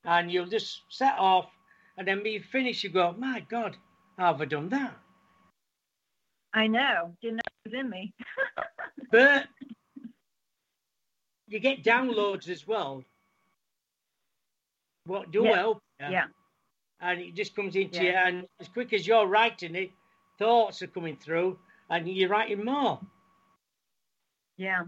and 0.06 0.32
you'll 0.32 0.46
just 0.48 0.84
set 0.90 1.16
off, 1.18 1.52
and 1.98 2.08
then 2.08 2.18
when 2.24 2.32
you 2.34 2.42
finish, 2.42 2.84
you 2.84 2.90
go, 2.90 3.12
"My 3.14 3.40
God, 3.42 3.78
how 4.18 4.32
have 4.34 4.42
I 4.42 4.46
done 4.46 4.70
that?" 4.70 4.98
I 6.54 6.68
know. 6.68 7.16
Didn't 7.22 7.38
know 7.38 7.42
it 7.66 7.70
was 7.72 7.80
in 7.80 7.90
me. 7.90 8.14
But 9.12 9.48
you 11.48 11.60
get 11.60 11.84
downloads 11.84 12.48
as 12.48 12.68
well. 12.68 13.04
What 15.06 15.32
do 15.32 15.44
Yeah. 15.44 15.56
help? 15.56 15.82
you. 16.00 16.06
yeah. 16.12 16.28
And 17.02 17.22
it 17.22 17.34
just 17.36 17.56
comes 17.56 17.76
into 17.76 18.04
Yeah. 18.04 18.10
you. 18.12 18.18
And 18.38 18.48
as 18.60 18.68
quick 18.68 18.94
as 18.94 19.08
you're 19.08 19.28
writing 19.28 19.76
it, 19.76 19.92
thoughts 20.38 20.82
are 20.82 20.88
coming 20.88 21.18
through, 21.18 21.60
and 21.90 22.08
you're 22.08 22.30
writing 22.30 22.64
more. 22.66 23.00
Yeah. 24.58 24.84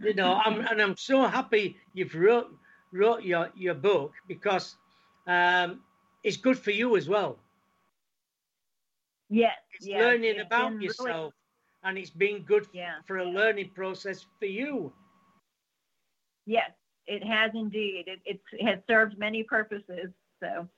You 0.00 0.14
know, 0.14 0.34
I'm, 0.44 0.60
and 0.66 0.80
I'm 0.82 0.96
so 0.96 1.26
happy 1.26 1.76
you've 1.94 2.14
wrote 2.14 2.50
wrote 2.92 3.22
your 3.22 3.50
your 3.54 3.74
book 3.74 4.12
because 4.26 4.76
um, 5.26 5.80
it's 6.24 6.36
good 6.36 6.58
for 6.58 6.72
you 6.72 6.96
as 6.96 7.08
well. 7.08 7.38
Yes. 9.30 9.56
It's 9.74 9.86
yes. 9.86 10.00
learning 10.00 10.34
It's 10.36 10.42
about 10.42 10.70
been 10.70 10.74
really- 10.78 10.86
yourself, 10.86 11.34
and 11.84 11.96
it's 11.96 12.10
been 12.10 12.42
good 12.42 12.66
Yeah. 12.72 12.96
for 13.06 13.18
a 13.18 13.24
learning 13.24 13.70
process 13.70 14.26
for 14.40 14.46
you. 14.46 14.92
Yes, 16.46 16.72
it 17.12 17.24
has 17.24 17.50
indeed. 17.54 18.04
It, 18.06 18.20
it 18.24 18.64
has 18.68 18.78
served 18.88 19.18
many 19.18 19.42
purposes. 19.42 20.10
So 20.42 20.68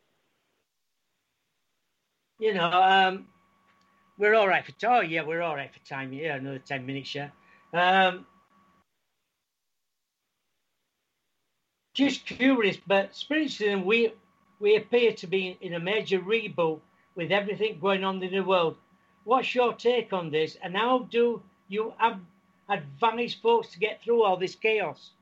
You 2.38 2.54
know, 2.54 2.70
um, 2.70 3.28
we're 4.18 4.34
all 4.34 4.48
right 4.48 4.64
for 4.66 4.72
time. 4.72 4.92
Oh, 4.92 5.00
yeah, 5.00 5.22
we're 5.22 5.42
all 5.42 5.54
right 5.54 5.72
for 5.72 5.88
time. 5.88 6.12
Yeah, 6.12 6.36
another 6.36 6.58
ten 6.58 6.84
minutes. 6.84 7.14
Yeah. 7.14 7.30
Um, 7.72 8.26
just 11.94 12.26
curious, 12.26 12.76
but 12.86 13.14
spiritualism, 13.14 13.86
we 13.86 14.12
we 14.60 14.76
appear 14.76 15.12
to 15.12 15.26
be 15.26 15.56
in 15.60 15.74
a 15.74 15.80
major 15.80 16.20
reboot 16.20 16.80
with 17.14 17.30
everything 17.30 17.78
going 17.80 18.04
on 18.04 18.22
in 18.22 18.32
the 18.32 18.40
world. 18.40 18.76
What's 19.24 19.54
your 19.54 19.72
take 19.74 20.12
on 20.12 20.30
this, 20.30 20.58
and 20.62 20.76
how 20.76 21.08
do 21.10 21.42
you 21.68 21.94
ab- 22.00 22.26
advise 22.68 23.34
folks 23.34 23.68
to 23.72 23.78
get 23.78 24.02
through 24.02 24.24
all 24.24 24.36
this 24.36 24.56
chaos? 24.56 25.13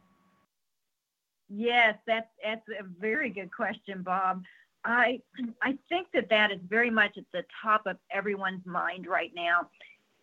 Yes, 1.53 1.97
that's 2.07 2.29
that's 2.43 2.67
a 2.69 2.85
very 3.01 3.31
good 3.31 3.55
question, 3.55 4.03
Bob. 4.03 4.43
I 4.85 5.21
I 5.61 5.79
think 5.89 6.09
that 6.15 6.29
that 6.31 6.51
is 6.51 6.59
very 6.69 6.91
much 6.91 7.17
at 7.17 7.25
the 7.33 7.45
top 7.63 7.87
of 7.87 7.97
everyone's 8.11 8.65
mind 8.67 9.07
right 9.07 9.33
now, 9.35 9.69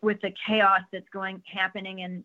with 0.02 0.20
the 0.22 0.34
chaos 0.46 0.82
that's 0.92 1.10
going 1.12 1.42
happening, 1.46 2.02
and 2.02 2.24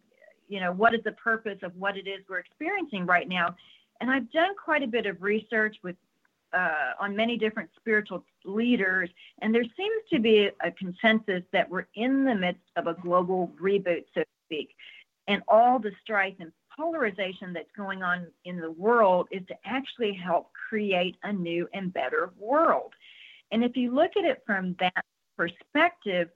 you 0.48 0.61
know 0.61 0.72
what 0.72 0.94
is 0.94 1.00
the 1.05 1.12
purpose 1.12 1.59
of 1.62 1.74
what 1.76 1.96
it 1.96 2.07
is 2.07 2.20
we're 2.28 2.38
experiencing 2.38 3.07
right 3.07 3.28
now. 3.28 3.55
And 4.00 4.11
I've 4.11 4.30
done 4.32 4.55
quite 4.62 4.82
a 4.82 4.88
bit 4.88 5.07
of 5.07 5.22
research 5.22 5.76
with 5.82 5.96
uh, 6.52 6.92
on 7.00 7.14
many 7.16 7.36
different 7.36 7.70
spiritual 7.76 8.24
leaders, 8.44 9.11
and 9.42 9.55
there 9.55 9.64
seems 9.76 10.02
to 10.12 10.18
be 10.18 10.50
a 10.62 10.70
consensus 10.72 11.42
that 11.52 11.68
we're 11.68 11.86
in 11.94 12.24
the 12.24 12.34
midst 12.34 12.62
of 12.76 12.86
a 12.86 12.94
global 12.94 13.50
reboot, 13.61 14.05
so 14.14 14.20
to 14.20 14.26
speak. 14.46 14.74
And 15.26 15.42
all 15.48 15.78
the 15.78 15.92
strife 16.02 16.34
and 16.38 16.52
polarization 16.76 17.52
that's 17.52 17.70
going 17.76 18.02
on 18.02 18.26
in 18.44 18.60
the 18.60 18.70
world 18.70 19.28
is 19.30 19.42
to 19.48 19.54
actually 19.64 20.12
help 20.12 20.50
create 20.68 21.16
a 21.22 21.32
new 21.32 21.68
and 21.72 21.92
better 21.92 22.32
world. 22.38 22.92
And 23.52 23.64
if 23.64 23.76
you 23.76 23.94
look 23.94 24.12
at 24.16 24.24
it 24.24 24.42
from 24.46 24.76
that 24.80 25.04
perspective, 25.36 26.28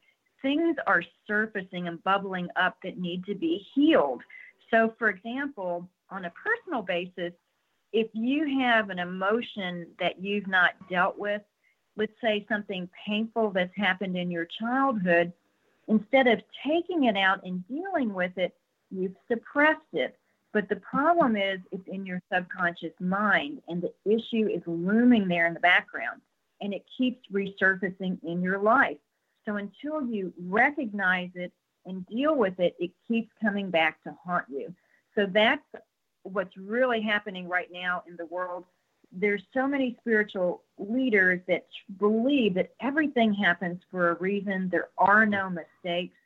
things 0.43 0.77
are 0.87 1.03
surfacing 1.27 1.89
and 1.89 2.03
bubbling 2.05 2.49
up 2.57 2.77
that 2.83 2.99
need 2.99 3.25
to 3.25 3.35
be 3.35 3.67
healed. 3.75 4.23
So, 4.71 4.95
for 4.99 5.09
example, 5.09 5.89
on 6.11 6.25
a 6.27 6.33
personal 6.33 6.83
basis, 6.83 7.33
if 7.93 8.09
you 8.13 8.61
have 8.61 8.91
an 8.91 8.99
emotion 8.99 9.87
that 9.99 10.23
you've 10.23 10.47
not 10.47 10.73
dealt 10.91 11.19
with, 11.19 11.43
let's 11.97 12.13
say 12.21 12.47
something 12.49 12.89
painful 13.07 13.51
that's 13.51 13.75
happened 13.77 14.17
in 14.17 14.31
your 14.31 14.47
childhood, 14.61 15.33
instead 15.89 16.27
of 16.27 16.41
taking 16.67 17.05
it 17.05 17.17
out 17.17 17.41
and 17.45 17.67
dealing 17.67 18.13
with 18.13 18.37
it, 18.37 18.55
you've 18.91 19.17
suppressed 19.27 19.81
it. 19.93 20.17
But 20.53 20.69
the 20.69 20.77
problem 20.77 21.37
is 21.37 21.61
it's 21.73 21.87
in 21.89 22.07
your 22.07 22.23
subconscious 22.33 22.95
mind, 23.01 23.61
and 23.69 23.83
the 23.83 23.93
issue 24.11 24.49
is 24.49 24.63
looming 24.67 25.29
there 25.29 25.47
in 25.47 25.55
the 25.55 25.61
background, 25.61 26.21
and 26.61 26.73
it 26.73 26.85
keeps 26.97 27.21
resurfacing 27.33 28.19
in 28.25 28.43
your 28.43 28.59
life. 28.59 28.97
So 29.45 29.57
until 29.57 30.07
you 30.07 30.33
recognize 30.39 31.31
it 31.35 31.53
and 31.87 32.07
deal 32.07 32.35
with 32.35 32.59
it, 32.61 32.77
it 32.79 32.91
keeps 33.07 33.31
coming 33.43 33.71
back 33.71 34.03
to 34.05 34.15
haunt 34.25 34.47
you. 34.49 34.75
So 35.15 35.27
that's 35.27 35.65
what's 36.23 36.57
really 36.57 37.01
happening 37.01 37.49
right 37.49 37.69
now 37.73 38.03
in 38.07 38.17
the 38.17 38.27
world. 38.27 38.65
There's 39.13 39.43
so 39.55 39.67
many 39.67 39.97
spiritual 40.01 40.63
leaders 40.79 41.41
that 41.49 41.67
believe 41.99 42.55
that 42.55 42.73
everything 42.81 43.33
happens 43.33 43.81
for 43.91 44.11
a 44.11 44.15
reason. 44.15 44.69
There 44.69 44.89
are 44.99 45.25
no 45.25 45.49
mistakes. 45.49 46.17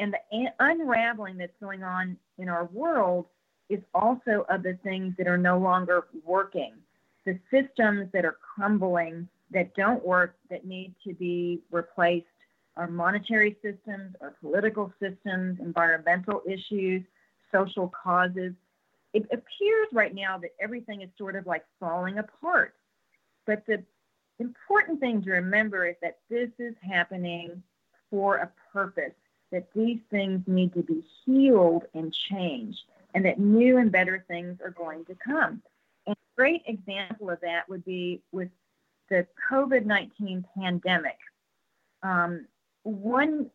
And 0.00 0.12
the 0.12 0.50
unraveling 0.60 1.36
that's 1.38 1.56
going 1.60 1.82
on 1.82 2.16
in 2.38 2.48
our 2.48 2.66
world 2.66 3.26
is 3.68 3.80
also 3.94 4.46
of 4.48 4.62
the 4.62 4.78
things 4.82 5.14
that 5.18 5.26
are 5.26 5.38
no 5.38 5.58
longer 5.58 6.06
working. 6.24 6.72
The 7.24 7.38
systems 7.50 8.08
that 8.12 8.24
are 8.24 8.36
crumbling, 8.54 9.28
that 9.50 9.74
don't 9.74 10.04
work, 10.04 10.36
that 10.50 10.66
need 10.66 10.94
to 11.04 11.14
be 11.14 11.60
replaced 11.70 12.26
are 12.76 12.86
monetary 12.86 13.56
systems, 13.62 14.14
our 14.20 14.34
political 14.40 14.92
systems, 15.00 15.58
environmental 15.60 16.42
issues, 16.46 17.02
social 17.52 17.88
causes. 17.88 18.52
It 19.12 19.24
appears 19.24 19.88
right 19.92 20.14
now 20.14 20.38
that 20.38 20.54
everything 20.60 21.02
is 21.02 21.08
sort 21.18 21.34
of 21.36 21.46
like 21.46 21.64
falling 21.80 22.18
apart. 22.18 22.74
But 23.46 23.66
the 23.66 23.82
important 24.38 25.00
thing 25.00 25.22
to 25.22 25.30
remember 25.30 25.86
is 25.86 25.96
that 26.02 26.18
this 26.30 26.50
is 26.58 26.74
happening 26.80 27.62
for 28.10 28.36
a 28.36 28.50
purpose, 28.72 29.14
that 29.50 29.68
these 29.74 29.98
things 30.10 30.42
need 30.46 30.72
to 30.74 30.82
be 30.82 31.04
healed 31.24 31.84
and 31.94 32.12
changed, 32.12 32.84
and 33.14 33.24
that 33.24 33.38
new 33.38 33.78
and 33.78 33.90
better 33.90 34.24
things 34.28 34.58
are 34.62 34.70
going 34.70 35.04
to 35.06 35.14
come. 35.14 35.62
And 36.06 36.14
a 36.14 36.36
great 36.36 36.62
example 36.66 37.30
of 37.30 37.40
that 37.40 37.68
would 37.68 37.84
be 37.84 38.22
with 38.32 38.48
the 39.10 39.26
COVID 39.50 39.86
19 39.86 40.44
pandemic, 40.56 41.16
um, 42.02 42.46
one 42.82 43.50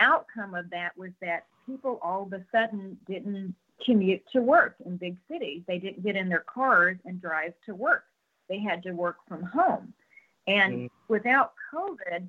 outcome 0.00 0.54
of 0.54 0.70
that 0.70 0.96
was 0.96 1.10
that 1.20 1.46
people 1.66 1.98
all 2.02 2.22
of 2.22 2.32
a 2.32 2.44
sudden 2.50 2.96
didn't 3.06 3.54
commute 3.84 4.22
to 4.32 4.40
work 4.40 4.76
in 4.84 4.96
big 4.96 5.16
cities. 5.30 5.62
They 5.66 5.78
didn't 5.78 6.02
get 6.02 6.16
in 6.16 6.28
their 6.28 6.44
cars 6.52 6.96
and 7.04 7.20
drive 7.20 7.54
to 7.66 7.74
work. 7.74 8.04
They 8.48 8.58
had 8.58 8.82
to 8.84 8.92
work 8.92 9.16
from 9.28 9.42
home. 9.42 9.92
And 10.46 10.74
mm. 10.74 10.90
without 11.08 11.52
COVID, 11.72 12.26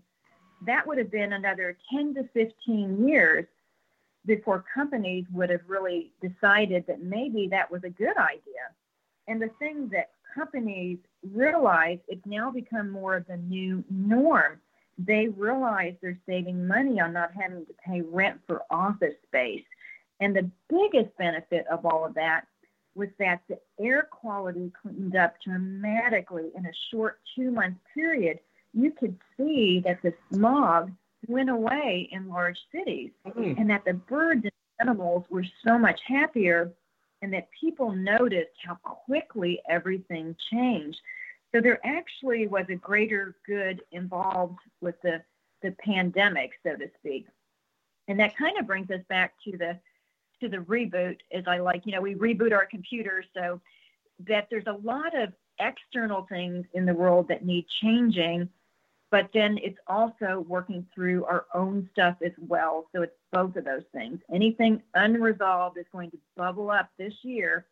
that 0.66 0.86
would 0.86 0.98
have 0.98 1.12
been 1.12 1.34
another 1.34 1.78
10 1.92 2.14
to 2.16 2.24
15 2.34 3.08
years 3.08 3.46
before 4.26 4.64
companies 4.74 5.26
would 5.32 5.50
have 5.50 5.62
really 5.68 6.12
decided 6.22 6.86
that 6.88 7.02
maybe 7.02 7.48
that 7.50 7.72
was 7.72 7.84
a 7.84 7.90
good 7.90 8.18
idea. 8.18 8.70
And 9.28 9.42
the 9.42 9.50
thing 9.60 9.90
that 9.90 10.12
companies 10.34 10.98
realize 11.32 12.00
it's 12.08 12.26
now 12.26 12.52
become 12.52 12.90
more 12.90 13.16
of 13.16 13.28
the 13.28 13.38
new 13.38 13.84
norm. 13.90 14.60
They 14.98 15.28
realize 15.30 15.96
they're 16.02 16.20
saving 16.28 16.68
money 16.68 17.00
on 17.00 17.14
not 17.14 17.32
having 17.34 17.66
to 17.66 17.74
pay 17.86 18.02
rent 18.02 18.40
for 18.48 18.64
office 18.70 19.16
space. 19.28 19.64
And 20.20 20.36
the 20.36 20.50
biggest 20.70 21.16
benefit 21.18 21.66
of 21.68 21.86
all 21.86 22.06
of 22.06 22.14
that 22.14 22.46
was 22.94 23.10
that 23.20 23.42
the 23.48 23.58
air 23.80 24.08
quality 24.12 24.72
cleaned 24.82 25.16
up 25.16 25.36
dramatically 25.44 26.52
in 26.56 26.66
a 26.66 26.72
short 26.92 27.20
two 27.36 27.52
month 27.52 27.78
period. 27.94 28.40
You 28.74 28.92
could 28.92 29.18
see 29.38 29.82
that 29.86 30.02
the 30.02 30.14
smog 30.32 30.92
went 31.28 31.50
away 31.50 32.10
in 32.12 32.28
large 32.28 32.58
cities 32.74 33.12
mm-hmm. 33.28 33.60
and 33.60 33.70
that 33.70 33.86
the 33.86 33.94
birds 33.94 34.44
and 34.44 34.52
animals 34.80 35.26
were 35.30 35.46
so 35.66 35.78
much 35.78 36.00
happier 36.06 36.72
and 37.22 37.32
that 37.34 37.48
people 37.60 37.92
noticed 37.92 38.52
how 38.66 38.76
quickly 38.76 39.62
everything 39.70 40.36
changed. 40.52 40.98
So 41.54 41.62
there 41.62 41.80
actually 41.86 42.48
was 42.48 42.66
a 42.70 42.76
greater 42.76 43.36
good 43.46 43.82
involved 43.92 44.60
with 44.80 44.96
the, 45.04 45.22
the 45.62 45.72
pandemic, 45.84 46.52
so 46.64 46.76
to 46.76 46.90
speak. 47.00 47.28
And 48.08 48.20
that 48.20 48.36
kind 48.36 48.58
of 48.58 48.66
brings 48.66 48.90
us 48.90 49.02
back 49.10 49.34
to 49.46 49.58
the 49.58 49.80
to 50.42 50.50
the 50.50 50.58
reboot, 50.58 51.18
as 51.32 51.44
I 51.46 51.60
like, 51.60 51.86
you 51.86 51.92
know, 51.92 52.02
we 52.02 52.16
reboot 52.16 52.52
our 52.52 52.66
computers 52.66 53.26
so 53.32 53.62
that 54.28 54.48
there's 54.50 54.66
a 54.66 54.80
lot 54.84 55.16
of 55.16 55.32
external 55.60 56.24
things 56.24 56.66
in 56.74 56.86
the 56.86 56.94
world 56.94 57.28
that 57.28 57.46
need 57.46 57.68
changing 57.82 58.50
but 59.12 59.30
then 59.34 59.60
it's 59.62 59.78
also 59.88 60.46
working 60.48 60.88
through 60.96 61.26
our 61.26 61.46
own 61.54 61.88
stuff 61.92 62.16
as 62.26 62.32
well. 62.48 62.88
So 62.96 63.02
it's 63.02 63.16
both 63.34 63.58
of 63.58 63.66
those 63.66 63.84
things. 63.94 64.20
Anything 64.34 64.82
unresolved 64.96 65.78
is 65.78 65.86
going 65.92 66.12
to 66.12 66.18
bubble 66.38 66.72
up 66.72 66.90
this 66.98 67.14
year. 67.22 67.66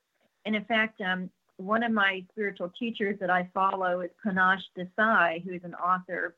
And 0.45 0.53
in 0.53 0.65
fact, 0.65 0.99
um, 0.99 1.29
one 1.55 1.81
of 1.81 1.93
my 1.93 2.25
spiritual 2.31 2.71
teachers 2.77 3.17
that 3.21 3.29
I 3.29 3.49
follow 3.53 4.01
is 4.01 4.11
Panache 4.23 4.63
Desai, 4.77 5.41
who 5.43 5.53
is 5.53 5.63
an 5.63 5.75
author 5.75 6.35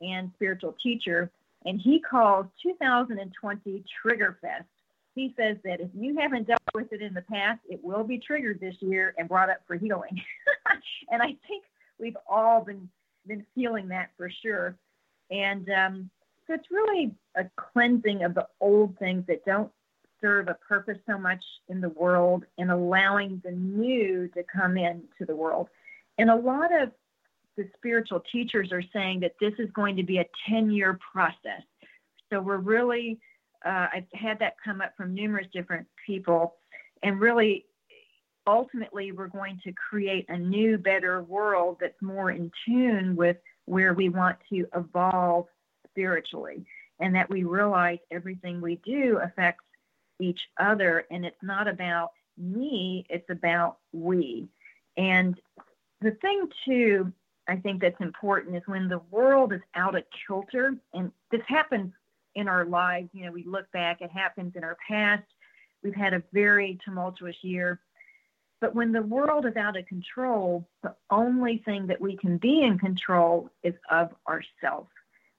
and 0.00 0.30
spiritual 0.34 0.76
teacher, 0.82 1.30
and 1.64 1.80
he 1.80 2.00
calls 2.00 2.46
2020 2.62 3.84
Trigger 4.02 4.38
Fest. 4.40 4.64
He 5.14 5.34
says 5.38 5.56
that 5.64 5.80
if 5.80 5.90
you 5.94 6.18
haven't 6.18 6.48
dealt 6.48 6.60
with 6.74 6.92
it 6.92 7.02
in 7.02 7.14
the 7.14 7.22
past, 7.22 7.60
it 7.68 7.82
will 7.84 8.02
be 8.02 8.18
triggered 8.18 8.58
this 8.60 8.74
year 8.80 9.14
and 9.18 9.28
brought 9.28 9.50
up 9.50 9.60
for 9.66 9.76
healing. 9.76 10.20
and 11.10 11.22
I 11.22 11.36
think 11.46 11.64
we've 12.00 12.16
all 12.28 12.64
been 12.64 12.88
been 13.26 13.46
feeling 13.54 13.88
that 13.88 14.10
for 14.16 14.30
sure. 14.30 14.76
And 15.30 15.68
um, 15.70 16.10
so 16.46 16.54
it's 16.54 16.70
really 16.70 17.12
a 17.36 17.44
cleansing 17.56 18.24
of 18.24 18.34
the 18.34 18.46
old 18.60 18.98
things 18.98 19.24
that 19.28 19.44
don't 19.44 19.70
serve 20.20 20.48
a 20.48 20.54
purpose 20.54 20.98
so 21.08 21.18
much 21.18 21.42
in 21.68 21.80
the 21.80 21.88
world 21.90 22.44
and 22.58 22.70
allowing 22.70 23.40
the 23.44 23.50
new 23.50 24.28
to 24.28 24.44
come 24.44 24.76
into 24.76 25.26
the 25.26 25.34
world. 25.34 25.68
And 26.18 26.30
a 26.30 26.36
lot 26.36 26.70
of 26.72 26.92
the 27.56 27.68
spiritual 27.76 28.22
teachers 28.32 28.72
are 28.72 28.82
saying 28.92 29.20
that 29.20 29.34
this 29.40 29.52
is 29.58 29.70
going 29.72 29.96
to 29.96 30.02
be 30.02 30.18
a 30.18 30.26
10 30.48 30.70
year 30.70 30.98
process. 31.12 31.62
So 32.30 32.40
we're 32.40 32.58
really, 32.58 33.18
uh, 33.64 33.88
I've 33.92 34.06
had 34.12 34.38
that 34.38 34.54
come 34.64 34.80
up 34.80 34.94
from 34.96 35.14
numerous 35.14 35.46
different 35.52 35.86
people, 36.06 36.54
and 37.02 37.20
really 37.20 37.66
ultimately 38.46 39.12
we're 39.12 39.28
going 39.28 39.60
to 39.64 39.72
create 39.72 40.26
a 40.28 40.38
new, 40.38 40.78
better 40.78 41.22
world 41.22 41.78
that's 41.80 42.00
more 42.00 42.30
in 42.30 42.50
tune 42.66 43.16
with 43.16 43.36
where 43.66 43.94
we 43.94 44.08
want 44.08 44.36
to 44.50 44.66
evolve 44.74 45.46
spiritually, 45.88 46.64
and 47.00 47.14
that 47.14 47.30
we 47.30 47.44
realize 47.44 47.98
everything 48.10 48.60
we 48.60 48.76
do 48.84 49.18
affects 49.22 49.64
each 50.20 50.40
other, 50.58 51.04
and 51.10 51.24
it's 51.24 51.42
not 51.42 51.68
about 51.68 52.12
me, 52.38 53.04
it's 53.08 53.28
about 53.30 53.78
we. 53.92 54.48
And 54.96 55.38
the 56.00 56.12
thing, 56.22 56.48
too, 56.64 57.12
I 57.48 57.56
think 57.56 57.80
that's 57.80 58.00
important 58.00 58.56
is 58.56 58.62
when 58.66 58.88
the 58.88 59.00
world 59.10 59.52
is 59.52 59.60
out 59.74 59.96
of 59.96 60.04
kilter, 60.26 60.74
and 60.94 61.12
this 61.30 61.42
happens 61.46 61.92
in 62.34 62.48
our 62.48 62.64
lives, 62.64 63.10
you 63.12 63.26
know, 63.26 63.32
we 63.32 63.44
look 63.44 63.70
back, 63.72 64.00
it 64.00 64.10
happens 64.10 64.54
in 64.56 64.64
our 64.64 64.76
past. 64.88 65.24
We've 65.82 65.94
had 65.94 66.14
a 66.14 66.22
very 66.32 66.78
tumultuous 66.84 67.36
year 67.42 67.80
but 68.62 68.76
when 68.76 68.92
the 68.92 69.02
world 69.02 69.44
is 69.44 69.56
out 69.56 69.76
of 69.76 69.84
control, 69.86 70.64
the 70.84 70.94
only 71.10 71.58
thing 71.64 71.84
that 71.88 72.00
we 72.00 72.16
can 72.16 72.38
be 72.38 72.62
in 72.62 72.78
control 72.78 73.50
is 73.64 73.74
of 73.90 74.10
ourselves. 74.28 74.88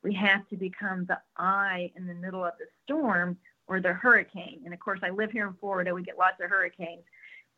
We 0.03 0.13
have 0.15 0.45
to 0.49 0.57
become 0.57 1.05
the 1.05 1.19
eye 1.37 1.89
in 1.95 2.05
the 2.05 2.15
middle 2.15 2.43
of 2.43 2.51
the 2.59 2.65
storm 2.83 3.37
or 3.67 3.79
the 3.79 3.93
hurricane. 3.93 4.59
And 4.65 4.73
of 4.73 4.81
course, 4.81 4.99
I 5.03 5.09
live 5.09 5.31
here 5.31 5.47
in 5.47 5.53
Florida. 5.53 5.93
We 5.93 6.03
get 6.03 6.17
lots 6.17 6.35
of 6.43 6.49
hurricanes. 6.49 7.05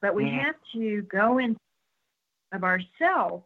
But 0.03 0.13
we 0.13 0.25
mm. 0.25 0.39
have 0.39 0.53
to 0.73 1.01
go 1.11 1.39
in 1.39 1.57
of 2.53 2.63
ourselves, 2.63 3.43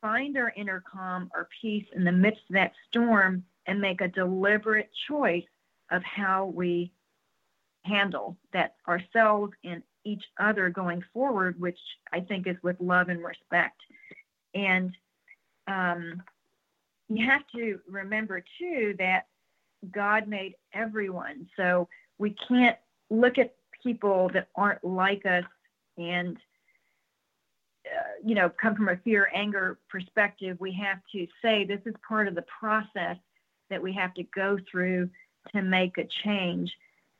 find 0.00 0.38
our 0.38 0.54
inner 0.56 0.82
calm, 0.90 1.30
our 1.34 1.46
peace 1.60 1.84
in 1.94 2.04
the 2.04 2.12
midst 2.12 2.40
of 2.48 2.54
that 2.54 2.72
storm, 2.88 3.44
and 3.66 3.82
make 3.82 4.00
a 4.00 4.08
deliberate 4.08 4.88
choice 5.06 5.44
of 5.90 6.02
how 6.04 6.46
we 6.46 6.90
handle 7.84 8.38
that 8.54 8.76
ourselves 8.88 9.52
and 9.62 9.82
each 10.04 10.24
other 10.38 10.70
going 10.70 11.02
forward, 11.12 11.60
which 11.60 11.78
I 12.12 12.20
think 12.20 12.46
is 12.46 12.56
with 12.62 12.76
love 12.80 13.08
and 13.08 13.22
respect. 13.22 13.80
And 14.54 14.96
um, 15.66 16.22
you 17.08 17.26
have 17.26 17.42
to 17.54 17.80
remember 17.88 18.42
too 18.58 18.94
that 18.98 19.26
God 19.92 20.28
made 20.28 20.54
everyone. 20.72 21.48
So 21.56 21.88
we 22.18 22.36
can't 22.48 22.76
look 23.10 23.38
at 23.38 23.54
people 23.82 24.30
that 24.34 24.48
aren't 24.54 24.84
like 24.84 25.24
us 25.26 25.44
and 25.98 26.36
uh, 27.86 28.12
you 28.24 28.34
know 28.34 28.50
come 28.50 28.74
from 28.76 28.88
a 28.88 28.96
fear 28.98 29.30
anger 29.34 29.78
perspective 29.88 30.56
we 30.60 30.70
have 30.70 30.98
to 31.10 31.26
say 31.42 31.64
this 31.64 31.80
is 31.86 31.94
part 32.06 32.28
of 32.28 32.34
the 32.34 32.44
process 32.60 33.16
that 33.70 33.82
we 33.82 33.92
have 33.92 34.12
to 34.14 34.22
go 34.34 34.58
through 34.70 35.08
to 35.52 35.62
make 35.62 35.96
a 35.96 36.06
change 36.22 36.70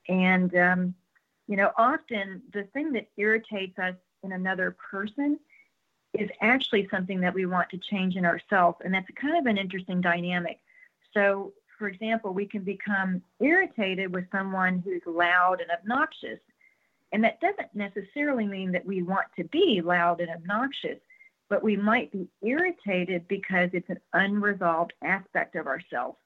and 0.09 0.55
um, 0.57 0.95
you 1.51 1.57
know, 1.57 1.72
often 1.76 2.40
the 2.53 2.62
thing 2.72 2.92
that 2.92 3.09
irritates 3.16 3.76
us 3.80 3.96
in 4.22 4.30
another 4.30 4.76
person 4.88 5.36
is 6.14 6.30
actually 6.40 6.86
something 6.92 7.20
that 7.20 7.34
we 7.34 7.44
want 7.44 7.68
to 7.70 7.78
change 7.78 8.14
in 8.14 8.24
ourselves. 8.24 8.78
And 8.84 8.94
that's 8.94 9.09
kind 9.20 9.36
of 9.36 9.46
an 9.46 9.59
interesting 9.59 10.01
dynamic. 10.01 10.61
So, 11.12 11.53
for 11.76 11.88
example, 11.88 12.32
we 12.32 12.46
can 12.46 12.62
become 12.62 13.20
irritated 13.40 14.14
with 14.14 14.26
someone 14.30 14.78
who's 14.84 15.03
loud 15.05 15.61
and 15.61 15.72
obnoxious. 15.72 16.38
And 17.11 17.24
that 17.24 17.40
doesn't 17.40 17.74
necessarily 17.74 18.46
mean 18.46 18.70
that 18.70 18.86
we 18.86 19.03
want 19.03 19.26
to 19.36 19.42
be 19.42 19.82
loud 19.84 20.20
and 20.20 20.30
obnoxious, 20.30 21.01
but 21.48 21.64
we 21.64 21.76
might 21.76 22.12
be 22.12 22.28
irritated 22.42 23.26
because 23.26 23.70
it's 23.72 23.90
an 23.90 24.01
unresolved 24.12 24.92
aspect 25.03 25.57
of 25.57 25.66
ourselves. 25.66 26.16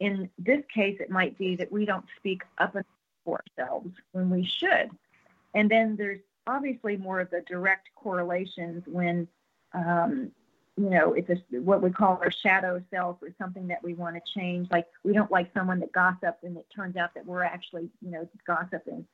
In 0.00 0.28
this 0.38 0.64
case, 0.74 0.96
it 0.98 1.08
might 1.08 1.38
be 1.38 1.54
that 1.54 1.70
we 1.70 1.86
don't 1.86 2.06
speak 2.18 2.42
up 2.58 2.74
for 3.24 3.42
ourselves 3.58 3.90
when 4.12 4.30
we 4.30 4.44
should. 4.44 4.90
And 5.54 5.70
then 5.70 5.96
there's 5.96 6.20
obviously 6.46 6.96
more 6.96 7.20
of 7.20 7.30
the 7.30 7.42
direct 7.42 7.88
correlations 7.94 8.82
when, 8.86 9.28
um, 9.74 10.30
you 10.76 10.90
know, 10.90 11.12
it's 11.12 11.28
a, 11.28 11.60
what 11.60 11.82
we 11.82 11.90
call 11.90 12.18
our 12.22 12.30
shadow 12.30 12.82
self 12.90 13.18
or 13.22 13.28
something 13.38 13.68
that 13.68 13.82
we 13.82 13.94
want 13.94 14.16
to 14.16 14.22
change. 14.34 14.68
Like 14.70 14.86
we 15.04 15.12
don't 15.12 15.30
like 15.30 15.52
someone 15.54 15.80
that 15.80 15.92
gossips 15.92 16.42
and 16.42 16.56
it 16.56 16.66
turns 16.74 16.96
out 16.96 17.14
that 17.14 17.26
we're 17.26 17.44
actually, 17.44 17.90
you 18.00 18.10
know, 18.10 18.28
gossiping. 18.46 19.06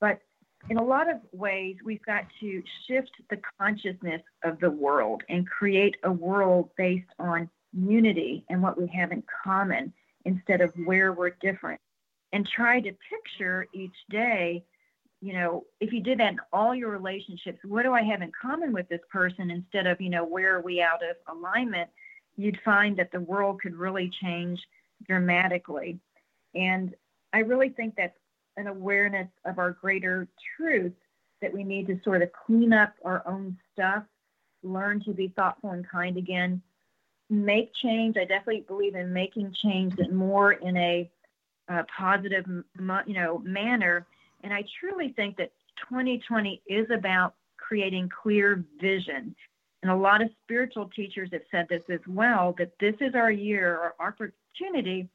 But 0.00 0.20
in 0.68 0.76
a 0.76 0.84
lot 0.84 1.10
of 1.10 1.20
ways, 1.32 1.76
we've 1.84 2.04
got 2.04 2.24
to 2.40 2.62
shift 2.86 3.12
the 3.30 3.38
consciousness 3.58 4.22
of 4.44 4.58
the 4.60 4.70
world 4.70 5.22
and 5.28 5.46
create 5.46 5.96
a 6.02 6.12
world 6.12 6.70
based 6.76 7.08
on 7.18 7.48
unity 7.72 8.44
and 8.48 8.62
what 8.62 8.78
we 8.78 8.86
have 8.88 9.12
in 9.12 9.22
common 9.44 9.92
instead 10.24 10.60
of 10.60 10.72
where 10.84 11.12
we're 11.12 11.30
different 11.40 11.80
and 12.36 12.46
try 12.46 12.80
to 12.80 12.92
picture 13.10 13.66
each 13.72 13.96
day 14.10 14.62
you 15.22 15.32
know 15.32 15.64
if 15.80 15.90
you 15.90 16.02
did 16.02 16.20
that 16.20 16.34
in 16.34 16.38
all 16.52 16.74
your 16.74 16.90
relationships 16.90 17.58
what 17.64 17.82
do 17.82 17.94
i 17.94 18.02
have 18.02 18.20
in 18.20 18.30
common 18.40 18.74
with 18.74 18.86
this 18.90 19.00
person 19.10 19.50
instead 19.50 19.86
of 19.86 19.98
you 20.02 20.10
know 20.10 20.22
where 20.22 20.56
are 20.56 20.60
we 20.60 20.82
out 20.82 21.00
of 21.02 21.16
alignment 21.34 21.88
you'd 22.36 22.60
find 22.62 22.94
that 22.98 23.10
the 23.10 23.20
world 23.20 23.58
could 23.62 23.74
really 23.74 24.10
change 24.22 24.60
dramatically 25.08 25.98
and 26.54 26.94
i 27.32 27.38
really 27.38 27.70
think 27.70 27.94
that's 27.96 28.18
an 28.58 28.66
awareness 28.66 29.28
of 29.46 29.58
our 29.58 29.70
greater 29.72 30.28
truth 30.58 30.92
that 31.40 31.52
we 31.52 31.64
need 31.64 31.86
to 31.86 31.98
sort 32.04 32.20
of 32.20 32.28
clean 32.44 32.74
up 32.74 32.92
our 33.02 33.26
own 33.26 33.56
stuff 33.72 34.02
learn 34.62 35.02
to 35.02 35.14
be 35.14 35.28
thoughtful 35.28 35.70
and 35.70 35.88
kind 35.88 36.18
again 36.18 36.60
make 37.28 37.72
change. 37.82 38.16
I 38.16 38.24
definitely 38.24 38.64
believe 38.66 38.94
in 38.94 39.12
making 39.12 39.54
change, 39.62 39.94
but 39.96 40.12
more 40.12 40.52
in 40.52 40.76
a 40.76 41.10
uh, 41.68 41.82
positive, 41.96 42.44
you 42.48 43.14
know, 43.14 43.38
manner. 43.44 44.06
And 44.42 44.52
I 44.52 44.64
truly 44.80 45.12
think 45.16 45.36
that 45.38 45.52
2020 45.90 46.62
is 46.66 46.86
about 46.90 47.34
creating 47.56 48.10
clear 48.22 48.64
vision. 48.80 49.34
And 49.82 49.90
a 49.90 49.96
lot 49.96 50.22
of 50.22 50.30
spiritual 50.44 50.90
teachers 50.94 51.30
have 51.32 51.42
said 51.50 51.66
this 51.68 51.82
as 51.90 52.00
well 52.08 52.54
that 52.58 52.72
this 52.80 52.94
is 53.00 53.14
our 53.14 53.30
year, 53.30 53.76
our 53.78 53.94
opportunity 54.00 55.08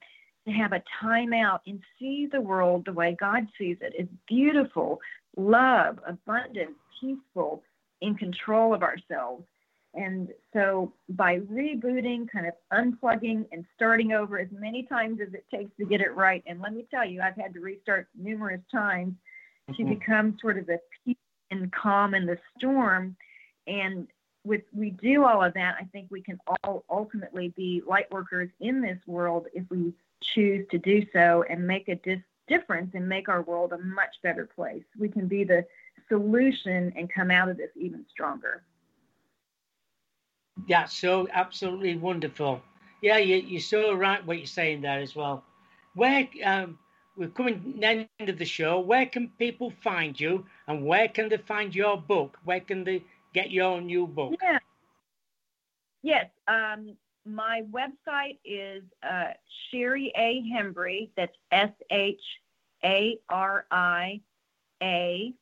to 0.45 0.52
have 0.52 0.74
a 0.74 0.84
time 0.99 1.34
out 1.34 1.62
and 1.68 1.80
see 1.99 2.28
the 2.32 2.41
world 2.41 2.86
the 2.86 2.93
way 2.93 3.16
God 3.20 3.47
sees 3.58 3.78
it. 3.82 3.93
It's 3.97 4.12
beautiful, 4.28 4.99
love, 5.38 5.99
abundant, 6.06 6.72
peaceful, 6.99 7.64
in 8.02 8.16
control 8.16 8.74
of 8.74 8.82
ourselves. 8.82 9.43
And 9.94 10.30
so 10.54 10.94
by 11.10 11.39
rebooting, 11.39 12.30
kind 12.32 12.48
of 12.48 12.54
unplugging 12.72 13.46
and 13.52 13.66
starting 13.76 14.14
over 14.14 14.39
as 14.39 14.48
many 14.52 14.84
times 14.84 15.20
as 15.22 15.34
it 15.34 15.46
takes 15.54 15.72
to 15.78 15.86
get 15.86 16.00
it 16.00 16.16
right, 16.16 16.44
and 16.48 16.62
let 16.62 16.74
me 16.74 16.86
tell 16.89 17.06
you, 17.06 17.22
I've 17.22 17.36
had 17.36 17.54
to 17.56 17.60
restart 17.60 18.08
numerous 18.18 18.62
times 18.72 19.16
mm-hmm. 19.70 19.84
to 19.84 19.96
become 19.96 20.38
sort 20.39 20.58
of 20.58 20.66
the 20.66 20.80
peace 21.06 21.18
and 21.52 21.72
calm 21.74 22.16
in 22.16 22.26
the 22.26 22.38
storm. 22.58 23.18
And 23.68 24.08
with 24.46 24.62
we 24.74 24.92
do 24.92 25.26
all 25.26 25.44
of 25.44 25.54
that, 25.56 25.76
I 25.80 25.84
think 25.86 26.08
we 26.10 26.22
can 26.22 26.39
all 26.64 26.86
ultimately 26.89 27.50
be 27.50 27.84
light 27.86 28.10
workers 28.12 28.50
in 28.60 28.82
this 28.82 28.98
world 29.06 29.48
if 29.54 29.66
we 29.70 29.94
choose 30.22 30.66
to 30.72 30.78
do 30.78 31.06
so 31.12 31.44
and 31.50 31.68
make 31.68 31.89
a 31.89 31.96
dis- 31.96 32.20
difference 32.48 32.92
and 32.96 33.08
make 33.08 33.30
our 33.30 33.42
world 33.42 33.74
a 33.74 33.78
much 33.78 34.16
better 34.24 34.46
place. 34.46 34.84
We 34.98 35.10
can 35.10 35.28
be 35.28 35.44
the 35.44 35.66
solution 36.10 36.94
and 36.96 37.12
come 37.12 37.30
out 37.30 37.50
of 37.50 37.58
this 37.58 37.70
even 37.76 38.06
stronger. 38.10 38.64
Yeah, 40.68 40.86
so 40.86 41.28
absolutely 41.32 41.95
wonderful. 41.95 42.62
Yeah, 43.01 43.18
you, 43.18 43.38
you're 43.38 43.62
so 43.62 43.93
right 43.93 44.26
what 44.26 44.38
you're 44.38 44.45
saying 44.45 44.82
there 44.82 44.99
as 44.99 45.16
well. 45.16 45.43
Where 45.95 46.28
um, 46.45 46.78
we're 47.18 47.30
coming 47.30 47.76
the 47.80 48.07
end 48.20 48.30
of 48.30 48.38
the 48.38 48.45
show. 48.45 48.80
Where 48.80 49.05
can 49.05 49.30
people 49.39 49.74
find 49.84 50.18
you, 50.20 50.45
and 50.68 50.86
where 50.86 51.07
can 51.07 51.30
they 51.30 51.38
find 51.38 51.74
your 51.74 51.97
book? 51.97 52.38
Where 52.43 52.59
can 52.59 52.84
they 52.84 53.03
get 53.34 53.51
your 53.51 53.82
new 53.82 54.07
book? 54.07 54.36
Yeah. 54.41 54.59
Yes. 56.03 56.26
Um, 56.47 56.95
my 57.26 57.62
website 57.72 58.39
is 58.43 58.84
uh, 59.03 59.34
Shari 59.70 60.12
A. 60.16 60.43
Hembree. 60.51 61.09
That's 61.16 61.36
S 61.51 61.72
H 61.91 62.22
A 62.84 63.18
R 63.30 63.66
I 63.72 64.22
A 64.82 65.34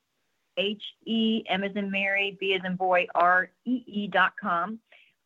H 0.58 0.84
E 1.06 1.44
M 1.48 1.64
as 1.64 1.76
in 1.76 1.90
Mary, 1.90 2.38
B 2.40 2.54
as 2.54 2.62
in 2.66 2.76
boy, 2.76 3.08
R 3.16 3.50
E 3.66 3.84
E 3.86 4.08
dot 4.08 4.34
com. 4.40 4.80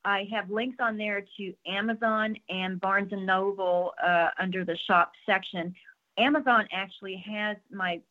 I 0.05 0.27
have 0.31 0.49
links 0.49 0.77
on 0.79 0.97
there 0.97 1.23
to 1.37 1.53
Amazon 1.65 2.35
and 2.49 2.79
Barnes 2.79 3.13
and 3.13 3.25
Noble 3.25 3.93
uh, 4.03 4.29
under 4.39 4.65
the 4.65 4.77
shop 4.85 5.13
section. 5.25 5.73
Amazon 6.17 6.67
actually 6.71 7.15
has 7.25 7.57
my 7.71 8.01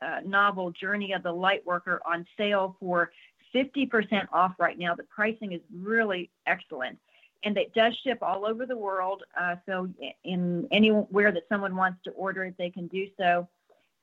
uh, 0.00 0.20
novel 0.24 0.70
Journey 0.70 1.12
of 1.12 1.22
the 1.22 1.32
Lightworker 1.32 1.98
on 2.06 2.26
sale 2.36 2.76
for 2.80 3.10
50% 3.54 4.26
off 4.32 4.54
right 4.58 4.78
now. 4.78 4.94
The 4.94 5.04
pricing 5.04 5.52
is 5.52 5.60
really 5.72 6.30
excellent. 6.46 6.98
And 7.44 7.56
it 7.58 7.74
does 7.74 7.94
ship 8.02 8.18
all 8.22 8.46
over 8.46 8.64
the 8.64 8.76
world. 8.76 9.22
Uh, 9.38 9.56
so, 9.66 9.88
in 10.24 10.66
anywhere 10.72 11.30
that 11.30 11.42
someone 11.50 11.76
wants 11.76 11.98
to 12.04 12.10
order 12.12 12.44
it, 12.44 12.54
they 12.56 12.70
can 12.70 12.86
do 12.86 13.06
so. 13.18 13.46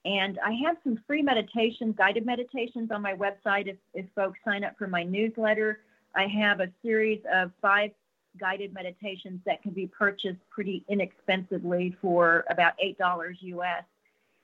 And 0.06 0.40
I 0.40 0.52
have 0.66 0.78
some 0.84 1.00
free 1.08 1.24
meditations, 1.24 1.96
guided 1.98 2.26
meditations 2.26 2.92
on 2.92 3.02
my 3.02 3.14
website 3.14 3.68
if, 3.68 3.78
if 3.96 4.06
folks 4.16 4.40
sign 4.46 4.64
up 4.64 4.78
for 4.78 4.88
my 4.88 5.04
newsletter. 5.04 5.80
I 6.16 6.28
have 6.28 6.60
a 6.60 6.70
series 6.82 7.20
of 7.34 7.52
five 7.62 7.92
guided 8.40 8.74
meditations 8.74 9.40
that 9.46 9.62
can 9.62 9.72
be 9.72 9.88
purchased 9.88 10.40
pretty 10.50 10.86
inexpensively 10.90 11.96
for 12.02 12.46
about 12.50 12.74
$8 12.84 13.36
US. 13.42 13.84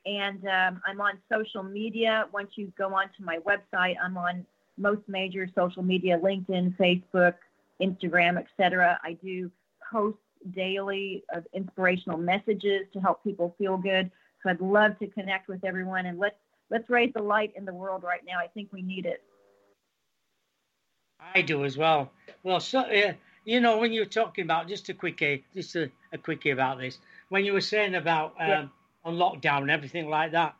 And 0.05 0.45
um, 0.47 0.81
I'm 0.85 1.01
on 1.01 1.19
social 1.31 1.63
media. 1.63 2.25
Once 2.33 2.51
you 2.55 2.71
go 2.77 2.93
onto 2.93 3.23
my 3.23 3.39
website, 3.39 3.95
I'm 4.03 4.17
on 4.17 4.45
most 4.77 5.01
major 5.07 5.49
social 5.55 5.83
media 5.83 6.17
LinkedIn, 6.17 6.77
Facebook, 6.77 7.35
Instagram, 7.81 8.37
etc. 8.37 8.99
I 9.03 9.13
do 9.23 9.51
post 9.91 10.17
daily 10.55 11.23
of 11.33 11.45
inspirational 11.53 12.17
messages 12.17 12.83
to 12.93 12.99
help 12.99 13.23
people 13.23 13.55
feel 13.57 13.77
good. 13.77 14.11
So 14.43 14.49
I'd 14.49 14.61
love 14.61 14.97
to 14.99 15.07
connect 15.07 15.47
with 15.47 15.63
everyone 15.65 16.05
and 16.05 16.19
let's 16.19 16.35
let's 16.69 16.89
raise 16.89 17.11
the 17.13 17.21
light 17.21 17.53
in 17.55 17.65
the 17.65 17.73
world 17.73 18.03
right 18.03 18.21
now. 18.25 18.39
I 18.39 18.47
think 18.47 18.69
we 18.71 18.81
need 18.81 19.05
it. 19.05 19.23
I 21.19 21.41
do 21.41 21.65
as 21.65 21.77
well. 21.77 22.11
Well, 22.43 22.59
so 22.59 22.79
uh, 22.79 23.13
you 23.45 23.59
know 23.59 23.77
when 23.77 23.91
you 23.91 24.01
were 24.01 24.05
talking 24.05 24.43
about 24.43 24.67
just 24.67 24.89
a 24.89 24.93
quickie, 24.93 25.43
just 25.53 25.75
a, 25.75 25.89
a 26.13 26.17
quickie 26.17 26.51
about 26.51 26.79
this. 26.79 26.99
When 27.29 27.45
you 27.45 27.53
were 27.53 27.61
saying 27.61 27.95
about 27.95 28.35
um, 28.39 28.47
yeah. 28.47 28.67
on 29.03 29.15
lockdown 29.15 29.61
and 29.61 29.71
everything 29.71 30.09
like 30.09 30.31
that, 30.31 30.55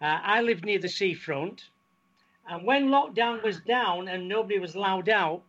uh, 0.00 0.18
I 0.22 0.42
live 0.42 0.64
near 0.64 0.78
the 0.78 0.88
seafront, 0.88 1.64
and 2.48 2.66
when 2.66 2.88
lockdown 2.88 3.42
was 3.42 3.60
down 3.60 4.08
and 4.08 4.28
nobody 4.28 4.58
was 4.58 4.74
allowed 4.74 5.08
out, 5.08 5.42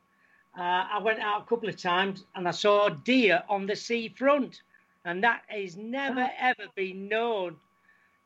uh, 0.57 0.85
I 0.91 0.99
went 0.99 1.19
out 1.19 1.43
a 1.43 1.45
couple 1.45 1.69
of 1.69 1.77
times 1.77 2.25
and 2.35 2.47
I 2.47 2.51
saw 2.51 2.89
deer 2.89 3.43
on 3.47 3.65
the 3.65 3.75
seafront, 3.75 4.61
and 5.05 5.23
that 5.23 5.43
has 5.47 5.77
never 5.77 6.21
oh. 6.21 6.35
ever 6.39 6.65
been 6.75 7.07
known. 7.07 7.55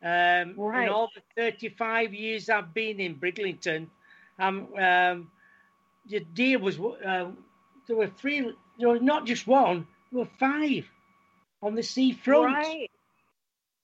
Um, 0.01 0.55
right. 0.57 0.83
In 0.83 0.89
all 0.89 1.09
the 1.15 1.21
35 1.37 2.13
years 2.13 2.49
I've 2.49 2.73
been 2.73 2.99
in 2.99 3.13
Bridlington, 3.13 3.89
um, 4.37 4.67
um, 4.77 5.31
the 6.07 6.19
deer 6.19 6.59
was 6.59 6.79
uh, 6.79 7.29
there 7.87 7.95
were 7.95 8.07
three. 8.07 8.53
There 8.79 8.89
was 8.89 9.01
not 9.01 9.25
just 9.25 9.47
one. 9.47 9.87
There 10.11 10.19
were 10.19 10.29
five 10.39 10.85
on 11.61 11.75
the 11.75 11.83
seafront. 11.83 12.53
Right. 12.53 12.91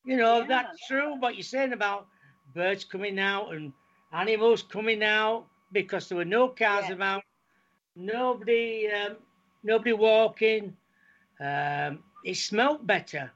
You 0.05 0.17
know 0.17 0.39
yeah. 0.39 0.47
that's 0.47 0.87
true. 0.87 1.19
What 1.19 1.35
you're 1.35 1.43
saying 1.43 1.73
about 1.73 2.07
birds 2.53 2.83
coming 2.83 3.19
out 3.19 3.53
and 3.53 3.73
animals 4.11 4.63
coming 4.63 5.03
out 5.03 5.45
because 5.71 6.09
there 6.09 6.17
were 6.17 6.25
no 6.25 6.47
cars 6.47 6.85
yeah. 6.87 6.95
about, 6.95 7.23
nobody, 7.95 8.87
um, 8.87 9.17
nobody 9.63 9.93
walking. 9.93 10.75
Um, 11.39 11.99
it 12.25 12.35
smelt 12.35 12.85
better. 12.85 13.31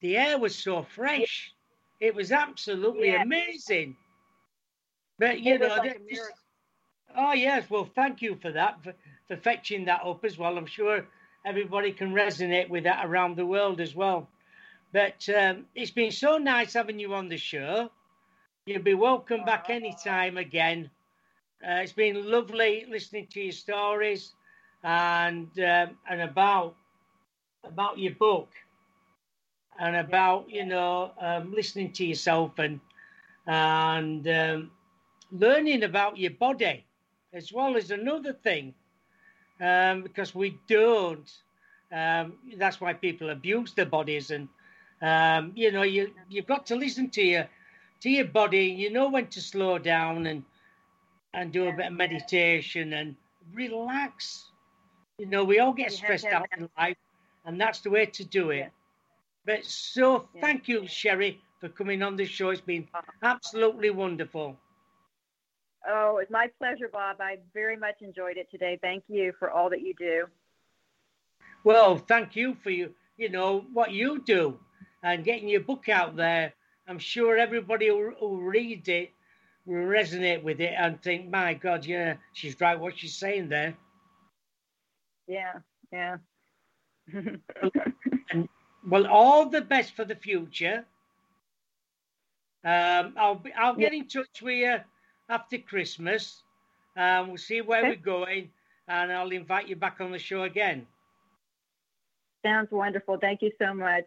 The 0.00 0.16
air 0.16 0.38
was 0.38 0.54
so 0.54 0.82
fresh. 0.82 1.52
It 2.00 2.14
was 2.14 2.32
absolutely 2.32 3.08
yeah. 3.08 3.22
amazing. 3.22 3.96
But 5.18 5.40
you 5.40 5.54
it 5.54 5.60
know, 5.60 5.68
like 5.68 6.00
Oh, 7.14 7.32
yes. 7.32 7.68
Well, 7.70 7.84
thank 7.94 8.22
you 8.22 8.36
for 8.36 8.52
that, 8.52 8.82
for, 8.82 8.94
for 9.28 9.36
fetching 9.36 9.84
that 9.86 10.02
up 10.04 10.24
as 10.24 10.38
well. 10.38 10.56
I'm 10.58 10.66
sure 10.66 11.06
everybody 11.44 11.92
can 11.92 12.12
resonate 12.12 12.68
with 12.68 12.84
that 12.84 13.04
around 13.06 13.36
the 13.36 13.46
world 13.46 13.80
as 13.80 13.94
well. 13.94 14.28
But 14.92 15.28
um, 15.28 15.66
it's 15.74 15.90
been 15.90 16.12
so 16.12 16.38
nice 16.38 16.74
having 16.74 16.98
you 16.98 17.14
on 17.14 17.28
the 17.28 17.36
show. 17.36 17.90
You'll 18.66 18.82
be 18.82 18.94
welcome 18.94 19.44
back 19.44 19.70
anytime 19.70 20.36
again. 20.38 20.90
Uh, 21.66 21.80
it's 21.82 21.92
been 21.92 22.30
lovely 22.30 22.86
listening 22.88 23.26
to 23.28 23.40
your 23.42 23.52
stories 23.52 24.34
and 24.84 25.48
um, 25.60 25.98
and 26.08 26.20
about 26.22 26.76
about 27.64 27.98
your 27.98 28.14
book 28.14 28.50
and 29.78 29.96
about 29.96 30.50
you 30.50 30.64
know 30.66 31.12
um, 31.20 31.52
listening 31.52 31.92
to 31.92 32.04
yourself 32.04 32.58
and 32.58 32.80
and 33.46 34.28
um, 34.28 34.70
learning 35.32 35.82
about 35.84 36.18
your 36.18 36.32
body 36.32 36.84
as 37.34 37.52
well 37.52 37.76
as 37.76 37.90
another 37.90 38.32
thing, 38.32 38.72
um, 39.60 40.02
because 40.02 40.34
we 40.34 40.58
don't. 40.68 41.30
Um, 41.92 42.34
that's 42.56 42.80
why 42.80 42.92
people 42.94 43.30
abuse 43.30 43.72
their 43.74 43.86
bodies, 43.86 44.30
and 44.30 44.48
um, 45.02 45.52
you 45.54 45.70
know, 45.72 45.82
you 45.82 46.12
you've 46.30 46.46
got 46.46 46.66
to 46.66 46.76
listen 46.76 47.10
to 47.10 47.22
your 47.22 47.48
to 48.00 48.10
your 48.10 48.26
body. 48.26 48.66
You 48.66 48.90
know 48.90 49.10
when 49.10 49.26
to 49.28 49.40
slow 49.40 49.78
down 49.78 50.26
and 50.26 50.44
and 51.34 51.52
do 51.52 51.68
a 51.68 51.72
bit 51.72 51.86
of 51.86 51.92
meditation 51.92 52.92
and 52.92 53.16
relax. 53.52 54.44
You 55.18 55.26
know, 55.26 55.44
we 55.44 55.58
all 55.58 55.72
get 55.72 55.92
stressed 55.92 56.26
out 56.26 56.48
in 56.56 56.68
life, 56.78 56.96
and 57.44 57.60
that's 57.60 57.80
the 57.80 57.90
way 57.90 58.06
to 58.06 58.24
do 58.24 58.50
it. 58.50 58.70
But 59.44 59.64
so, 59.64 60.28
thank 60.40 60.68
you, 60.68 60.86
Shari, 60.86 61.40
for 61.60 61.68
coming 61.68 62.02
on 62.02 62.16
the 62.16 62.24
show. 62.24 62.50
It's 62.50 62.60
been 62.60 62.88
uh-huh. 62.94 63.12
absolutely 63.22 63.90
wonderful. 63.90 64.56
Oh, 65.86 66.18
it's 66.18 66.30
my 66.30 66.48
pleasure, 66.58 66.88
Bob. 66.88 67.16
I 67.20 67.38
very 67.52 67.76
much 67.76 67.96
enjoyed 68.00 68.36
it 68.36 68.50
today. 68.50 68.78
Thank 68.80 69.04
you 69.08 69.32
for 69.38 69.50
all 69.50 69.68
that 69.70 69.82
you 69.82 69.94
do. 69.98 70.26
Well, 71.62 71.98
thank 71.98 72.36
you 72.36 72.56
for 72.62 72.70
you, 72.70 72.94
you 73.16 73.28
know, 73.28 73.64
what 73.72 73.90
you 73.92 74.22
do 74.22 74.58
and 75.02 75.24
getting 75.24 75.48
your 75.48 75.60
book 75.60 75.88
out 75.88 76.16
there. 76.16 76.52
I'm 76.88 76.98
sure 76.98 77.36
everybody 77.36 77.88
who, 77.88 78.14
who 78.18 78.40
reads 78.40 78.88
it 78.88 79.10
will 79.66 79.86
resonate 79.86 80.42
with 80.42 80.60
it 80.60 80.74
and 80.76 81.02
think, 81.02 81.30
my 81.30 81.54
God, 81.54 81.84
yeah, 81.84 82.14
she's 82.32 82.60
right 82.60 82.78
what 82.78 82.98
she's 82.98 83.16
saying 83.16 83.48
there. 83.48 83.74
Yeah, 85.26 85.54
yeah. 85.92 86.16
and, 87.12 88.48
well, 88.86 89.06
all 89.06 89.48
the 89.48 89.62
best 89.62 89.94
for 89.96 90.04
the 90.04 90.16
future. 90.16 90.84
Um, 92.62 93.14
I'll 93.18 93.34
be, 93.36 93.52
I'll 93.52 93.76
get 93.76 93.92
yeah. 93.92 93.98
in 94.00 94.08
touch 94.08 94.42
with 94.42 94.56
you 94.56 94.78
after 95.28 95.58
Christmas. 95.58 96.42
Um, 96.96 97.28
we'll 97.28 97.38
see 97.38 97.60
where 97.60 97.80
okay. 97.80 97.90
we're 97.90 97.96
going, 97.96 98.50
and 98.88 99.12
I'll 99.12 99.30
invite 99.30 99.68
you 99.68 99.76
back 99.76 100.00
on 100.00 100.12
the 100.12 100.18
show 100.18 100.42
again. 100.42 100.86
Sounds 102.44 102.70
wonderful. 102.70 103.18
Thank 103.18 103.42
you 103.42 103.50
so 103.58 103.72
much. 103.72 104.06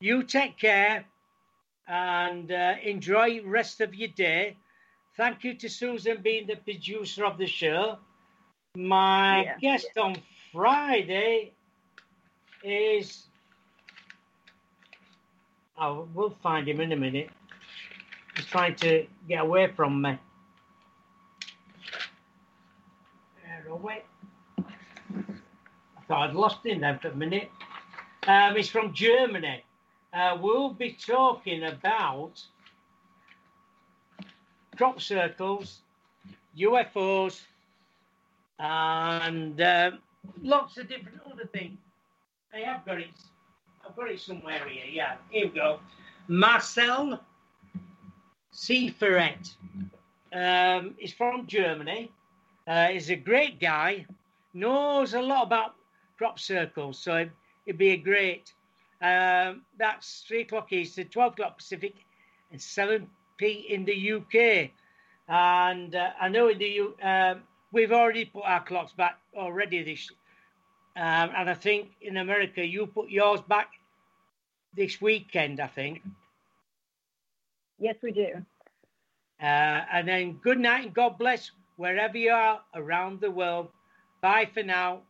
You 0.00 0.22
take 0.22 0.58
care 0.58 1.04
and 1.86 2.50
uh, 2.50 2.74
enjoy 2.82 3.42
rest 3.44 3.80
of 3.80 3.94
your 3.94 4.08
day. 4.08 4.56
Thank 5.16 5.44
you 5.44 5.54
to 5.54 5.68
Susan 5.68 6.22
being 6.22 6.46
the 6.46 6.56
producer 6.56 7.24
of 7.24 7.38
the 7.38 7.46
show. 7.46 7.98
My 8.76 9.44
Yeah. 9.44 9.58
guest 9.58 9.96
on 9.96 10.16
Friday 10.50 11.52
is. 12.62 13.26
Oh, 15.76 16.08
we'll 16.14 16.36
find 16.42 16.68
him 16.68 16.80
in 16.80 16.92
a 16.92 16.96
minute. 16.96 17.30
He's 18.36 18.46
trying 18.46 18.74
to 18.76 19.06
get 19.28 19.40
away 19.40 19.72
from 19.74 20.02
me. 20.02 20.18
There, 23.44 23.72
away. 23.72 24.02
I 24.58 26.00
thought 26.08 26.28
I'd 26.30 26.34
lost 26.34 26.64
him 26.66 26.80
then 26.80 26.98
for 26.98 27.08
a 27.08 27.14
minute. 27.14 27.50
Um, 28.26 28.56
he's 28.56 28.68
from 28.68 28.92
Germany. 28.92 29.64
Uh, 30.12 30.38
we'll 30.40 30.70
be 30.70 30.92
talking 30.92 31.64
about 31.64 32.42
crop 34.76 35.00
circles, 35.00 35.80
UFOs, 36.58 37.42
and 38.58 39.60
um 39.60 39.98
lots 40.42 40.78
of 40.78 40.88
different 40.88 41.20
other 41.30 41.46
things. 41.52 41.78
I 42.54 42.58
have 42.60 42.84
got 42.86 43.00
it. 43.00 43.08
I've 43.86 43.96
got 43.96 44.10
it 44.10 44.20
somewhere 44.20 44.66
here. 44.68 44.84
Yeah, 44.90 45.16
here 45.30 45.48
we 45.48 45.54
go. 45.54 45.80
Marcel 46.28 47.20
Seifert. 48.54 49.56
Um, 50.32 50.94
he's 50.96 51.12
from 51.12 51.46
Germany. 51.46 52.12
Uh, 52.66 52.86
he's 52.86 53.10
a 53.10 53.16
great 53.16 53.60
guy. 53.60 54.06
Knows 54.54 55.14
a 55.14 55.20
lot 55.20 55.42
about 55.42 55.74
crop 56.16 56.38
circles, 56.38 56.98
so 56.98 57.16
it, 57.16 57.30
it'd 57.66 57.78
be 57.78 57.90
a 57.90 57.96
great. 57.96 58.54
Um, 59.02 59.62
that's 59.76 60.24
three 60.26 60.42
o'clock 60.42 60.72
Eastern, 60.72 61.08
twelve 61.08 61.32
o'clock 61.32 61.58
Pacific, 61.58 61.96
and 62.52 62.62
seven 62.62 63.08
p 63.38 63.66
in 63.68 63.84
the 63.84 64.12
UK. 64.12 64.70
And 65.28 65.94
uh, 65.96 66.10
I 66.20 66.28
know 66.28 66.48
in 66.48 66.58
the 66.58 66.68
U, 66.68 66.96
um, 67.02 67.42
we've 67.72 67.92
already 67.92 68.24
put 68.24 68.44
our 68.44 68.62
clocks 68.62 68.92
back 68.92 69.18
already 69.36 69.82
this, 69.82 70.08
um, 70.96 71.30
and 71.36 71.50
I 71.50 71.54
think 71.54 71.90
in 72.00 72.18
America 72.18 72.64
you 72.64 72.86
put 72.86 73.10
yours 73.10 73.40
back 73.48 73.70
this 74.76 75.00
weekend. 75.00 75.58
I 75.58 75.66
think. 75.66 76.02
Yes, 77.78 77.96
we 78.02 78.12
do. 78.12 78.26
Uh, 79.40 79.84
and 79.92 80.08
then 80.08 80.38
good 80.42 80.58
night 80.58 80.86
and 80.86 80.94
God 80.94 81.18
bless 81.18 81.50
wherever 81.76 82.16
you 82.16 82.30
are 82.32 82.60
around 82.74 83.20
the 83.20 83.30
world. 83.30 83.68
Bye 84.22 84.48
for 84.52 84.62
now. 84.62 85.02